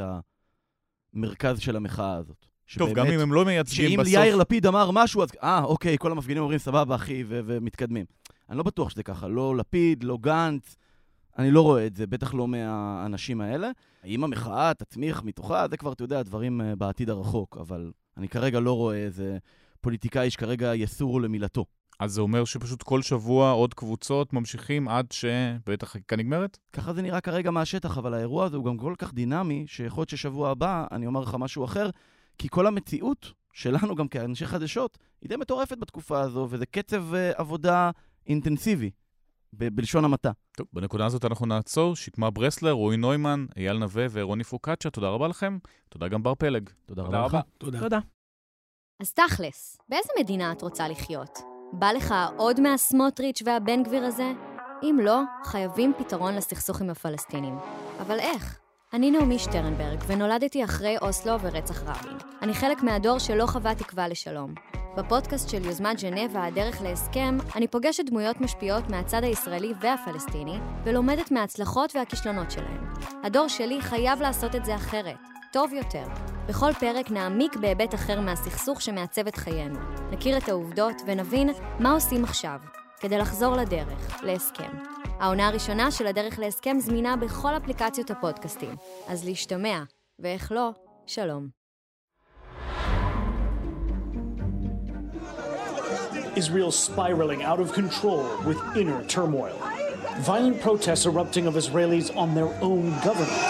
המרכז 1.14 1.60
של 1.60 1.76
המחאה 1.76 2.16
הזאת. 2.16 2.51
טוב, 2.78 2.94
גם 2.94 3.08
אם 3.08 3.20
הם 3.20 3.34
לא 3.34 3.46
מייצגים 3.46 3.90
שאם 3.90 4.00
בסוף... 4.00 4.14
יאיר 4.14 4.36
לפיד 4.36 4.66
אמר 4.66 4.92
משהו, 4.92 5.24
אז 5.24 5.30
אה, 5.44 5.64
אוקיי, 5.64 5.98
כל 6.00 6.12
המפגינים 6.12 6.44
אומרים 6.44 6.60
סבבה, 6.60 6.96
אחי, 6.96 7.24
ו- 7.28 7.40
ומתקדמים. 7.46 8.06
אני 8.50 8.58
לא 8.58 8.64
בטוח 8.64 8.90
שזה 8.90 9.04
ככה, 9.04 9.28
לא 9.28 9.58
לפיד, 9.58 10.04
לא 10.04 10.18
גנץ, 10.22 10.76
אני 11.38 11.52
לא 11.52 11.62
רואה 11.62 11.86
את 11.88 11.96
זה, 11.96 12.08
בטח 12.08 12.34
לא 12.34 12.48
מהאנשים 12.48 13.42
האלה. 13.42 13.70
האם 14.04 14.24
המחאה 14.24 14.74
תצמיח 14.74 15.24
מתוכה, 15.24 15.66
זה 15.70 15.78
כבר, 15.78 15.94
אתה 15.94 16.04
יודע, 16.04 16.24
דברים 16.24 16.62
אה, 16.62 16.76
בעתיד 16.76 17.10
הרחוק, 17.10 17.58
אבל 17.58 17.92
אני 18.18 18.28
כרגע 18.28 18.60
לא 18.60 18.74
רואה 18.74 18.98
איזה 18.98 19.38
פוליטיקאי 19.82 20.30
שכרגע 20.30 20.76
יסור 20.76 21.22
למילתו. 21.22 21.66
אז 22.00 22.12
זה 22.12 22.22
אומר 22.22 22.46
שפשוט 22.46 22.84
כל 22.84 23.02
שבוע 23.02 23.52
עוד 23.52 23.74
קבוצות 23.74 24.34
ממשיכים 24.34 24.88
עד 24.88 25.12
שבעת 25.12 25.84
החקיקה 25.84 26.16
נגמרת? 26.16 26.58
ככה 26.74 26.94
זה 26.94 27.02
נראה 27.02 27.22
כרגע 27.22 27.52
מהשטח, 27.52 27.98
אבל 27.98 28.14
האירוע 28.14 28.46
הזה 28.46 28.58
הוא 28.58 28.66
גם 28.66 28.78
כל 28.78 28.94
כך 28.98 29.14
דינמי, 29.14 29.66
שיכול 29.68 30.02
להיות 30.02 30.10
ששבוע 30.10 30.50
הבא 30.50 30.86
אני 30.92 31.08
אומר 31.08 31.20
לך 31.22 31.36
משהו 31.40 31.66
אחר, 31.66 31.90
כי 32.38 32.48
כל 32.50 32.68
המציאות 32.68 33.34
שלנו 33.54 33.96
גם 33.96 34.08
כאנשי 34.08 34.46
חדשות 34.46 34.98
היא 35.22 35.30
די 35.30 35.36
מטורפת 35.36 35.78
בתקופה 35.78 36.22
הזו, 36.22 36.48
וזה 36.50 36.66
קצב 36.66 37.14
uh, 37.14 37.40
עבודה 37.40 37.92
אינטנסיבי, 38.28 38.92
ב- 39.54 39.76
בלשון 39.76 40.06
המעטה. 40.06 40.32
טוב, 40.58 40.68
בנקודה 40.74 41.06
הזאת 41.06 41.26
אנחנו 41.26 41.46
נעצור. 41.46 41.96
שקמה 41.96 42.30
ברסלר, 42.30 42.72
רועי 42.72 42.98
נוימן, 42.98 43.46
אייל 43.58 43.78
נווה 43.78 44.06
ורוני 44.12 44.44
פוקצ'ה, 44.44 44.90
תודה 44.90 45.10
רבה 45.10 45.28
לכם. 45.28 45.58
תודה 45.90 46.08
גם 46.08 46.24
בר 46.24 46.36
פלג. 46.36 46.70
תודה 46.86 47.04
תודה 47.04 47.20
רבה 47.22 47.40
לך. 47.40 47.46
תודה. 47.58 47.80
תודה. 47.80 48.00
אז 49.02 49.14
תכלס, 49.14 49.78
באיזה 49.90 50.10
מדינה 50.20 50.52
את 50.52 50.62
רוצה 50.62 50.88
לחיות? 50.88 51.40
בא 51.74 51.92
לך 51.92 52.14
עוד 52.38 52.60
מהסמוטריץ' 52.60 53.42
והבן 53.46 53.84
גביר 53.84 54.04
הזה? 54.04 54.32
אם 54.84 55.00
לא, 55.04 55.22
חייבים 55.44 55.94
פתרון 55.98 56.36
לסכסוך 56.36 56.82
עם 56.82 56.90
הפלסטינים. 56.90 57.56
אבל 58.02 58.20
איך? 58.20 58.61
אני 58.94 59.12
נעמי 59.12 59.40
שטרנברג, 59.40 60.04
ונולדתי 60.08 60.64
אחרי 60.64 60.98
אוסלו 61.02 61.42
ורצח 61.42 61.84
רבין. 61.84 62.18
אני 62.42 62.54
חלק 62.54 62.84
מהדור 62.84 63.20
שלא 63.20 63.46
חווה 63.46 63.76
תקווה 63.76 64.08
לשלום. 64.08 64.54
בפודקאסט 64.98 65.50
של 65.50 65.66
יוזמת 65.66 66.00
ז'נבה, 66.00 66.46
הדרך 66.46 66.82
להסכם, 66.82 67.38
אני 67.56 67.68
פוגשת 67.68 68.06
דמויות 68.06 68.42
משפיעות 68.42 68.90
מהצד 68.90 69.24
הישראלי 69.24 69.74
והפלסטיני, 69.82 70.60
ולומדת 70.84 71.32
מההצלחות 71.32 71.96
והכישלונות 71.96 72.52
שלהם. 72.52 72.94
הדור 73.24 73.48
שלי 73.48 73.82
חייב 73.82 74.22
לעשות 74.22 74.56
את 74.56 74.66
זה 74.66 74.76
אחרת, 74.76 75.18
טוב 75.54 75.74
יותר. 75.74 76.06
בכל 76.48 76.74
פרק 76.74 77.12
נעמיק 77.12 77.56
בהיבט 77.56 77.96
אחר 77.96 78.22
מהסכסוך 78.22 78.82
שמעצב 78.82 79.28
את 79.28 79.36
חיינו. 79.36 79.80
נכיר 80.12 80.38
את 80.38 80.50
העובדות 80.50 81.02
ונבין 81.06 81.50
מה 81.80 81.92
עושים 81.92 82.24
עכשיו, 82.24 82.60
כדי 83.02 83.18
לחזור 83.18 83.56
לדרך, 83.56 84.24
להסכם. 84.24 84.70
העונה 85.20 85.48
הראשונה 85.48 85.92
של 85.92 86.08
הדרך 86.08 86.40
להסכם 86.40 86.78
זמינה 86.80 87.16
בכל 87.16 87.58
אפליקציות 87.58 88.12
הפודקאסטים, 88.12 88.76
אז 89.08 89.26
להשתמע, 89.26 89.84
ואיך 90.20 90.52
לא, 90.52 90.70
שלום. 91.06 91.48
Israel 96.36 96.72
spiraling 96.72 97.42
out 97.44 97.60
of 97.60 97.74
control 97.74 98.24
with 98.48 98.60
inner 98.82 99.00
turmoil. 99.16 99.58
Violent 100.32 100.58
protests 100.62 101.06
erupting 101.06 101.46
of 101.46 101.56
Israelis 101.64 102.08
on 102.16 102.30
their 102.38 102.52
own 102.70 102.84
government. 103.08 103.44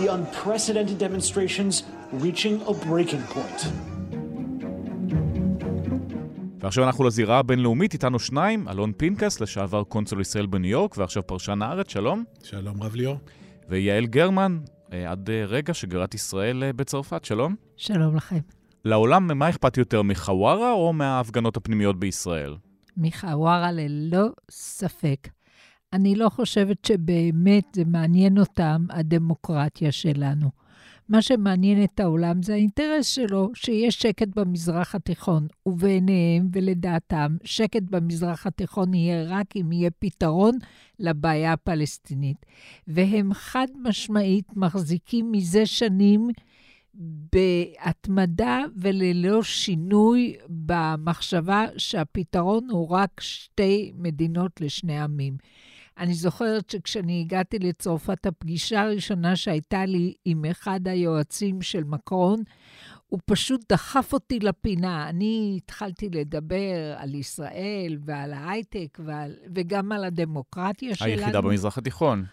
The 0.00 0.06
unprecedented 0.16 0.98
demonstrations 1.06 1.74
reaching 2.24 2.54
a 2.72 2.74
breaking 2.88 3.24
point. 3.36 3.60
ועכשיו 6.64 6.84
אנחנו 6.84 7.04
לזירה 7.04 7.38
הבינלאומית, 7.38 7.92
איתנו 7.92 8.18
שניים, 8.18 8.68
אלון 8.68 8.92
פינקס, 8.96 9.40
לשעבר 9.40 9.84
קונסול 9.84 10.20
ישראל 10.20 10.46
בניו 10.46 10.70
יורק, 10.70 10.98
ועכשיו 10.98 11.26
פרשן 11.26 11.62
הארץ, 11.62 11.90
שלום. 11.90 12.24
שלום 12.42 12.82
רב 12.82 12.94
ליאור. 12.94 13.18
ויעל 13.68 14.06
גרמן, 14.06 14.58
אה, 14.92 15.10
עד 15.10 15.30
אה, 15.30 15.44
רגע 15.44 15.74
שגרירת 15.74 16.14
ישראל 16.14 16.64
אה, 16.64 16.72
בצרפת, 16.72 17.24
שלום. 17.24 17.54
שלום 17.76 18.16
לכם. 18.16 18.38
לעולם, 18.84 19.38
מה 19.38 19.48
אכפת 19.48 19.76
יותר, 19.76 20.02
מחווארה 20.02 20.72
או 20.72 20.92
מההפגנות 20.92 21.56
הפנימיות 21.56 21.98
בישראל? 21.98 22.56
מחווארה 22.96 23.72
ללא 23.72 24.26
ספק. 24.50 25.28
אני 25.92 26.14
לא 26.14 26.28
חושבת 26.28 26.84
שבאמת 26.84 27.64
זה 27.76 27.82
מעניין 27.86 28.38
אותם, 28.38 28.86
הדמוקרטיה 28.90 29.92
שלנו. 29.92 30.50
מה 31.08 31.22
שמעניין 31.22 31.84
את 31.84 32.00
העולם 32.00 32.42
זה 32.42 32.54
האינטרס 32.54 33.06
שלו, 33.08 33.50
שיש 33.54 33.94
שקט 33.94 34.28
במזרח 34.36 34.94
התיכון. 34.94 35.46
ובעיניהם 35.66 36.48
ולדעתם, 36.52 37.36
שקט 37.44 37.82
במזרח 37.82 38.46
התיכון 38.46 38.94
יהיה 38.94 39.24
רק 39.28 39.56
אם 39.56 39.72
יהיה 39.72 39.90
פתרון 39.98 40.58
לבעיה 40.98 41.52
הפלסטינית. 41.52 42.46
והם 42.86 43.34
חד 43.34 43.66
משמעית 43.82 44.56
מחזיקים 44.56 45.32
מזה 45.32 45.66
שנים 45.66 46.28
בהתמדה 47.32 48.60
וללא 48.76 49.42
שינוי 49.42 50.36
במחשבה 50.48 51.66
שהפתרון 51.76 52.70
הוא 52.70 52.88
רק 52.88 53.20
שתי 53.20 53.92
מדינות 53.96 54.60
לשני 54.60 55.00
עמים. 55.00 55.36
אני 55.98 56.14
זוכרת 56.14 56.70
שכשאני 56.70 57.20
הגעתי 57.20 57.58
לצרפת, 57.58 58.26
הפגישה 58.26 58.82
הראשונה 58.82 59.36
שהייתה 59.36 59.84
לי 59.86 60.14
עם 60.24 60.44
אחד 60.44 60.88
היועצים 60.88 61.62
של 61.62 61.84
מקרון, 61.84 62.42
הוא 63.06 63.20
פשוט 63.26 63.72
דחף 63.72 64.12
אותי 64.12 64.38
לפינה. 64.40 65.08
אני 65.08 65.54
התחלתי 65.56 66.08
לדבר 66.12 66.94
על 66.96 67.14
ישראל 67.14 67.98
ועל 68.04 68.32
ההייטק 68.32 68.98
ועל, 69.04 69.36
וגם 69.54 69.92
על 69.92 70.04
הדמוקרטיה 70.04 70.94
שלנו. 70.94 71.10
היחידה 71.10 71.40
במזרח 71.40 71.78
התיכון. 71.78 72.24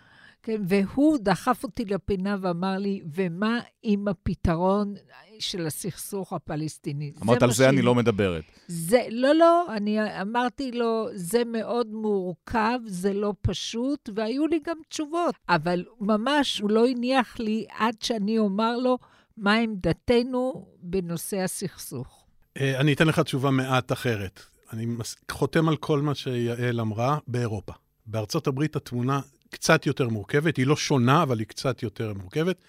כן, 0.43 0.62
והוא 0.67 1.17
דחף 1.21 1.63
אותי 1.63 1.86
לפינה 1.86 2.38
ואמר 2.41 2.77
לי, 2.77 3.01
ומה 3.13 3.60
עם 3.84 4.08
הפתרון 4.08 4.93
של 5.39 5.67
הסכסוך 5.67 6.34
הפלסטיני? 6.34 7.12
אמרת, 7.23 7.43
על 7.43 7.51
זה 7.51 7.69
אני 7.69 7.82
לא 7.82 7.95
מדברת. 7.95 8.43
זה, 8.67 9.01
לא, 9.10 9.36
לא, 9.36 9.75
אני 9.75 10.21
אמרתי 10.21 10.71
לו, 10.71 11.08
זה 11.13 11.43
מאוד 11.45 11.88
מורכב, 11.88 12.80
זה 12.86 13.13
לא 13.13 13.34
פשוט, 13.41 14.10
והיו 14.15 14.47
לי 14.47 14.60
גם 14.67 14.77
תשובות. 14.89 15.36
אבל 15.49 15.86
ממש 15.99 16.60
הוא 16.60 16.71
לא 16.71 16.88
הניח 16.88 17.39
לי 17.39 17.65
עד 17.77 17.95
שאני 18.01 18.39
אומר 18.39 18.77
לו 18.77 18.97
מה 19.38 19.54
עמדתנו 19.56 20.67
בנושא 20.82 21.38
הסכסוך. 21.38 22.25
אני 22.58 22.93
אתן 22.93 23.08
לך 23.08 23.19
תשובה 23.19 23.51
מעט 23.51 23.91
אחרת. 23.91 24.39
אני 24.73 24.86
חותם 25.32 25.69
על 25.69 25.77
כל 25.77 26.01
מה 26.01 26.15
שיעל 26.15 26.80
אמרה 26.80 27.17
באירופה. 27.27 27.73
בארצות 28.06 28.47
הברית 28.47 28.75
התמונה 28.75 29.19
קצת 29.51 29.85
יותר 29.85 30.09
מורכבת, 30.09 30.57
היא 30.57 30.67
לא 30.67 30.75
שונה, 30.75 31.23
אבל 31.23 31.39
היא 31.39 31.47
קצת 31.47 31.83
יותר 31.83 32.13
מורכבת. 32.13 32.63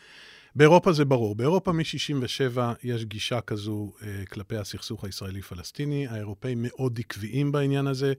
באירופה 0.57 0.93
זה 0.93 1.05
ברור. 1.05 1.35
באירופה 1.35 1.73
מ-67' 1.73 2.59
יש 2.83 3.05
גישה 3.05 3.41
כזו 3.41 3.93
אה, 4.03 4.27
כלפי 4.33 4.57
הסכסוך 4.57 5.05
הישראלי-פלסטיני. 5.05 6.07
האירופאים 6.07 6.59
מאוד 6.63 6.99
עקביים 6.99 7.53
בעניין 7.53 7.87
הזה. 7.87 8.13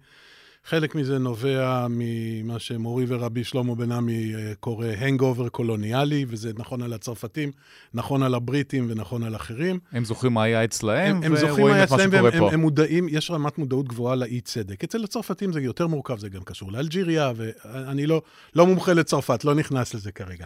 חלק 0.65 0.95
מזה 0.95 1.17
נובע 1.17 1.87
ממה 1.89 2.59
שמורי 2.59 3.05
ורבי 3.07 3.43
שלמה 3.43 3.75
בן 3.75 3.91
עמי 3.91 4.33
קורא 4.59 4.87
hangover 4.97 5.49
קולוניאלי, 5.49 6.25
וזה 6.27 6.51
נכון 6.57 6.81
על 6.81 6.93
הצרפתים, 6.93 7.51
נכון 7.93 8.23
על 8.23 8.35
הבריטים 8.35 8.87
ונכון 8.89 9.23
על 9.23 9.35
אחרים. 9.35 9.79
הם 9.91 10.05
זוכרים 10.05 10.33
מה 10.33 10.43
היה 10.43 10.63
אצלהם, 10.63 11.15
הם, 11.15 11.23
הם 11.23 11.35
זוכרים 11.35 11.67
מה 11.67 11.73
היה 11.75 11.83
אצלהם, 11.83 12.09
והם 12.11 12.25
הם, 12.25 12.43
הם 12.43 12.59
מודעים, 12.59 13.07
יש 13.09 13.31
רמת 13.31 13.57
מודעות 13.57 13.87
גבוהה 13.87 14.15
לאי 14.15 14.41
צדק. 14.41 14.83
אצל 14.83 15.03
הצרפתים 15.03 15.53
זה 15.53 15.61
יותר 15.61 15.87
מורכב, 15.87 16.19
זה 16.19 16.29
גם 16.29 16.43
קשור 16.43 16.71
לאלג'יריה, 16.71 17.31
ואני 17.35 18.05
לא, 18.05 18.21
לא 18.55 18.65
מומחה 18.65 18.93
לצרפת, 18.93 19.45
לא 19.45 19.55
נכנס 19.55 19.93
לזה 19.93 20.11
כרגע. 20.11 20.45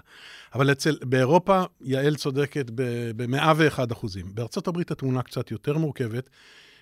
אבל 0.56 0.71
אצל, 0.71 0.97
באירופה, 1.01 1.63
יעל 1.82 2.15
צודקת 2.15 2.71
ב-101 2.75 3.91
אחוזים. 3.91 4.25
בארצות 4.34 4.67
הברית 4.67 4.91
התמונה 4.91 5.21
קצת 5.21 5.51
יותר 5.51 5.77
מורכבת. 5.77 6.30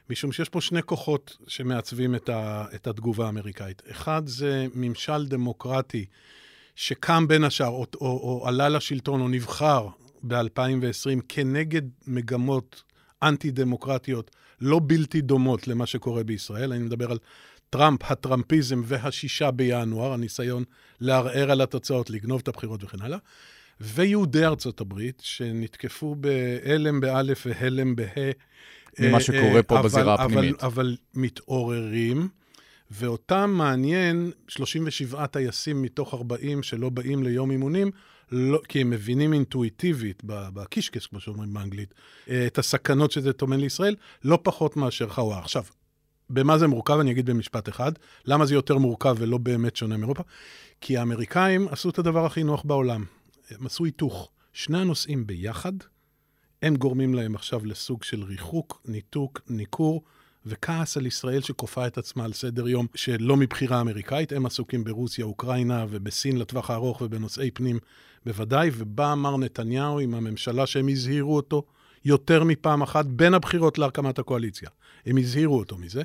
משום 0.09 0.31
שיש 0.31 0.49
פה 0.49 0.61
שני 0.61 0.83
כוחות 0.83 1.37
שמעצבים 1.47 2.15
את, 2.15 2.29
ה, 2.29 2.65
את 2.75 2.87
התגובה 2.87 3.25
האמריקאית. 3.25 3.81
אחד 3.91 4.21
זה 4.25 4.67
ממשל 4.73 5.25
דמוקרטי 5.25 6.05
שקם 6.75 7.27
בין 7.27 7.43
השאר, 7.43 7.67
או, 7.67 7.85
או, 8.01 8.07
או 8.07 8.47
עלה 8.47 8.69
לשלטון, 8.69 9.21
או 9.21 9.27
נבחר 9.27 9.87
ב-2020 10.23 11.21
כנגד 11.29 11.81
מגמות 12.07 12.83
אנטי-דמוקרטיות 13.23 14.31
לא 14.61 14.81
בלתי 14.83 15.21
דומות 15.21 15.67
למה 15.67 15.85
שקורה 15.85 16.23
בישראל. 16.23 16.73
אני 16.73 16.83
מדבר 16.83 17.11
על 17.11 17.17
טראמפ, 17.69 18.11
הטראמפיזם 18.11 18.81
והשישה 18.85 19.51
בינואר, 19.51 20.13
הניסיון 20.13 20.63
לערער 20.99 21.51
על 21.51 21.61
התוצאות, 21.61 22.09
לגנוב 22.09 22.41
את 22.43 22.47
הבחירות 22.47 22.83
וכן 22.83 23.01
הלאה. 23.01 23.17
ויהודי 23.81 24.45
ארצות 24.45 24.81
הברית, 24.81 25.21
שנתקפו 25.25 26.15
בהלם 26.15 26.99
באלף 26.99 27.47
והלם 27.49 27.95
בה' 27.95 28.31
ממה 28.99 29.19
שקורה 29.19 29.63
פה 29.63 29.79
אבל, 29.79 29.85
בזירה 29.85 30.13
הפנימית. 30.13 30.63
אבל, 30.63 30.65
אבל 30.65 30.97
מתעוררים, 31.13 32.27
ואותם 32.91 33.53
מעניין 33.57 34.31
37 34.47 35.27
טייסים 35.27 35.81
מתוך 35.81 36.13
40 36.13 36.63
שלא 36.63 36.89
באים 36.89 37.23
ליום 37.23 37.51
אימונים, 37.51 37.91
לא, 38.31 38.61
כי 38.67 38.81
הם 38.81 38.89
מבינים 38.89 39.33
אינטואיטיבית, 39.33 40.21
בקישקס, 40.25 41.05
כמו 41.05 41.19
שאומרים 41.19 41.53
באנגלית, 41.53 41.93
את 42.27 42.57
הסכנות 42.57 43.11
שזה 43.11 43.33
טומן 43.33 43.59
לישראל, 43.59 43.95
לא 44.23 44.39
פחות 44.43 44.77
מאשר 44.77 45.09
חוואה. 45.09 45.39
עכשיו, 45.39 45.63
במה 46.29 46.57
זה 46.57 46.67
מורכב? 46.67 46.99
אני 46.99 47.11
אגיד 47.11 47.25
במשפט 47.25 47.69
אחד. 47.69 47.91
למה 48.25 48.45
זה 48.45 48.53
יותר 48.53 48.77
מורכב 48.77 49.15
ולא 49.19 49.37
באמת 49.37 49.75
שונה 49.75 49.97
מאירופה? 49.97 50.23
כי 50.81 50.97
האמריקאים 50.97 51.67
עשו 51.67 51.89
את 51.89 51.99
הדבר 51.99 52.25
הכי 52.25 52.43
נוח 52.43 52.63
בעולם. 52.65 53.05
הם 53.49 53.65
עשו 53.65 53.85
היתוך. 53.85 54.29
שני 54.53 54.77
הנושאים 54.77 55.27
ביחד, 55.27 55.73
הם 56.65 56.75
גורמים 56.75 57.13
להם 57.13 57.35
עכשיו 57.35 57.65
לסוג 57.65 58.03
של 58.03 58.23
ריחוק, 58.23 58.81
ניתוק, 58.85 59.41
ניכור. 59.49 60.03
וכעס 60.45 60.97
על 60.97 61.05
ישראל 61.05 61.41
שכופה 61.41 61.87
את 61.87 61.97
עצמה 61.97 62.25
על 62.25 62.33
סדר 62.33 62.67
יום 62.67 62.87
שלא 62.95 63.37
מבחירה 63.37 63.81
אמריקאית. 63.81 64.31
הם 64.31 64.45
עסוקים 64.45 64.83
ברוסיה, 64.83 65.25
אוקראינה 65.25 65.85
ובסין 65.89 66.37
לטווח 66.37 66.69
הארוך 66.69 67.01
ובנושאי 67.01 67.51
פנים 67.51 67.79
בוודאי. 68.25 68.69
ובא 68.73 69.15
מר 69.15 69.37
נתניהו 69.37 69.99
עם 69.99 70.13
הממשלה 70.13 70.65
שהם 70.65 70.87
הזהירו 70.87 71.35
אותו 71.35 71.63
יותר 72.05 72.43
מפעם 72.43 72.81
אחת 72.81 73.05
בין 73.05 73.33
הבחירות 73.33 73.77
להקמת 73.77 74.19
הקואליציה. 74.19 74.69
הם 75.05 75.17
הזהירו 75.17 75.59
אותו 75.59 75.77
מזה, 75.77 76.01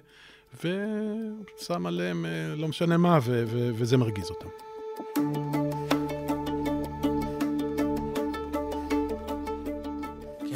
ושם 0.55 1.87
עליהם 1.87 2.27
אה, 2.27 2.55
לא 2.57 2.69
משנה 2.69 2.97
מה, 2.97 3.19
ו- 3.23 3.45
ו- 3.47 3.71
וזה 3.75 3.97
מרגיז 3.97 4.31
אותם. 4.31 4.49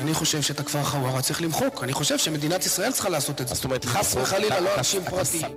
אני 0.05 0.15
חושב 0.15 0.43
שאת 0.43 0.61
הכפר 0.61 0.83
חווארה 0.83 1.23
צריך 1.23 1.43
למחוק. 1.43 1.85
אני 1.85 1.93
חושב 1.93 2.19
שמדינת 2.19 2.67
ישראל 2.67 2.93
צריכה 2.93 3.09
לעשות 3.09 3.41
את 3.41 3.49
זה. 3.49 3.55
זאת 3.55 3.65
אומרת, 3.65 3.85
חס 3.85 4.17
וחלילה, 4.17 4.61
לא 4.61 4.71
אנשים 4.79 5.03
פרטיים. 5.05 5.53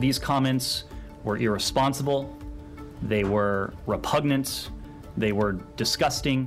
These 0.00 0.18
comments 0.18 0.66
were 1.24 1.36
irresponsible, 1.36 2.24
they 3.08 3.24
were 3.24 3.72
repugnant, 3.86 4.48
they 5.18 5.32
were 5.32 5.52
disgusting. 5.82 6.38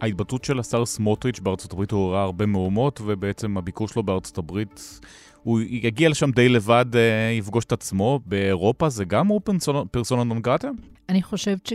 ההתבטאות 0.00 0.44
של 0.44 0.58
השר 0.58 0.86
סמוטריץ' 0.86 1.40
בארצות 1.40 1.72
הברית 1.72 1.92
עוררה 1.92 2.22
הרבה 2.22 2.46
מהומות, 2.46 3.00
ובעצם 3.04 3.58
הביקור 3.58 3.88
שלו 3.88 4.02
בארצות 4.02 4.38
הברית, 4.38 5.00
הוא 5.42 5.60
יגיע 5.60 6.08
לשם 6.08 6.30
די 6.30 6.48
לבד, 6.48 6.86
אה, 6.96 7.30
יפגוש 7.38 7.64
את 7.64 7.72
עצמו. 7.72 8.20
באירופה 8.26 8.88
זה 8.88 9.04
גם 9.04 9.26
הוא 9.26 9.40
פרסונה 9.90 10.24
נון 10.24 10.40
גרטה? 10.40 10.68
אני 11.08 11.22
חושבת 11.22 11.66
ש... 11.66 11.72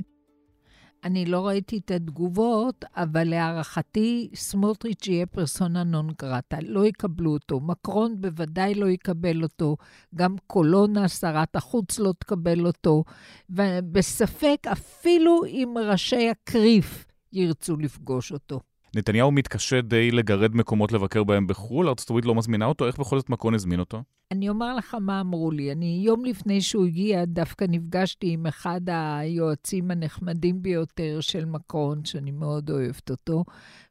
אני 1.04 1.26
לא 1.26 1.48
ראיתי 1.48 1.78
את 1.78 1.92
התגובות, 1.92 2.86
אבל 2.96 3.24
להערכתי, 3.24 4.30
סמוטריץ' 4.36 5.08
יהיה 5.08 5.26
פרסונה 5.26 5.84
נון 5.84 6.10
גרטה. 6.22 6.58
לא 6.62 6.86
יקבלו 6.86 7.32
אותו. 7.34 7.60
מקרון 7.60 8.22
בוודאי 8.22 8.74
לא 8.76 8.86
יקבל 8.86 9.44
אותו. 9.44 9.78
גם 10.16 10.36
קולונה, 10.48 11.08
שרת 11.08 11.56
החוץ, 11.56 12.00
לא 12.00 12.14
תקבל 12.20 12.68
אותו. 12.68 13.04
ובספק, 13.50 14.68
אפילו 14.72 15.46
אם 15.46 15.74
ראשי 15.86 16.30
הקריף 16.30 17.06
ירצו 17.34 17.78
לפגוש 17.78 18.32
אותו. 18.32 18.60
נתניהו 18.96 19.32
מתקשה 19.32 19.82
די 19.82 20.12
לגרד 20.12 20.56
מקומות 20.56 20.92
לבקר 20.92 21.24
בהם 21.24 21.48
בחו"ל, 21.48 21.88
ארה"ב 21.88 22.26
לא 22.26 22.36
מזמינה 22.36 22.66
אותו, 22.66 22.88
איך 22.88 23.00
בכל 23.00 23.20
זאת 23.20 23.30
מקרון 23.30 23.54
הזמין 23.54 23.80
אותו? 23.80 24.04
אני 24.32 24.50
אומר 24.50 24.76
לך 24.76 24.98
מה 25.02 25.22
אמרו 25.22 25.52
לי. 25.52 25.72
אני, 25.72 26.02
יום 26.06 26.26
לפני 26.26 26.62
שהוא 26.62 26.86
הגיע, 26.86 27.26
דווקא 27.26 27.66
נפגשתי 27.70 28.30
עם 28.32 28.46
אחד 28.46 28.82
היועצים 28.88 29.92
הנחמדים 29.92 30.62
ביותר 30.62 31.18
של 31.22 31.46
מקרון, 31.46 32.06
שאני 32.06 32.32
מאוד 32.32 32.70
אוהבת 32.70 33.10
אותו, 33.10 33.44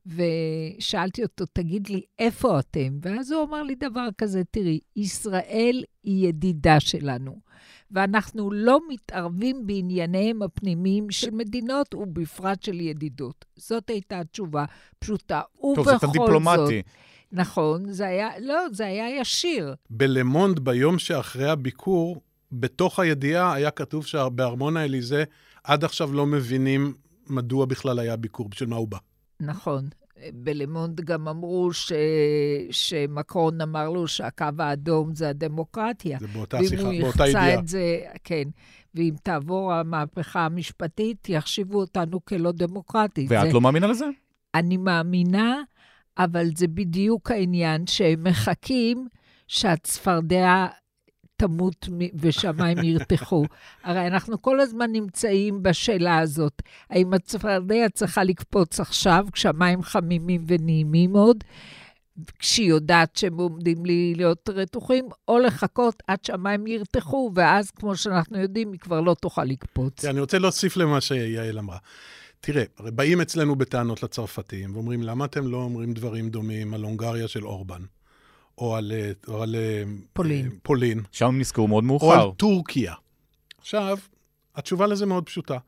ושאלתי 0.06 1.22
אותו, 1.22 1.44
תגיד 1.52 1.88
לי, 1.88 2.02
איפה 2.18 2.58
אתם? 2.60 2.98
ואז 3.02 3.32
הוא 3.32 3.44
אמר 3.44 3.62
לי 3.62 3.74
דבר 3.74 4.08
כזה, 4.18 4.42
תראי, 4.50 4.80
ישראל 4.96 5.84
היא 6.04 6.28
ידידה 6.28 6.80
שלנו. 6.80 7.40
ואנחנו 7.90 8.50
לא 8.50 8.80
מתערבים 8.88 9.66
בענייניהם 9.66 10.42
הפנימיים 10.42 11.10
של 11.10 11.30
מדינות, 11.30 11.94
ובפרט 11.94 12.62
של 12.62 12.80
ידידות. 12.80 13.44
זאת 13.56 13.90
הייתה 13.90 14.20
התשובה 14.20 14.64
פשוטה. 14.98 15.40
טוב, 15.60 15.90
זה 15.90 15.96
קצת 15.98 16.08
דיפלומטי. 16.12 16.82
נכון, 17.32 17.92
זה 17.92 18.06
היה, 18.06 18.28
לא, 18.40 18.66
זה 18.72 18.86
היה 18.86 19.20
ישיר. 19.20 19.74
בלמונד, 19.90 20.58
ביום 20.58 20.98
שאחרי 20.98 21.50
הביקור, 21.50 22.20
בתוך 22.52 22.98
הידיעה 22.98 23.54
היה 23.54 23.70
כתוב 23.70 24.06
שבארמון 24.06 24.76
האליזה 24.76 25.24
עד 25.64 25.84
עכשיו 25.84 26.12
לא 26.12 26.26
מבינים 26.26 26.94
מדוע 27.26 27.66
בכלל 27.66 27.98
היה 27.98 28.16
ביקור, 28.16 28.48
בשביל 28.48 28.68
מה 28.68 28.76
הוא 28.76 28.88
בא. 28.88 28.98
נכון. 29.40 29.88
בלמונד 30.34 31.00
גם 31.00 31.28
אמרו 31.28 31.72
ש... 31.72 31.92
שמקרון 32.70 33.60
אמר 33.60 33.90
לו 33.90 34.08
שהקו 34.08 34.44
האדום 34.58 35.14
זה 35.14 35.28
הדמוקרטיה. 35.28 36.18
זה 36.20 36.26
באותה 36.26 36.58
שיחה, 36.58 36.82
באותה 36.82 36.86
ידיעה. 36.86 36.92
ואם 36.92 37.02
הוא 37.02 37.08
יחצה 37.08 37.54
את 37.54 37.68
זה, 37.68 38.00
כן. 38.24 38.48
ואם 38.94 39.14
תעבור 39.22 39.72
המהפכה 39.72 40.44
המשפטית, 40.44 41.28
יחשיבו 41.28 41.80
אותנו 41.80 42.24
כלא 42.24 42.52
דמוקרטית. 42.52 43.30
ואת 43.30 43.46
זה... 43.46 43.52
לא 43.52 43.60
מאמינה 43.60 43.86
לזה? 43.86 44.06
אני 44.54 44.76
מאמינה, 44.76 45.62
אבל 46.18 46.46
זה 46.56 46.68
בדיוק 46.68 47.30
העניין, 47.30 47.86
שהם 47.86 48.24
מחכים 48.24 49.08
שהצפרדע 49.48 50.66
תמות 51.38 51.88
ושמיים 52.14 52.78
ירתחו. 52.78 53.44
הרי 53.84 54.06
אנחנו 54.06 54.42
כל 54.42 54.60
הזמן 54.60 54.92
נמצאים 54.92 55.62
בשאלה 55.62 56.18
הזאת, 56.18 56.62
האם 56.90 57.14
הצפרדע 57.14 57.88
צריכה 57.94 58.24
לקפוץ 58.24 58.80
עכשיו, 58.80 59.26
כשהמים 59.32 59.82
חמימים 59.82 60.44
ונעימים 60.46 61.16
עוד, 61.16 61.44
כשהיא 62.38 62.68
יודעת 62.68 63.16
שהם 63.16 63.36
עומדים 63.36 63.86
לי 63.86 64.14
להיות 64.16 64.48
רתוחים, 64.48 65.08
או 65.28 65.38
לחכות 65.38 66.02
עד 66.06 66.24
שהמים 66.24 66.66
ירתחו, 66.66 67.30
ואז, 67.34 67.70
כמו 67.70 67.96
שאנחנו 67.96 68.38
יודעים, 68.38 68.72
היא 68.72 68.80
כבר 68.80 69.00
לא 69.00 69.14
תוכל 69.14 69.44
לקפוץ. 69.44 70.04
אני 70.04 70.20
רוצה 70.20 70.38
להוסיף 70.38 70.76
למה 70.76 71.00
שיעל 71.00 71.58
אמרה. 71.58 71.78
תראה, 72.40 72.64
הרי 72.78 72.90
באים 72.90 73.20
אצלנו 73.20 73.56
בטענות 73.56 74.02
לצרפתים, 74.02 74.74
ואומרים, 74.74 75.02
למה 75.02 75.24
אתם 75.24 75.46
לא 75.46 75.56
אומרים 75.56 75.92
דברים 75.92 76.28
דומים 76.28 76.74
על 76.74 76.82
הונגריה 76.82 77.28
של 77.28 77.46
אורבן? 77.46 77.82
או 78.58 78.76
על, 78.76 78.92
או 79.28 79.42
על 79.42 79.56
פולין. 80.12 80.50
פולין. 80.62 81.02
שם 81.12 81.34
נזכרו 81.38 81.68
מאוד 81.68 81.84
מאוחר. 81.84 82.06
או 82.06 82.12
על 82.12 82.30
טורקיה. 82.36 82.94
עכשיו, 83.58 83.98
התשובה 84.56 84.86
לזה 84.86 85.06
מאוד 85.06 85.26
פשוטה. 85.26 85.58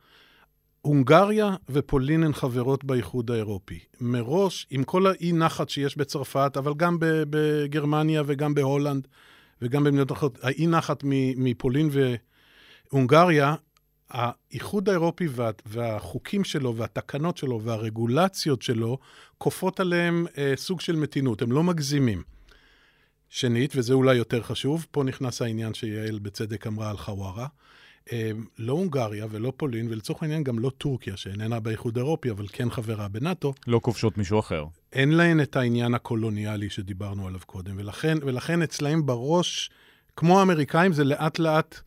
הונגריה 0.83 1.57
ופולין 1.69 2.23
הן 2.23 2.33
חברות 2.33 2.85
באיחוד 2.85 3.31
האירופי. 3.31 3.79
מראש, 4.01 4.67
עם 4.71 4.85
כל 4.85 5.07
האי-נחת 5.07 5.69
שיש 5.69 5.97
בצרפת, 5.97 6.57
אבל 6.57 6.75
גם 6.75 6.97
בגרמניה 7.01 8.23
וגם 8.27 8.55
בהולנד 8.55 9.09
וגם 9.63 9.85
במדינות 9.85 10.13
אחרות, 10.13 10.39
האי-נחת 10.43 11.01
מפולין 11.37 11.91
והונגריה, 12.93 13.55
האיחוד 14.11 14.89
האירופי 14.89 15.27
וה, 15.31 15.51
והחוקים 15.67 16.45
שלו 16.45 16.77
והתקנות 16.77 17.37
שלו 17.37 17.61
והרגולציות 17.63 18.63
שלו 18.63 18.99
כופות 19.39 19.81
עליהם 19.81 20.27
אה, 20.39 20.53
סוג 20.57 20.81
של 20.81 20.97
מתינות, 20.97 21.43
הם 21.43 21.53
לא 21.53 21.63
מגזימים. 21.63 22.23
שנית, 23.31 23.73
וזה 23.77 23.95
אולי 23.95 24.15
יותר 24.15 24.43
חשוב, 24.43 24.87
פה 24.91 25.05
נכנס 25.05 25.43
העניין 25.43 25.75
שיעל 25.75 26.19
בצדק 26.19 26.67
אמרה 26.67 26.91
על 26.91 26.97
חווארה. 26.97 27.47
אה, 28.13 28.31
לא 28.59 28.73
הונגריה 28.73 29.27
ולא 29.31 29.53
פולין, 29.57 29.89
ולצורך 29.91 30.23
העניין 30.23 30.45
גם 30.45 30.59
לא 30.59 30.71
טורקיה, 30.79 31.17
שאיננה 31.17 31.61
באיחוד 31.61 31.99
האירופי, 31.99 32.31
אבל 32.31 32.47
כן 32.53 32.71
חברה 32.71 33.09
בנאטו. 33.09 33.55
לא 33.67 33.81
כובשות 33.83 34.19
מישהו 34.19 34.39
אחר. 34.39 34.65
אין 34.93 35.13
להן 35.13 35.41
את 35.41 35.57
העניין 35.57 35.95
הקולוניאלי 35.95 36.71
שדיברנו 36.71 37.27
עליו 37.27 37.41
קודם, 37.47 37.75
ולכן, 37.77 38.19
ולכן 38.23 38.63
אצלהם 38.63 39.07
בראש, 39.07 39.71
כמו 40.17 40.39
האמריקאים, 40.39 40.93
זה 40.93 41.05
לאט 41.05 41.39
לאט 41.39 41.81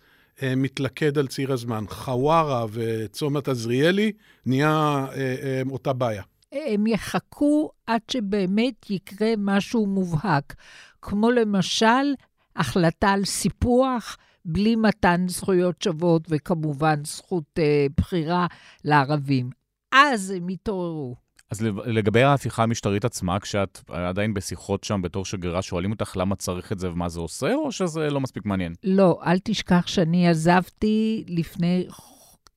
אה, 0.43 0.55
מתלכד 0.55 1.17
על 1.17 1.27
ציר 1.27 1.53
הזמן. 1.53 1.83
חווארה 1.89 2.65
וצומת 2.71 3.47
עזריאלי 3.47 4.11
נהיה 4.45 4.69
אה, 4.69 5.35
אה, 5.43 5.61
אותה 5.69 5.93
בעיה. 5.93 6.23
הם 6.51 6.87
יחכו 6.87 7.71
עד 7.87 8.01
שבאמת 8.11 8.89
יקרה 8.89 9.33
משהו 9.37 9.85
מובהק. 9.85 10.55
כמו 11.03 11.31
למשל 11.31 12.13
החלטה 12.55 13.09
על 13.09 13.25
סיפוח 13.25 14.17
בלי 14.45 14.75
מתן 14.75 15.25
זכויות 15.27 15.81
שוות 15.81 16.27
וכמובן 16.29 17.05
זכות 17.05 17.43
אה, 17.59 17.85
בחירה 17.97 18.47
לערבים. 18.83 19.49
אז 19.91 20.29
הם 20.31 20.49
יתעוררו. 20.49 21.15
אז 21.51 21.61
לגבי 21.85 22.23
ההפיכה 22.23 22.63
המשטרית 22.63 23.05
עצמה, 23.05 23.39
כשאת 23.39 23.81
עדיין 23.87 24.33
בשיחות 24.33 24.83
שם 24.83 25.01
בתור 25.01 25.25
שגרירה, 25.25 25.61
שואלים 25.61 25.91
אותך 25.91 26.17
למה 26.17 26.35
צריך 26.35 26.71
את 26.71 26.79
זה 26.79 26.91
ומה 26.91 27.09
זה 27.09 27.19
עושה, 27.19 27.53
או 27.53 27.71
שזה 27.71 28.09
לא 28.09 28.21
מספיק 28.21 28.45
מעניין? 28.45 28.73
לא, 28.83 29.19
אל 29.25 29.39
תשכח 29.43 29.87
שאני 29.87 30.29
עזבתי 30.29 31.23
לפני 31.27 31.87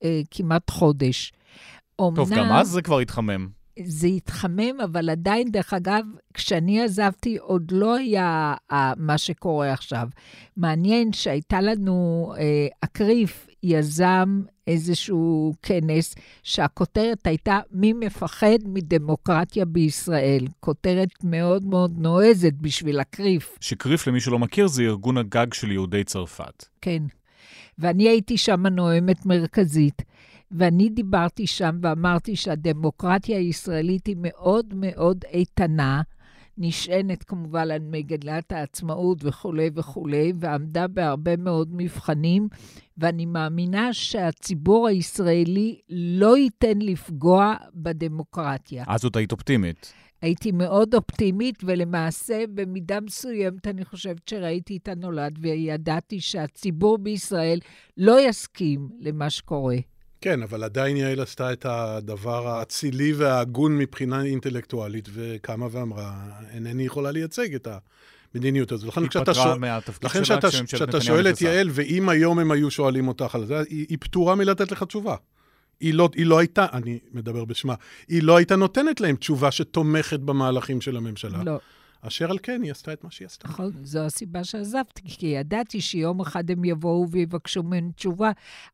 אה, 0.04 0.20
כמעט 0.30 0.70
חודש. 0.70 1.32
אומנם... 1.98 2.16
טוב, 2.16 2.34
גם 2.34 2.52
אז 2.52 2.68
זה 2.68 2.82
כבר 2.82 2.98
התחמם. 2.98 3.48
זה 3.84 4.06
התחמם, 4.06 4.80
אבל 4.84 5.10
עדיין, 5.10 5.50
דרך 5.50 5.74
אגב, 5.74 6.04
כשאני 6.34 6.82
עזבתי, 6.82 7.36
עוד 7.36 7.70
לא 7.70 7.96
היה 7.96 8.54
אה, 8.72 8.92
מה 8.96 9.18
שקורה 9.18 9.72
עכשיו. 9.72 10.08
מעניין 10.56 11.12
שהייתה 11.12 11.60
לנו, 11.60 12.32
אה, 12.38 12.66
אקריף 12.80 13.46
יזם 13.62 14.42
איזשהו 14.66 15.54
כנס, 15.62 16.14
שהכותרת 16.42 17.26
הייתה 17.26 17.60
מי 17.70 17.92
מפחד 17.92 18.58
מדמוקרטיה 18.64 19.64
בישראל. 19.64 20.46
כותרת 20.60 21.24
מאוד 21.24 21.64
מאוד 21.64 21.98
נועזת 21.98 22.52
בשביל 22.60 23.00
אקריף. 23.00 23.58
שקריף, 23.60 24.06
למי 24.06 24.20
שלא 24.20 24.38
מכיר, 24.38 24.66
זה 24.66 24.82
ארגון 24.82 25.18
הגג 25.18 25.52
של 25.52 25.72
יהודי 25.72 26.04
צרפת. 26.04 26.64
כן. 26.80 27.02
ואני 27.78 28.08
הייתי 28.08 28.38
שם 28.38 28.66
נואמת 28.66 29.26
מרכזית. 29.26 30.02
ואני 30.50 30.88
דיברתי 30.88 31.46
שם 31.46 31.78
ואמרתי 31.82 32.36
שהדמוקרטיה 32.36 33.38
הישראלית 33.38 34.06
היא 34.06 34.16
מאוד 34.18 34.74
מאוד 34.74 35.24
איתנה, 35.32 36.02
נשענת 36.58 37.24
כמובן 37.24 37.70
על 37.70 37.78
מגדלת 37.82 38.52
העצמאות 38.52 39.18
וכולי 39.24 39.70
וכולי, 39.74 40.32
ועמדה 40.40 40.88
בהרבה 40.88 41.36
מאוד 41.36 41.68
מבחנים, 41.72 42.48
ואני 42.98 43.26
מאמינה 43.26 43.92
שהציבור 43.92 44.88
הישראלי 44.88 45.80
לא 45.90 46.36
ייתן 46.36 46.78
לפגוע 46.78 47.54
בדמוקרטיה. 47.74 48.84
אז 48.88 49.00
זאת 49.00 49.16
היית 49.16 49.32
אופטימית. 49.32 49.92
הייתי 50.22 50.52
מאוד 50.52 50.94
אופטימית, 50.94 51.58
ולמעשה, 51.64 52.44
במידה 52.54 53.00
מסוימת, 53.00 53.66
אני 53.66 53.84
חושבת 53.84 54.28
שראיתי 54.28 54.76
את 54.76 54.88
הנולד, 54.88 55.38
וידעתי 55.40 56.20
שהציבור 56.20 56.98
בישראל 56.98 57.58
לא 57.96 58.28
יסכים 58.28 58.88
למה 59.00 59.30
שקורה. 59.30 59.76
כן, 60.20 60.42
אבל 60.42 60.64
עדיין 60.64 60.96
יעל 60.96 61.20
עשתה 61.20 61.52
את 61.52 61.66
הדבר 61.68 62.48
האצילי 62.48 63.12
וההגון 63.12 63.78
מבחינה 63.78 64.22
אינטלקטואלית, 64.22 65.08
וקמה 65.12 65.66
ואמרה, 65.70 66.14
אינני 66.54 66.82
יכולה 66.82 67.10
לייצג 67.10 67.54
את 67.54 67.68
המדיניות 68.34 68.72
הזו. 68.72 68.88
לכן 68.88 69.08
כשאתה 69.08 69.34
שואל, 69.34 69.58
לכן 70.02 70.22
כשאתה, 70.22 70.48
כשאתה 70.66 71.00
שואל 71.00 71.28
את 71.28 71.40
יעל, 71.40 71.68
ואם 71.72 72.08
היום 72.08 72.38
הם 72.38 72.50
היו 72.50 72.70
שואלים 72.70 73.08
אותך 73.08 73.34
על 73.34 73.46
זה, 73.46 73.62
היא, 73.68 73.86
היא 73.88 73.98
פטורה 74.00 74.34
מלתת 74.34 74.72
לך 74.72 74.82
תשובה. 74.82 75.16
היא 75.80 75.94
לא, 75.94 76.08
היא 76.14 76.26
לא 76.26 76.38
הייתה, 76.38 76.66
אני 76.72 76.98
מדבר 77.12 77.44
בשמה, 77.44 77.74
היא 78.08 78.22
לא 78.22 78.36
הייתה 78.36 78.56
נותנת 78.56 79.00
להם 79.00 79.16
תשובה 79.16 79.50
שתומכת 79.50 80.20
במהלכים 80.20 80.80
של 80.80 80.96
הממשלה. 80.96 81.42
לא. 81.44 81.58
אשר 82.06 82.30
על 82.30 82.38
כן, 82.42 82.62
היא 82.62 82.70
עשתה 82.70 82.92
את 82.92 83.04
מה 83.04 83.10
שהיא 83.10 83.26
עשתה. 83.26 83.48
נכון, 83.48 83.72
זו 83.82 84.00
הסיבה 84.00 84.44
שעזבתי, 84.44 85.02
כי 85.04 85.26
ידעתי 85.26 85.80
שיום 85.80 86.20
אחד 86.20 86.50
הם 86.50 86.64
יבואו 86.64 87.10
ויבקשו 87.10 87.62
ממני 87.62 87.92
תשובה. 87.92 88.30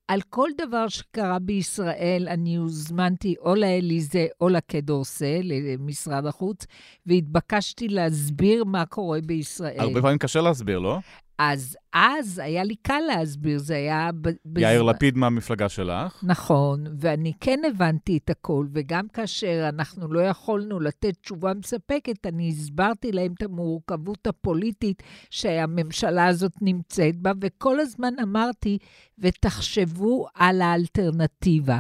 על 0.09 0.21
כל 0.31 0.49
דבר 0.59 0.89
שקרה 0.89 1.39
בישראל, 1.39 2.27
אני 2.31 2.57
הוזמנתי 2.57 3.35
או 3.41 3.55
לאליזה 3.55 4.27
או 4.41 4.49
לקדורסה, 4.49 5.41
למשרד 5.43 6.27
החוץ, 6.27 6.67
והתבקשתי 7.07 7.89
להסביר 7.89 8.65
מה 8.65 8.87
קורה 8.87 9.21
בישראל. 9.21 9.81
הרבה 9.81 10.03
פעמים 10.03 10.19
קשה 10.19 10.41
להסביר, 10.41 10.79
לא? 10.79 10.99
אז 11.39 11.77
אז 11.93 12.39
היה 12.45 12.65
לי 12.65 12.75
קל 12.77 13.01
להסביר, 13.07 13.59
זה 13.59 13.77
היה... 13.77 14.11
יאיר 14.59 14.83
לפיד 14.83 15.19
מהמפלגה 15.19 15.69
שלך. 15.69 16.25
נכון, 16.27 16.85
ואני 16.99 17.33
כן 17.41 17.61
הבנתי 17.69 18.19
את 18.25 18.31
הכל, 18.31 18.67
וגם 18.73 19.09
כאשר 19.09 19.69
אנחנו 19.69 20.13
לא 20.13 20.21
יכולנו 20.21 20.81
לתת 20.81 21.15
תשובה 21.23 21.55
מספקת, 21.55 22.27
אני 22.27 22.49
הסברתי 22.49 23.13
להם 23.13 23.33
את 23.39 23.43
המורכבות 23.43 24.27
הפוליטית 24.27 25.03
שהממשלה 25.31 26.27
הזאת 26.27 26.53
נמצאת 26.61 27.17
בה, 27.17 27.33
וכל 27.41 27.81
הזמן 27.81 28.15
אמרתי, 28.23 28.79
ותחשבו 29.19 30.27
על 30.35 30.61
האלטרנטיבה. 30.63 31.79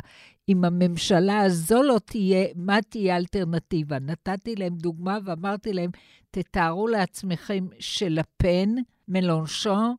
אם 0.48 0.64
הממשלה 0.64 1.40
הזו 1.40 1.82
לא 1.82 1.98
תהיה, 2.05 2.46
מה 2.57 2.82
תהיה 2.82 3.14
האלטרנטיבה? 3.14 3.98
נתתי 3.98 4.55
להם 4.57 4.74
דוגמה 4.76 5.18
ואמרתי 5.24 5.72
להם, 5.72 5.90
תתארו 6.30 6.88
לעצמכם 6.88 7.66
שלפן, 7.78 8.68
מלונשון 9.09 9.94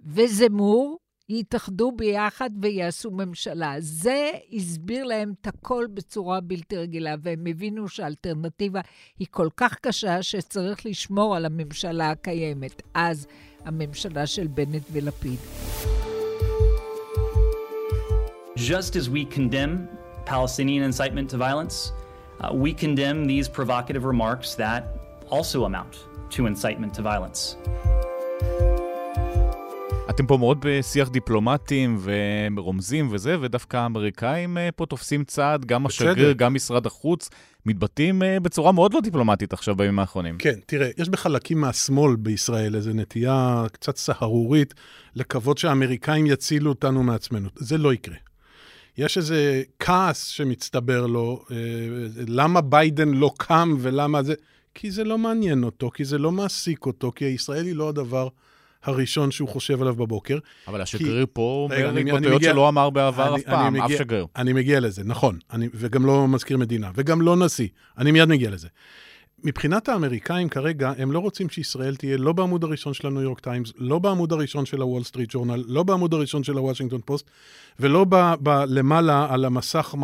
וזמור 0.00 0.98
יתאחדו 1.28 1.92
ביחד 1.92 2.50
ויעשו 2.62 3.10
ממשלה. 3.10 3.74
זה 3.78 4.30
הסביר 4.52 5.04
להם 5.04 5.34
את 5.40 5.46
הכל 5.46 5.86
בצורה 5.94 6.40
בלתי 6.40 6.76
רגילה, 6.76 7.14
והם 7.22 7.46
הבינו 7.46 7.88
שהאלטרנטיבה 7.88 8.80
היא 9.18 9.26
כל 9.30 9.48
כך 9.56 9.74
קשה 9.74 10.22
שצריך 10.22 10.86
לשמור 10.86 11.36
על 11.36 11.44
הממשלה 11.44 12.10
הקיימת. 12.10 12.82
אז 12.94 13.26
הממשלה 13.64 14.26
של 14.26 14.46
בנט 14.46 14.82
ולפיד. 14.92 15.38
Just 18.56 18.96
as 18.96 19.10
we 19.10 19.24
condemn 19.38 19.86
Palestinian 20.24 20.82
incitement 20.82 21.28
to 21.30 21.36
violence, 21.36 21.92
uh, 22.40 22.54
we 22.54 22.72
condemn 22.72 23.26
these 23.26 23.48
provocative 23.48 24.04
remarks 24.04 24.54
that 24.54 24.82
also 25.30 25.64
amount 25.64 25.94
to 26.30 26.46
incitement 26.46 26.94
to 26.94 27.02
violence. 27.02 27.56
אתם 30.16 30.26
פה 30.26 30.36
מאוד 30.36 30.58
בשיח 30.60 31.08
דיפלומטים 31.08 31.98
ורומזים 32.56 33.08
וזה, 33.12 33.36
ודווקא 33.40 33.76
האמריקאים 33.76 34.58
אה, 34.58 34.68
פה 34.76 34.86
תופסים 34.86 35.24
צעד, 35.24 35.64
גם 35.64 35.86
השגריר, 35.86 36.32
גם 36.32 36.54
משרד 36.54 36.86
החוץ, 36.86 37.30
מתבטאים 37.66 38.22
אה, 38.22 38.40
בצורה 38.40 38.72
מאוד 38.72 38.94
לא 38.94 39.00
דיפלומטית 39.00 39.52
עכשיו 39.52 39.76
בימים 39.76 39.98
האחרונים. 39.98 40.38
כן, 40.38 40.58
תראה, 40.66 40.90
יש 40.98 41.08
בחלקים 41.08 41.60
מהשמאל 41.60 42.16
בישראל 42.16 42.76
איזו 42.76 42.90
נטייה 42.94 43.64
קצת 43.72 43.96
סהרורית 43.96 44.74
לקוות 45.14 45.58
שהאמריקאים 45.58 46.26
יצילו 46.26 46.70
אותנו 46.70 47.02
מעצמנו. 47.02 47.48
זה 47.56 47.78
לא 47.78 47.94
יקרה. 47.94 48.16
יש 48.98 49.18
איזה 49.18 49.62
כעס 49.78 50.26
שמצטבר 50.26 51.06
לו, 51.06 51.44
אה, 51.50 51.56
למה 52.28 52.60
ביידן 52.60 53.08
לא 53.08 53.30
קם 53.38 53.74
ולמה 53.78 54.22
זה... 54.22 54.34
כי 54.78 54.90
זה 54.90 55.04
לא 55.04 55.18
מעניין 55.18 55.64
אותו, 55.64 55.90
כי 55.90 56.04
זה 56.04 56.18
לא 56.18 56.32
מעסיק 56.32 56.86
אותו, 56.86 57.12
כי 57.14 57.24
ישראל 57.24 57.66
היא 57.66 57.76
לא 57.76 57.88
הדבר 57.88 58.28
הראשון 58.82 59.30
שהוא 59.30 59.48
חושב 59.48 59.82
עליו 59.82 59.94
בבוקר. 59.94 60.38
אבל 60.68 60.80
השגריר 60.80 61.26
כי... 61.26 61.32
פה 61.32 61.68
אומר 61.70 61.98
התבטאויות 61.98 62.42
שלא 62.42 62.68
אמר 62.68 62.90
בעבר 62.90 63.34
אני, 63.34 63.42
אף 63.42 63.46
פעם, 63.46 63.72
מגיע, 63.72 63.84
אף 63.84 63.90
שגריר. 63.98 64.26
אני 64.36 64.52
מגיע 64.52 64.80
לזה, 64.80 65.04
נכון, 65.04 65.38
אני, 65.52 65.68
וגם 65.74 66.06
לא 66.06 66.28
מזכיר 66.28 66.58
מדינה, 66.58 66.90
וגם 66.94 67.22
לא 67.22 67.36
נשיא, 67.36 67.68
אני 67.98 68.12
מיד 68.12 68.28
מגיע 68.28 68.50
לזה. 68.50 68.68
מבחינת 69.46 69.88
האמריקאים 69.88 70.48
כרגע, 70.48 70.92
הם 70.98 71.12
לא 71.12 71.18
רוצים 71.18 71.48
שישראל 71.48 71.96
תהיה 71.96 72.16
לא 72.16 72.32
בעמוד 72.32 72.64
הראשון 72.64 72.94
של 72.94 73.06
הניו 73.06 73.22
יורק 73.22 73.40
טיימס, 73.40 73.72
לא 73.76 73.98
בעמוד 73.98 74.32
הראשון 74.32 74.66
של 74.66 74.80
הוול 74.80 75.04
סטריט 75.04 75.30
ג'ורנל, 75.32 75.64
לא 75.68 75.82
בעמוד 75.82 76.14
הראשון 76.14 76.44
של 76.44 76.56
הוושינגטון 76.56 77.00
פוסט, 77.04 77.30
ולא 77.80 78.04
ב, 78.08 78.34
ב, 78.42 78.48
למעלה 78.68 79.26
על 79.30 79.44
המסך 79.44 79.94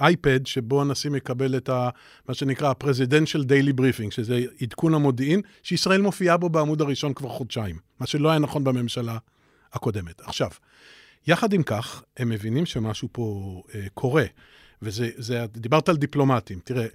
אייפד, 0.00 0.28
אה, 0.28 0.32
אה, 0.32 0.38
שבו 0.44 0.80
הנשיא 0.80 1.10
מקבל 1.10 1.56
את 1.56 1.68
ה, 1.68 1.88
מה 2.28 2.34
שנקרא 2.34 2.68
ה-Presidential 2.68 3.40
Daily 3.40 3.80
Briefing, 3.80 4.10
שזה 4.10 4.44
עדכון 4.62 4.94
המודיעין, 4.94 5.40
שישראל 5.62 6.00
מופיעה 6.00 6.36
בו 6.36 6.48
בעמוד 6.48 6.80
הראשון 6.80 7.14
כבר 7.14 7.28
חודשיים, 7.28 7.76
מה 8.00 8.06
שלא 8.06 8.30
היה 8.30 8.38
נכון 8.38 8.64
בממשלה 8.64 9.18
הקודמת. 9.72 10.20
עכשיו, 10.20 10.50
יחד 11.26 11.52
עם 11.52 11.62
כך, 11.62 12.02
הם 12.16 12.28
מבינים 12.28 12.66
שמשהו 12.66 13.08
פה 13.12 13.62
אה, 13.74 13.86
קורה. 13.94 14.24
וזה, 14.82 15.10
זה, 15.16 15.44
דיברת 15.52 15.88
על 15.88 15.96
דיפלומטים. 15.96 16.58
תראה, 16.64 16.86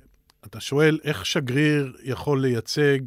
אתה 0.50 0.60
שואל 0.60 1.00
איך 1.04 1.26
שגריר 1.26 1.94
יכול 2.04 2.42
לייצג... 2.42 3.00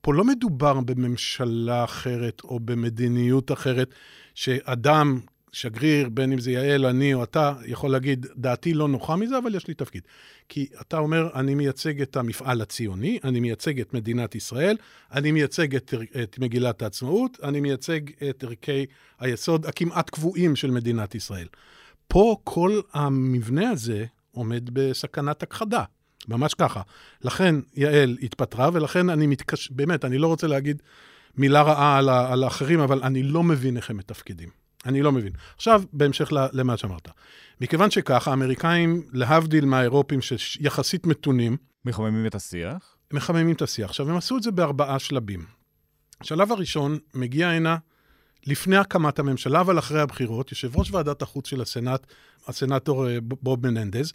פה 0.00 0.14
לא 0.14 0.24
מדובר 0.24 0.80
בממשלה 0.80 1.84
אחרת 1.84 2.42
או 2.44 2.60
במדיניות 2.60 3.52
אחרת, 3.52 3.94
שאדם, 4.34 5.20
שגריר, 5.52 6.08
בין 6.08 6.32
אם 6.32 6.38
זה 6.38 6.52
יעל, 6.52 6.86
אני 6.86 7.14
או 7.14 7.24
אתה, 7.24 7.54
יכול 7.66 7.90
להגיד, 7.90 8.26
דעתי 8.36 8.74
לא 8.74 8.88
נוחה 8.88 9.16
מזה, 9.16 9.38
אבל 9.38 9.54
יש 9.54 9.68
לי 9.68 9.74
תפקיד. 9.74 10.02
כי 10.48 10.66
אתה 10.80 10.98
אומר, 10.98 11.28
אני 11.34 11.54
מייצג 11.54 12.02
את 12.02 12.16
המפעל 12.16 12.60
הציוני, 12.60 13.18
אני 13.24 13.40
מייצג 13.40 13.80
את 13.80 13.94
מדינת 13.94 14.34
ישראל, 14.34 14.76
אני 15.12 15.32
מייצג 15.32 15.76
את, 15.76 15.94
את 16.22 16.38
מגילת 16.38 16.82
העצמאות, 16.82 17.38
אני 17.42 17.60
מייצג 17.60 18.00
את 18.30 18.44
ערכי 18.44 18.86
היסוד 19.20 19.66
הכמעט 19.66 20.10
קבועים 20.10 20.56
של 20.56 20.70
מדינת 20.70 21.14
ישראל. 21.14 21.46
פה 22.08 22.36
כל 22.44 22.80
המבנה 22.92 23.70
הזה 23.70 24.04
עומד 24.30 24.70
בסכנת 24.72 25.42
הכחדה. 25.42 25.84
ממש 26.28 26.54
ככה. 26.54 26.80
לכן 27.24 27.54
יעל 27.74 28.16
התפטרה, 28.22 28.70
ולכן 28.72 29.10
אני 29.10 29.26
מתקש... 29.26 29.70
באמת, 29.70 30.04
אני 30.04 30.18
לא 30.18 30.26
רוצה 30.26 30.46
להגיד 30.46 30.82
מילה 31.36 31.62
רעה 31.62 31.98
על, 31.98 32.08
ה... 32.08 32.32
על 32.32 32.44
האחרים, 32.44 32.80
אבל 32.80 33.02
אני 33.02 33.22
לא 33.22 33.42
מבין 33.42 33.76
איך 33.76 33.90
הם 33.90 33.96
מתפקדים. 33.96 34.48
אני 34.86 35.02
לא 35.02 35.12
מבין. 35.12 35.32
עכשיו, 35.56 35.82
בהמשך 35.92 36.32
למה 36.32 36.76
שאמרת. 36.76 37.08
מכיוון 37.60 37.90
שככה, 37.90 38.30
האמריקאים, 38.30 39.02
להבדיל 39.12 39.64
מהאירופים 39.64 40.20
שיחסית 40.20 41.06
מתונים... 41.06 41.56
מחממים 41.84 42.26
את 42.26 42.34
השיח? 42.34 42.96
מחממים 43.12 43.52
את 43.52 43.62
השיח. 43.62 43.90
עכשיו, 43.90 44.10
הם 44.10 44.16
עשו 44.16 44.36
את 44.36 44.42
זה 44.42 44.50
בארבעה 44.50 44.98
שלבים. 44.98 45.44
השלב 46.20 46.52
הראשון 46.52 46.98
מגיע 47.14 47.48
הנה 47.48 47.76
לפני 48.46 48.76
הקמת 48.76 49.18
הממשלה, 49.18 49.60
אבל 49.60 49.78
אחרי 49.78 50.00
הבחירות, 50.00 50.50
יושב 50.50 50.76
ראש 50.76 50.90
ועדת 50.90 51.22
החוץ 51.22 51.48
של 51.48 51.60
הסנאט, 51.60 52.06
הסנאטור 52.46 53.08
אה, 53.08 53.18
בוב 53.20 53.66
מננדז, 53.66 54.12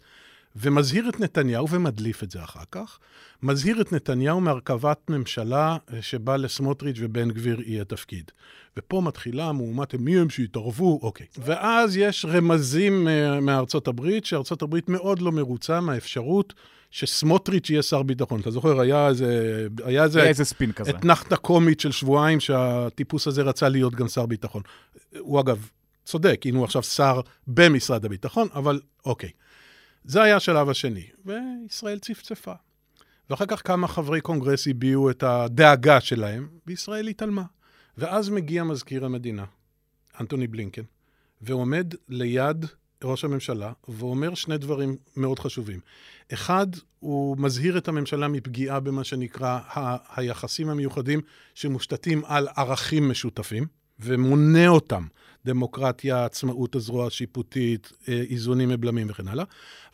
ומזהיר 0.56 1.08
את 1.08 1.20
נתניהו, 1.20 1.70
ומדליף 1.70 2.22
את 2.22 2.30
זה 2.30 2.44
אחר 2.44 2.62
כך, 2.70 2.98
מזהיר 3.42 3.80
את 3.80 3.92
נתניהו 3.92 4.40
מהרכבת 4.40 5.10
ממשלה 5.10 5.76
אה, 5.92 6.02
שבה 6.02 6.36
לסמוטריץ' 6.36 6.96
ובן 7.00 7.30
גביר 7.30 7.60
יהיה 7.66 7.84
תפקיד. 7.84 8.30
ופה 8.76 9.00
מתחילה 9.00 9.44
המהומת, 9.48 9.94
מי 9.94 10.18
הם 10.18 10.30
שיתערבו? 10.30 10.98
אוקיי. 11.02 11.26
ואז 11.38 11.96
יש 11.96 12.24
רמזים 12.24 13.08
אה, 13.08 13.40
מארצות 13.40 13.88
הברית, 13.88 14.24
שארצות 14.24 14.62
הברית 14.62 14.88
מאוד 14.88 15.22
לא 15.22 15.32
מרוצה 15.32 15.80
מהאפשרות 15.80 16.54
שסמוטריץ' 16.90 17.70
יהיה 17.70 17.82
שר 17.82 18.02
ביטחון. 18.02 18.40
אתה 18.40 18.50
זוכר, 18.50 18.80
היה 18.80 19.08
איזה... 19.08 19.66
היה 19.84 20.04
איזה, 20.04 20.22
איזה 20.22 20.44
ספין 20.44 20.72
כזה. 20.72 20.90
אתנחתא 20.90 21.36
קומית 21.36 21.80
של 21.80 21.92
שבועיים 21.92 22.40
שהטיפוס 22.40 23.26
הזה 23.26 23.42
רצה 23.42 23.68
להיות 23.68 23.94
גם 23.94 24.08
שר 24.08 24.26
ביטחון. 24.26 24.62
הוא 25.18 25.40
אגב 25.40 25.68
צודק, 26.04 26.40
הנה 26.44 26.58
הוא 26.58 26.64
עכשיו 26.64 26.82
שר 26.82 27.20
במשרד 27.46 28.04
הביטחון, 28.04 28.48
אבל 28.54 28.80
אוקיי. 29.04 29.30
זה 30.04 30.22
היה 30.22 30.36
השלב 30.36 30.68
השני, 30.68 31.06
וישראל 31.24 31.98
צפצפה. 31.98 32.52
ואחר 33.30 33.46
כך 33.48 33.66
כמה 33.66 33.88
חברי 33.88 34.20
קונגרס 34.20 34.68
הביעו 34.68 35.10
את 35.10 35.22
הדאגה 35.22 36.00
שלהם, 36.00 36.48
וישראל 36.66 37.08
התעלמה. 37.08 37.42
ואז 37.98 38.28
מגיע 38.28 38.64
מזכיר 38.64 39.04
המדינה, 39.04 39.44
אנטוני 40.20 40.46
בלינקן, 40.46 40.82
ועומד 41.42 41.94
ליד 42.08 42.66
ראש 43.04 43.24
הממשלה, 43.24 43.72
ואומר 43.88 44.34
שני 44.34 44.58
דברים 44.58 44.96
מאוד 45.16 45.38
חשובים. 45.38 45.80
אחד, 46.32 46.66
הוא 47.00 47.36
מזהיר 47.38 47.78
את 47.78 47.88
הממשלה 47.88 48.28
מפגיעה 48.28 48.80
במה 48.80 49.04
שנקרא 49.04 49.48
ה- 49.48 50.20
היחסים 50.20 50.68
המיוחדים 50.68 51.20
שמושתתים 51.54 52.24
על 52.24 52.48
ערכים 52.56 53.08
משותפים, 53.08 53.66
ומונה 54.00 54.68
אותם. 54.68 55.06
דמוקרטיה, 55.46 56.24
עצמאות 56.24 56.74
הזרוע 56.74 57.06
השיפוטית, 57.06 57.92
אה, 58.08 58.22
איזונים 58.30 58.68
מבלמים 58.68 59.06
וכן 59.10 59.28
הלאה. 59.28 59.44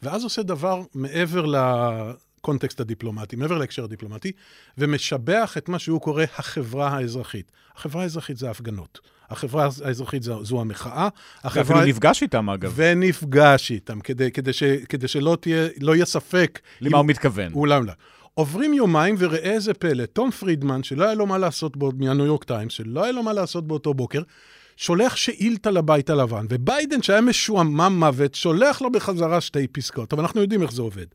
ואז 0.03 0.25
עושה 0.25 0.43
דבר 0.43 0.83
מעבר 0.95 1.47
לקונטקסט 1.47 2.81
הדיפלומטי, 2.81 3.37
מעבר 3.37 3.59
להקשר 3.59 3.85
הדיפלומטי, 3.85 4.33
ומשבח 4.79 5.55
את 5.59 5.69
מה 5.69 5.79
שהוא 5.79 6.01
קורא 6.01 6.25
החברה 6.39 6.89
האזרחית. 6.89 7.53
החברה 7.77 8.03
האזרחית 8.03 8.37
זה 8.37 8.49
ההפגנות. 8.49 9.01
החברה 9.31 9.69
האזרחית 9.85 10.23
זו, 10.23 10.45
זו 10.45 10.61
המחאה. 10.61 11.09
החברה... 11.45 11.63
ואפילו 11.63 11.85
נפגש 11.85 12.23
איתם, 12.23 12.51
אגב. 12.51 12.73
ונפגש 12.77 13.71
איתם, 13.71 14.01
כדי, 14.01 14.31
כדי, 14.31 14.53
ש, 14.53 14.63
כדי 14.63 15.09
שלא 15.09 15.37
תהיה, 15.41 15.69
לא 15.81 15.95
יהיה 15.95 16.05
ספק. 16.05 16.61
למה 16.81 16.91
אם... 16.91 16.97
הוא 16.97 17.07
מתכוון. 17.07 17.53
אולם 17.53 17.87
לא. 17.87 17.93
עוברים 18.35 18.75
יומיים, 18.75 19.15
וראה 19.19 19.39
איזה 19.39 19.75
פלא, 19.75 20.07
תום 20.07 20.31
פרידמן, 20.31 20.83
שלא 20.83 21.05
היה 21.05 21.15
לו 21.15 21.27
מה 21.27 21.39
לעשות 21.39 21.77
בו, 21.77 21.91
מהניו 21.99 22.27
יורק 22.27 22.45
טיימס, 22.45 22.73
שלא 22.73 23.05
היה 23.05 23.13
לו 23.13 23.23
מה 23.23 23.33
לעשות 23.33 23.67
באותו 23.67 23.95
בוקר, 23.95 24.23
שולח 24.77 25.17
שאילתה 25.17 25.71
לבית 25.71 26.11
הלבן, 26.11 26.47
וביידן, 26.49 27.03
שהיה 27.03 27.21
משועמם 27.21 27.97
מוות, 27.99 28.35
שולח 28.35 28.83
לו 28.83 28.93
בחזרה 28.93 29.41
שתי 29.41 29.67
פסקאות. 29.67 30.13
אבל 30.13 30.23
אנחנו 30.23 30.41
יודעים 30.41 30.63
איך 30.63 30.73
זה 30.73 30.83
עובד. 30.83 31.07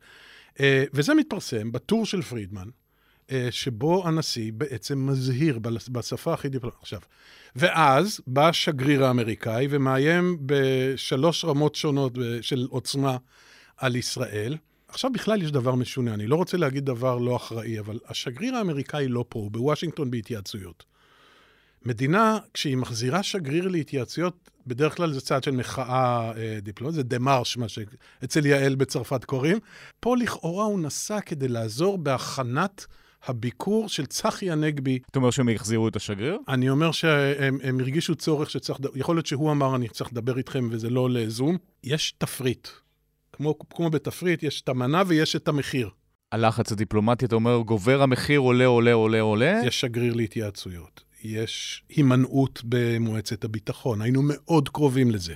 Uh, 0.52 0.60
וזה 0.92 1.14
מתפרסם 1.14 1.72
בטור 1.72 2.06
של 2.06 2.22
פרידמן, 2.22 2.68
uh, 3.28 3.32
שבו 3.50 4.08
הנשיא 4.08 4.52
בעצם 4.54 5.06
מזהיר 5.06 5.58
בשפה 5.88 6.34
הכי 6.34 6.48
דיפלומטית. 6.48 6.80
עכשיו, 6.80 7.00
ואז 7.56 8.20
בא 8.26 8.48
השגריר 8.48 9.04
האמריקאי 9.04 9.66
ומאיים 9.70 10.38
בשלוש 10.46 11.44
רמות 11.44 11.74
שונות 11.74 12.12
של 12.40 12.66
עוצמה 12.70 13.16
על 13.76 13.96
ישראל. 13.96 14.56
עכשיו 14.88 15.12
בכלל 15.12 15.42
יש 15.42 15.50
דבר 15.50 15.74
משונה, 15.74 16.14
אני 16.14 16.26
לא 16.26 16.36
רוצה 16.36 16.56
להגיד 16.56 16.84
דבר 16.84 17.18
לא 17.18 17.36
אחראי, 17.36 17.78
אבל 17.78 17.98
השגריר 18.08 18.56
האמריקאי 18.56 19.08
לא 19.08 19.24
פה, 19.28 19.38
הוא 19.38 19.50
בוושינגטון 19.50 20.10
בהתייעצויות. 20.10 20.91
מדינה, 21.86 22.38
כשהיא 22.54 22.76
מחזירה 22.76 23.22
שגריר 23.22 23.68
להתייעצויות, 23.68 24.50
בדרך 24.66 24.96
כלל 24.96 25.12
זה 25.12 25.20
צעד 25.20 25.44
של 25.44 25.50
מחאה 25.50 26.32
אה, 26.36 26.58
דיפלומטית, 26.62 26.94
זה 26.94 27.02
דה 27.02 27.18
מרש, 27.18 27.56
מה 27.56 27.68
שאצל 27.68 28.46
יעל 28.46 28.74
בצרפת 28.74 29.24
קוראים. 29.24 29.58
פה 30.00 30.16
לכאורה 30.16 30.64
הוא 30.64 30.80
נסע 30.80 31.20
כדי 31.20 31.48
לעזור 31.48 31.98
בהכנת 31.98 32.86
הביקור 33.26 33.88
של 33.88 34.06
צחי 34.06 34.50
הנגבי. 34.50 34.98
אתה 35.10 35.18
אומר 35.18 35.30
שהם 35.30 35.48
יחזירו 35.48 35.88
את 35.88 35.96
השגריר? 35.96 36.38
אני 36.48 36.70
אומר 36.70 36.92
שהם 36.92 37.80
הרגישו 37.80 38.14
צורך 38.14 38.50
שצריך, 38.50 38.78
יכול 38.94 39.16
להיות 39.16 39.26
שהוא 39.26 39.50
אמר, 39.50 39.76
אני 39.76 39.88
צריך 39.88 40.12
לדבר 40.12 40.38
איתכם 40.38 40.68
וזה 40.70 40.90
לא 40.90 41.10
לזום. 41.10 41.56
יש 41.84 42.14
תפריט. 42.18 42.68
כמו, 43.32 43.58
כמו 43.70 43.90
בתפריט, 43.90 44.42
יש 44.42 44.60
את 44.60 44.68
המנה 44.68 45.02
ויש 45.06 45.36
את 45.36 45.48
המחיר. 45.48 45.90
הלחץ 46.32 46.72
הדיפלומטי, 46.72 47.24
אתה 47.24 47.34
אומר, 47.34 47.58
גובר 47.58 48.02
המחיר, 48.02 48.40
עולה, 48.40 48.66
עולה, 48.66 48.92
עולה, 48.92 49.20
עולה? 49.20 49.60
יש 49.66 49.80
שגריר 49.80 50.14
להתייעצויות. 50.14 51.11
יש 51.24 51.82
הימנעות 51.88 52.62
במועצת 52.64 53.44
הביטחון. 53.44 54.02
היינו 54.02 54.20
מאוד 54.24 54.68
קרובים 54.68 55.10
לזה. 55.10 55.34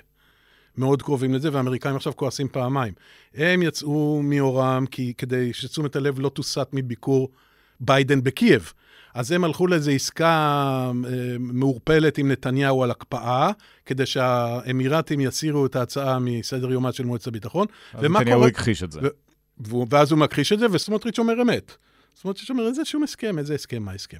מאוד 0.78 1.02
קרובים 1.02 1.34
לזה, 1.34 1.52
והאמריקאים 1.52 1.96
עכשיו 1.96 2.16
כועסים 2.16 2.48
פעמיים. 2.48 2.92
הם 3.34 3.62
יצאו 3.62 4.20
מאורם 4.24 4.86
כי, 4.90 5.12
כדי 5.18 5.52
שתשומת 5.52 5.96
הלב 5.96 6.20
לא 6.20 6.28
תוסט 6.28 6.68
מביקור 6.72 7.28
ביידן 7.80 8.22
בקייב. 8.22 8.72
אז 9.14 9.32
הם 9.32 9.44
הלכו 9.44 9.66
לאיזו 9.66 9.90
עסקה 9.90 10.32
אה, 11.04 11.36
מעורפלת 11.38 12.18
עם 12.18 12.30
נתניהו 12.30 12.82
על 12.82 12.90
הקפאה, 12.90 13.50
כדי 13.86 14.06
שהאמירתים 14.06 15.20
יסירו 15.20 15.66
את 15.66 15.76
ההצעה 15.76 16.18
מסדר 16.18 16.72
יומה 16.72 16.92
של 16.92 17.04
מועצת 17.04 17.26
הביטחון. 17.26 17.66
אז 17.94 18.04
נתניהו 18.04 18.36
קורה... 18.36 18.48
הכחיש 18.48 18.82
את 18.82 18.92
זה. 18.92 19.00
ו... 19.68 19.76
ואז 19.90 20.10
הוא 20.10 20.18
מכחיש 20.18 20.52
את 20.52 20.58
זה, 20.58 20.66
וסמוטריץ' 20.70 21.18
אומר 21.18 21.42
אמת. 21.42 21.76
סמוטריץ' 22.16 22.50
אומר, 22.50 22.66
איזה 22.66 22.84
שום 22.84 23.02
הסכם, 23.02 23.38
איזה 23.38 23.54
הסכם, 23.54 23.82
מה 23.82 23.92
הסכם? 23.92 24.18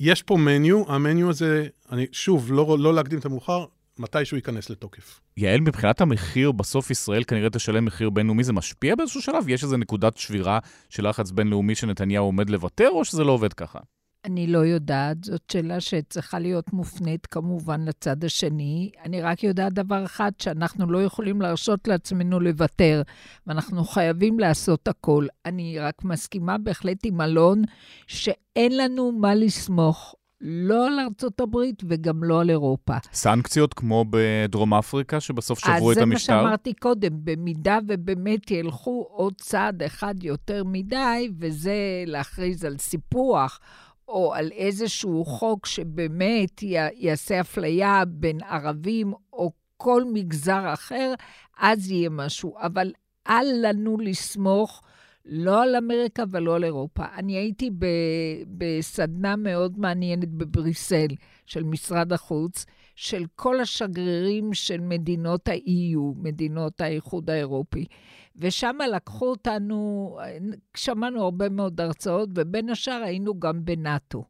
יש 0.00 0.22
פה 0.22 0.36
מניו, 0.36 0.82
המניו 0.88 1.30
הזה, 1.30 1.66
אני, 1.92 2.06
שוב, 2.12 2.52
לא, 2.52 2.76
לא 2.78 2.94
להקדים 2.94 3.18
את 3.18 3.24
המאוחר, 3.24 3.64
מתי 3.98 4.24
שהוא 4.24 4.36
ייכנס 4.36 4.70
לתוקף. 4.70 5.20
יעל, 5.36 5.60
מבחינת 5.60 6.00
המחיר, 6.00 6.52
בסוף 6.52 6.90
ישראל 6.90 7.24
כנראה 7.24 7.50
תשלם 7.50 7.84
מחיר 7.84 8.10
בינלאומי, 8.10 8.44
זה 8.44 8.52
משפיע 8.52 8.94
באיזשהו 8.94 9.22
שלב? 9.22 9.48
יש 9.48 9.62
איזו 9.64 9.76
נקודת 9.76 10.16
שבירה 10.16 10.58
של 10.88 11.08
לחץ 11.08 11.30
בינלאומי 11.30 11.74
שנתניהו 11.74 12.24
עומד 12.24 12.50
לוותר, 12.50 12.88
או 12.88 13.04
שזה 13.04 13.24
לא 13.24 13.32
עובד 13.32 13.52
ככה? 13.52 13.78
אני 14.24 14.46
לא 14.46 14.58
יודעת, 14.58 15.24
זאת 15.24 15.42
שאלה 15.52 15.80
שצריכה 15.80 16.38
להיות 16.38 16.72
מופנית 16.72 17.26
כמובן 17.26 17.84
לצד 17.84 18.24
השני. 18.24 18.90
אני 19.04 19.22
רק 19.22 19.42
יודעת 19.42 19.72
דבר 19.72 20.04
אחד, 20.04 20.32
שאנחנו 20.42 20.92
לא 20.92 21.02
יכולים 21.02 21.40
להרשות 21.40 21.88
לעצמנו 21.88 22.40
לוותר, 22.40 23.02
ואנחנו 23.46 23.84
חייבים 23.84 24.38
לעשות 24.38 24.88
הכל. 24.88 25.26
אני 25.46 25.78
רק 25.78 26.04
מסכימה 26.04 26.58
בהחלט 26.58 26.98
עם 27.04 27.20
אלון, 27.20 27.62
שאין 28.06 28.76
לנו 28.76 29.12
מה 29.12 29.34
לסמוך. 29.34 30.14
לא 30.40 30.86
על 30.86 31.00
ארצות 31.00 31.40
הברית 31.40 31.82
וגם 31.88 32.24
לא 32.24 32.40
על 32.40 32.50
אירופה. 32.50 32.96
סנקציות 33.12 33.74
כמו 33.74 34.04
בדרום 34.10 34.74
אפריקה, 34.74 35.20
שבסוף 35.20 35.58
שברו 35.58 35.92
את 35.92 35.96
המשטר? 35.96 36.02
אז 36.02 36.26
זה 36.26 36.34
מה 36.34 36.42
שאמרתי 36.42 36.74
קודם, 36.74 37.10
במידה 37.24 37.78
ובאמת 37.88 38.50
ילכו 38.50 39.06
עוד 39.10 39.34
צעד 39.36 39.82
אחד 39.82 40.14
יותר 40.22 40.64
מדי, 40.64 41.30
וזה 41.38 41.74
להכריז 42.06 42.64
על 42.64 42.78
סיפוח 42.78 43.60
או 44.08 44.34
על 44.34 44.50
איזשהו 44.52 45.24
חוק 45.24 45.66
שבאמת 45.66 46.62
יעשה 46.94 47.40
אפליה 47.40 48.02
בין 48.08 48.42
ערבים 48.42 49.12
או 49.32 49.52
כל 49.76 50.04
מגזר 50.12 50.72
אחר, 50.72 51.14
אז 51.58 51.90
יהיה 51.90 52.10
משהו. 52.10 52.54
אבל 52.58 52.92
אל 53.28 53.46
לנו 53.62 53.98
לסמוך 53.98 54.82
לא 55.24 55.62
על 55.62 55.76
אמריקה 55.76 56.24
ולא 56.30 56.56
על 56.56 56.64
אירופה. 56.64 57.02
אני 57.16 57.36
הייתי 57.36 57.70
ב, 57.70 57.86
בסדנה 58.48 59.36
מאוד 59.36 59.78
מעניינת 59.78 60.28
בבריסל 60.28 61.06
של 61.46 61.62
משרד 61.62 62.12
החוץ, 62.12 62.64
של 62.96 63.24
כל 63.36 63.60
השגרירים 63.60 64.54
של 64.54 64.80
מדינות 64.80 65.48
ה-EU, 65.48 66.16
מדינות 66.16 66.80
האיחוד 66.80 67.30
האירופי. 67.30 67.84
ושם 68.36 68.76
לקחו 68.94 69.26
אותנו, 69.26 70.18
שמענו 70.76 71.22
הרבה 71.22 71.48
מאוד 71.48 71.80
הרצאות, 71.80 72.28
ובין 72.34 72.70
השאר 72.70 73.02
היינו 73.04 73.40
גם 73.40 73.64
בנאט"ו. 73.64 74.24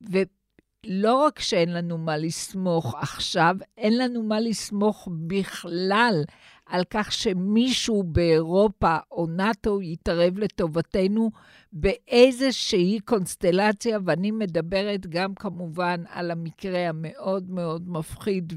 ולא 0.00 1.14
רק 1.14 1.38
שאין 1.38 1.72
לנו 1.72 1.98
מה 1.98 2.16
לסמוך 2.16 2.94
עכשיו, 2.94 3.56
אין 3.78 3.98
לנו 3.98 4.22
מה 4.22 4.40
לסמוך 4.40 5.08
בכלל 5.26 6.22
על 6.66 6.84
כך 6.90 7.12
שמישהו 7.12 8.02
באירופה 8.02 8.96
או 9.12 9.26
נאט"ו 9.26 9.82
יתערב 9.82 10.38
לטובתנו 10.38 11.30
באיזושהי 11.72 12.98
קונסטלציה, 13.04 13.98
ואני 14.04 14.30
מדברת 14.30 15.06
גם 15.06 15.34
כמובן 15.34 16.02
על 16.10 16.30
המקרה 16.30 16.88
המאוד 16.88 17.50
מאוד 17.50 17.88
מפחיד 17.88 18.52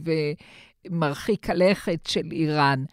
ומרחיק 0.85 1.49
הלכת 1.49 1.99
של 2.07 2.31
איראן. 2.31 2.83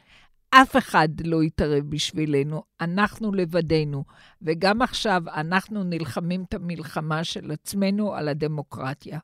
אף 0.51 0.77
אחד 0.77 1.09
לא 1.25 1.43
יתערב 1.43 1.85
בשבילנו, 1.89 2.63
אנחנו 2.81 3.33
לבדנו. 3.33 4.05
וגם 4.43 4.83
עכשיו 4.83 5.23
אנחנו 5.35 5.85
נלחמים 5.85 6.45
את 6.49 6.55
המלחמה 6.55 7.25
של 7.25 7.51
עצמנו 7.51 8.15
על 8.15 8.29
הדמוקרטיה. 8.29 9.19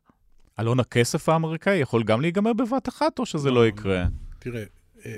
אלון, 0.60 0.80
הכסף 0.80 1.28
האמריקאי 1.28 1.76
יכול 1.76 2.02
גם 2.02 2.20
להיגמר 2.20 2.52
בבת 2.52 2.88
אחת, 2.88 3.18
או 3.18 3.26
שזה 3.26 3.50
לא, 3.50 3.54
לא 3.54 3.66
יקרה? 3.66 4.04
תראה, 4.38 4.64
אה, 5.06 5.16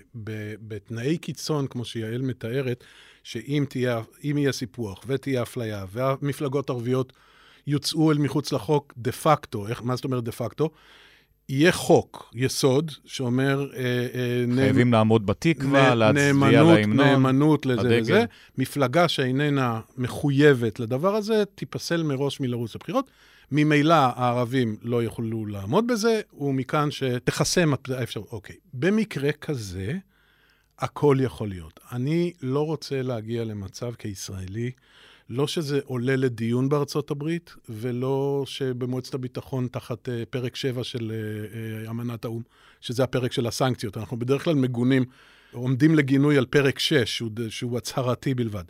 בתנאי 0.60 1.18
קיצון, 1.18 1.66
כמו 1.66 1.84
שיעל 1.84 2.22
מתארת, 2.22 2.84
שאם 3.22 3.64
תהיה, 3.68 4.02
יהיה 4.22 4.52
סיפוח 4.52 5.04
ותהיה 5.06 5.42
אפליה, 5.42 5.84
והמפלגות 5.92 6.70
הערביות 6.70 7.12
יוצאו 7.66 8.12
אל 8.12 8.18
מחוץ 8.18 8.52
לחוק 8.52 8.94
דה 8.96 9.12
פקטו, 9.12 9.66
מה 9.82 9.96
זאת 9.96 10.04
אומרת 10.04 10.24
דה 10.24 10.32
פקטו? 10.32 10.70
יהיה 11.48 11.72
חוק 11.72 12.30
יסוד 12.34 12.92
שאומר... 13.04 13.70
אה, 13.76 13.80
אה, 13.80 14.44
חייבים 14.54 14.90
נאמ... 14.90 14.92
לעמוד 14.92 15.26
בתקווה, 15.26 15.94
נ... 15.94 15.98
להצביע 15.98 16.62
להמנון, 16.62 16.96
נאמנות 16.96 17.66
לזה 17.66 17.80
הדגל. 17.80 17.98
לזה. 17.98 18.24
מפלגה 18.58 19.08
שאיננה 19.08 19.80
מחויבת 19.96 20.80
לדבר 20.80 21.14
הזה, 21.14 21.44
תיפסל 21.54 22.02
מראש 22.02 22.40
מלרוץ 22.40 22.74
לבחירות. 22.74 23.10
ממילא 23.52 23.94
הערבים 23.94 24.76
לא 24.82 25.02
יוכלו 25.02 25.46
לעמוד 25.46 25.86
בזה, 25.86 26.20
ומכאן 26.40 26.90
שתחסם 26.90 27.72
האפשרות. 27.88 28.32
אוקיי, 28.32 28.56
במקרה 28.74 29.32
כזה, 29.32 29.92
הכל 30.78 31.16
יכול 31.20 31.48
להיות. 31.48 31.80
אני 31.92 32.32
לא 32.42 32.66
רוצה 32.66 33.02
להגיע 33.02 33.44
למצב 33.44 33.94
כישראלי 33.94 34.70
לא 35.30 35.46
שזה 35.46 35.80
עולה 35.84 36.16
לדיון 36.16 36.68
בארצות 36.68 37.10
הברית, 37.10 37.54
ולא 37.68 38.44
שבמועצת 38.46 39.14
הביטחון 39.14 39.68
תחת 39.72 40.08
uh, 40.08 40.10
פרק 40.30 40.56
7 40.56 40.84
של 40.84 41.12
uh, 41.12 41.86
uh, 41.86 41.90
אמנת 41.90 42.24
האו"ם, 42.24 42.42
שזה 42.80 43.04
הפרק 43.04 43.32
של 43.32 43.46
הסנקציות. 43.46 43.96
אנחנו 43.96 44.16
בדרך 44.16 44.44
כלל 44.44 44.54
מגונים, 44.54 45.04
עומדים 45.52 45.94
לגינוי 45.94 46.38
על 46.38 46.46
פרק 46.46 46.78
6, 46.78 47.22
שהוא, 47.48 47.78
הצהרתי 47.78 48.34
בלבד. 48.34 48.64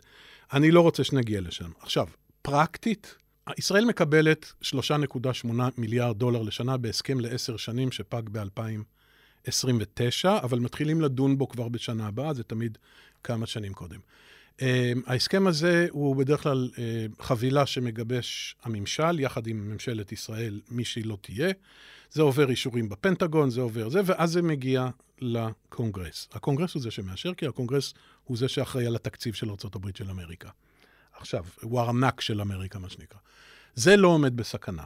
אני 0.53 0.71
לא 0.71 0.81
רוצה 0.81 1.03
שנגיע 1.03 1.41
לשם. 1.41 1.69
עכשיו, 1.79 2.07
פרקטית, 2.41 3.15
ישראל 3.57 3.85
מקבלת 3.85 4.53
3.8 4.63 5.47
מיליארד 5.77 6.17
דולר 6.17 6.41
לשנה 6.41 6.77
בהסכם 6.77 7.19
לעשר 7.19 7.57
שנים 7.57 7.91
שפג 7.91 8.21
ב-2020. 8.31 8.83
29, 9.47 10.37
אבל 10.37 10.59
מתחילים 10.59 11.01
לדון 11.01 11.37
בו 11.37 11.49
כבר 11.49 11.69
בשנה 11.69 12.07
הבאה, 12.07 12.33
זה 12.33 12.43
תמיד 12.43 12.77
כמה 13.23 13.45
שנים 13.45 13.73
קודם. 13.73 13.99
ההסכם 15.05 15.47
הזה 15.47 15.87
הוא 15.91 16.15
בדרך 16.15 16.43
כלל 16.43 16.69
חבילה 17.19 17.65
שמגבש 17.65 18.55
הממשל, 18.63 19.19
יחד 19.19 19.47
עם 19.47 19.69
ממשלת 19.69 20.11
ישראל, 20.11 20.59
מי 20.71 20.85
שהיא 20.85 21.05
לא 21.05 21.17
תהיה. 21.21 21.51
זה 22.11 22.21
עובר 22.21 22.49
אישורים 22.49 22.89
בפנטגון, 22.89 23.49
זה 23.49 23.61
עובר 23.61 23.89
זה, 23.89 24.01
ואז 24.05 24.31
זה 24.31 24.41
מגיע 24.41 24.89
לקונגרס. 25.21 26.27
הקונגרס 26.31 26.73
הוא 26.73 26.81
זה 26.81 26.91
שמאשר, 26.91 27.33
כי 27.33 27.47
הקונגרס 27.47 27.93
הוא 28.23 28.37
זה 28.37 28.47
שאחראי 28.47 28.87
על 28.87 28.95
התקציב 28.95 29.33
של 29.33 29.49
ארה"ב 29.49 29.97
של 29.97 30.09
אמריקה. 30.09 30.49
עכשיו, 31.13 31.45
הוא 31.61 31.79
הארנק 31.79 32.21
של 32.21 32.41
אמריקה, 32.41 32.79
מה 32.79 32.89
שנקרא. 32.89 33.19
זה 33.75 33.97
לא 33.97 34.07
עומד 34.07 34.35
בסכנה. 34.35 34.83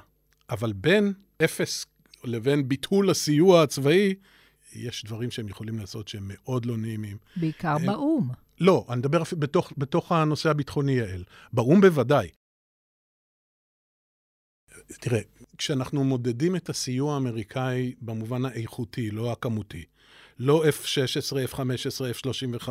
אבל 0.49 0.73
בין 0.73 1.13
אפס 1.43 1.85
לבין 2.23 2.67
ביטול 2.67 3.09
הסיוע 3.09 3.63
הצבאי, 3.63 4.15
יש 4.75 5.05
דברים 5.05 5.31
שהם 5.31 5.47
יכולים 5.47 5.79
לעשות 5.79 6.07
שהם 6.07 6.23
מאוד 6.27 6.65
לא 6.65 6.77
נעימים. 6.77 7.17
בעיקר 7.35 7.75
הם... 7.75 7.85
באו"ם. 7.85 8.29
לא, 8.61 8.85
אני 8.89 8.97
מדבר 8.97 9.23
בתוך, 9.39 9.73
בתוך 9.77 10.11
הנושא 10.11 10.49
הביטחוני, 10.49 10.91
יעל. 10.91 11.23
באו"ם 11.53 11.81
בוודאי. 11.81 12.29
תראה, 14.87 15.19
כשאנחנו 15.57 16.03
מודדים 16.03 16.55
את 16.55 16.69
הסיוע 16.69 17.13
האמריקאי 17.13 17.93
במובן 18.01 18.45
האיכותי, 18.45 19.11
לא 19.11 19.31
הכמותי, 19.31 19.85
לא 20.39 20.63
F-16, 20.63 21.53
F-15, 21.53 21.59
F-35, 22.21 22.69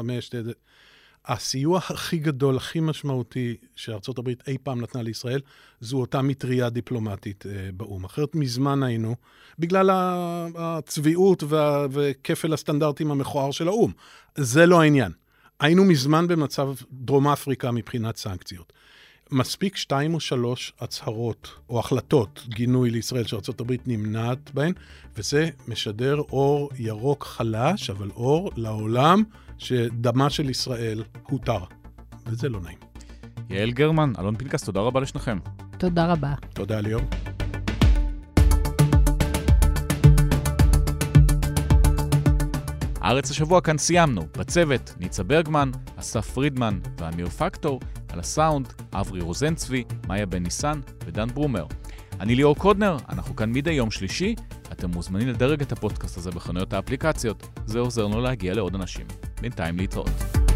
הסיוע 1.24 1.78
הכי 1.78 2.18
גדול, 2.18 2.56
הכי 2.56 2.80
משמעותי 2.80 3.56
שארצות 3.76 4.18
הברית 4.18 4.48
אי 4.48 4.58
פעם 4.62 4.80
נתנה 4.80 5.02
לישראל, 5.02 5.40
זו 5.80 5.96
אותה 5.96 6.22
מטריה 6.22 6.70
דיפלומטית 6.70 7.46
אה, 7.46 7.70
באו"ם. 7.74 8.04
אחרת 8.04 8.34
מזמן 8.34 8.82
היינו, 8.82 9.16
בגלל 9.58 9.90
הצביעות 10.54 11.42
וה, 11.42 11.86
וכפל 11.90 12.52
הסטנדרטים 12.52 13.10
המכוער 13.10 13.50
של 13.50 13.68
האו"ם. 13.68 13.92
זה 14.36 14.66
לא 14.66 14.80
העניין. 14.80 15.12
היינו 15.60 15.84
מזמן 15.84 16.28
במצב 16.28 16.68
דרום 16.92 17.28
אפריקה 17.28 17.70
מבחינת 17.70 18.16
סנקציות. 18.16 18.72
מספיק 19.32 19.76
שתיים 19.76 20.14
או 20.14 20.20
שלוש 20.20 20.72
הצהרות 20.80 21.48
או 21.68 21.78
החלטות 21.80 22.46
גינוי 22.48 22.90
לישראל 22.90 23.24
שארה"ב 23.24 23.74
נמנעת 23.86 24.50
בהן, 24.54 24.72
וזה 25.16 25.48
משדר 25.68 26.16
אור 26.16 26.70
ירוק 26.78 27.24
חלש, 27.24 27.90
אבל 27.90 28.10
אור 28.10 28.50
לעולם 28.56 29.22
שדמה 29.58 30.30
של 30.30 30.50
ישראל 30.50 31.04
הותר, 31.22 31.64
וזה 32.26 32.48
לא 32.48 32.60
נעים. 32.60 32.78
יעל 33.50 33.70
גרמן, 33.70 34.12
אלון 34.18 34.36
פנקס, 34.36 34.64
תודה 34.64 34.80
רבה 34.80 35.00
לשניכם. 35.00 35.38
תודה 35.78 36.12
רבה. 36.12 36.34
תודה, 36.54 36.80
ליאור. 36.80 37.02
הארץ 43.10 43.30
השבוע 43.30 43.60
כאן 43.60 43.78
סיימנו. 43.78 44.22
בצוות, 44.38 44.94
ניצה 44.98 45.22
ברגמן, 45.22 45.70
אסף 45.96 46.30
פרידמן 46.30 46.78
ואמיר 46.98 47.28
פקטור, 47.28 47.80
על 48.08 48.20
הסאונד, 48.20 48.72
אברי 48.92 49.20
רוזנצבי, 49.20 49.84
מאיה 50.08 50.26
בן 50.26 50.42
ניסן 50.42 50.80
ודן 51.04 51.28
ברומר. 51.28 51.66
אני 52.20 52.34
ליאור 52.34 52.56
קודנר, 52.56 52.96
אנחנו 53.08 53.36
כאן 53.36 53.52
מדי 53.52 53.72
יום 53.72 53.90
שלישי. 53.90 54.34
אתם 54.72 54.90
מוזמנים 54.90 55.28
לדרג 55.28 55.60
את 55.60 55.72
הפודקאסט 55.72 56.16
הזה 56.16 56.30
בחנויות 56.30 56.72
האפליקציות, 56.72 57.46
זה 57.66 57.78
עוזר 57.78 58.06
לנו 58.06 58.20
להגיע 58.20 58.54
לעוד 58.54 58.74
אנשים. 58.74 59.06
בינתיים 59.40 59.76
להתראות. 59.76 60.49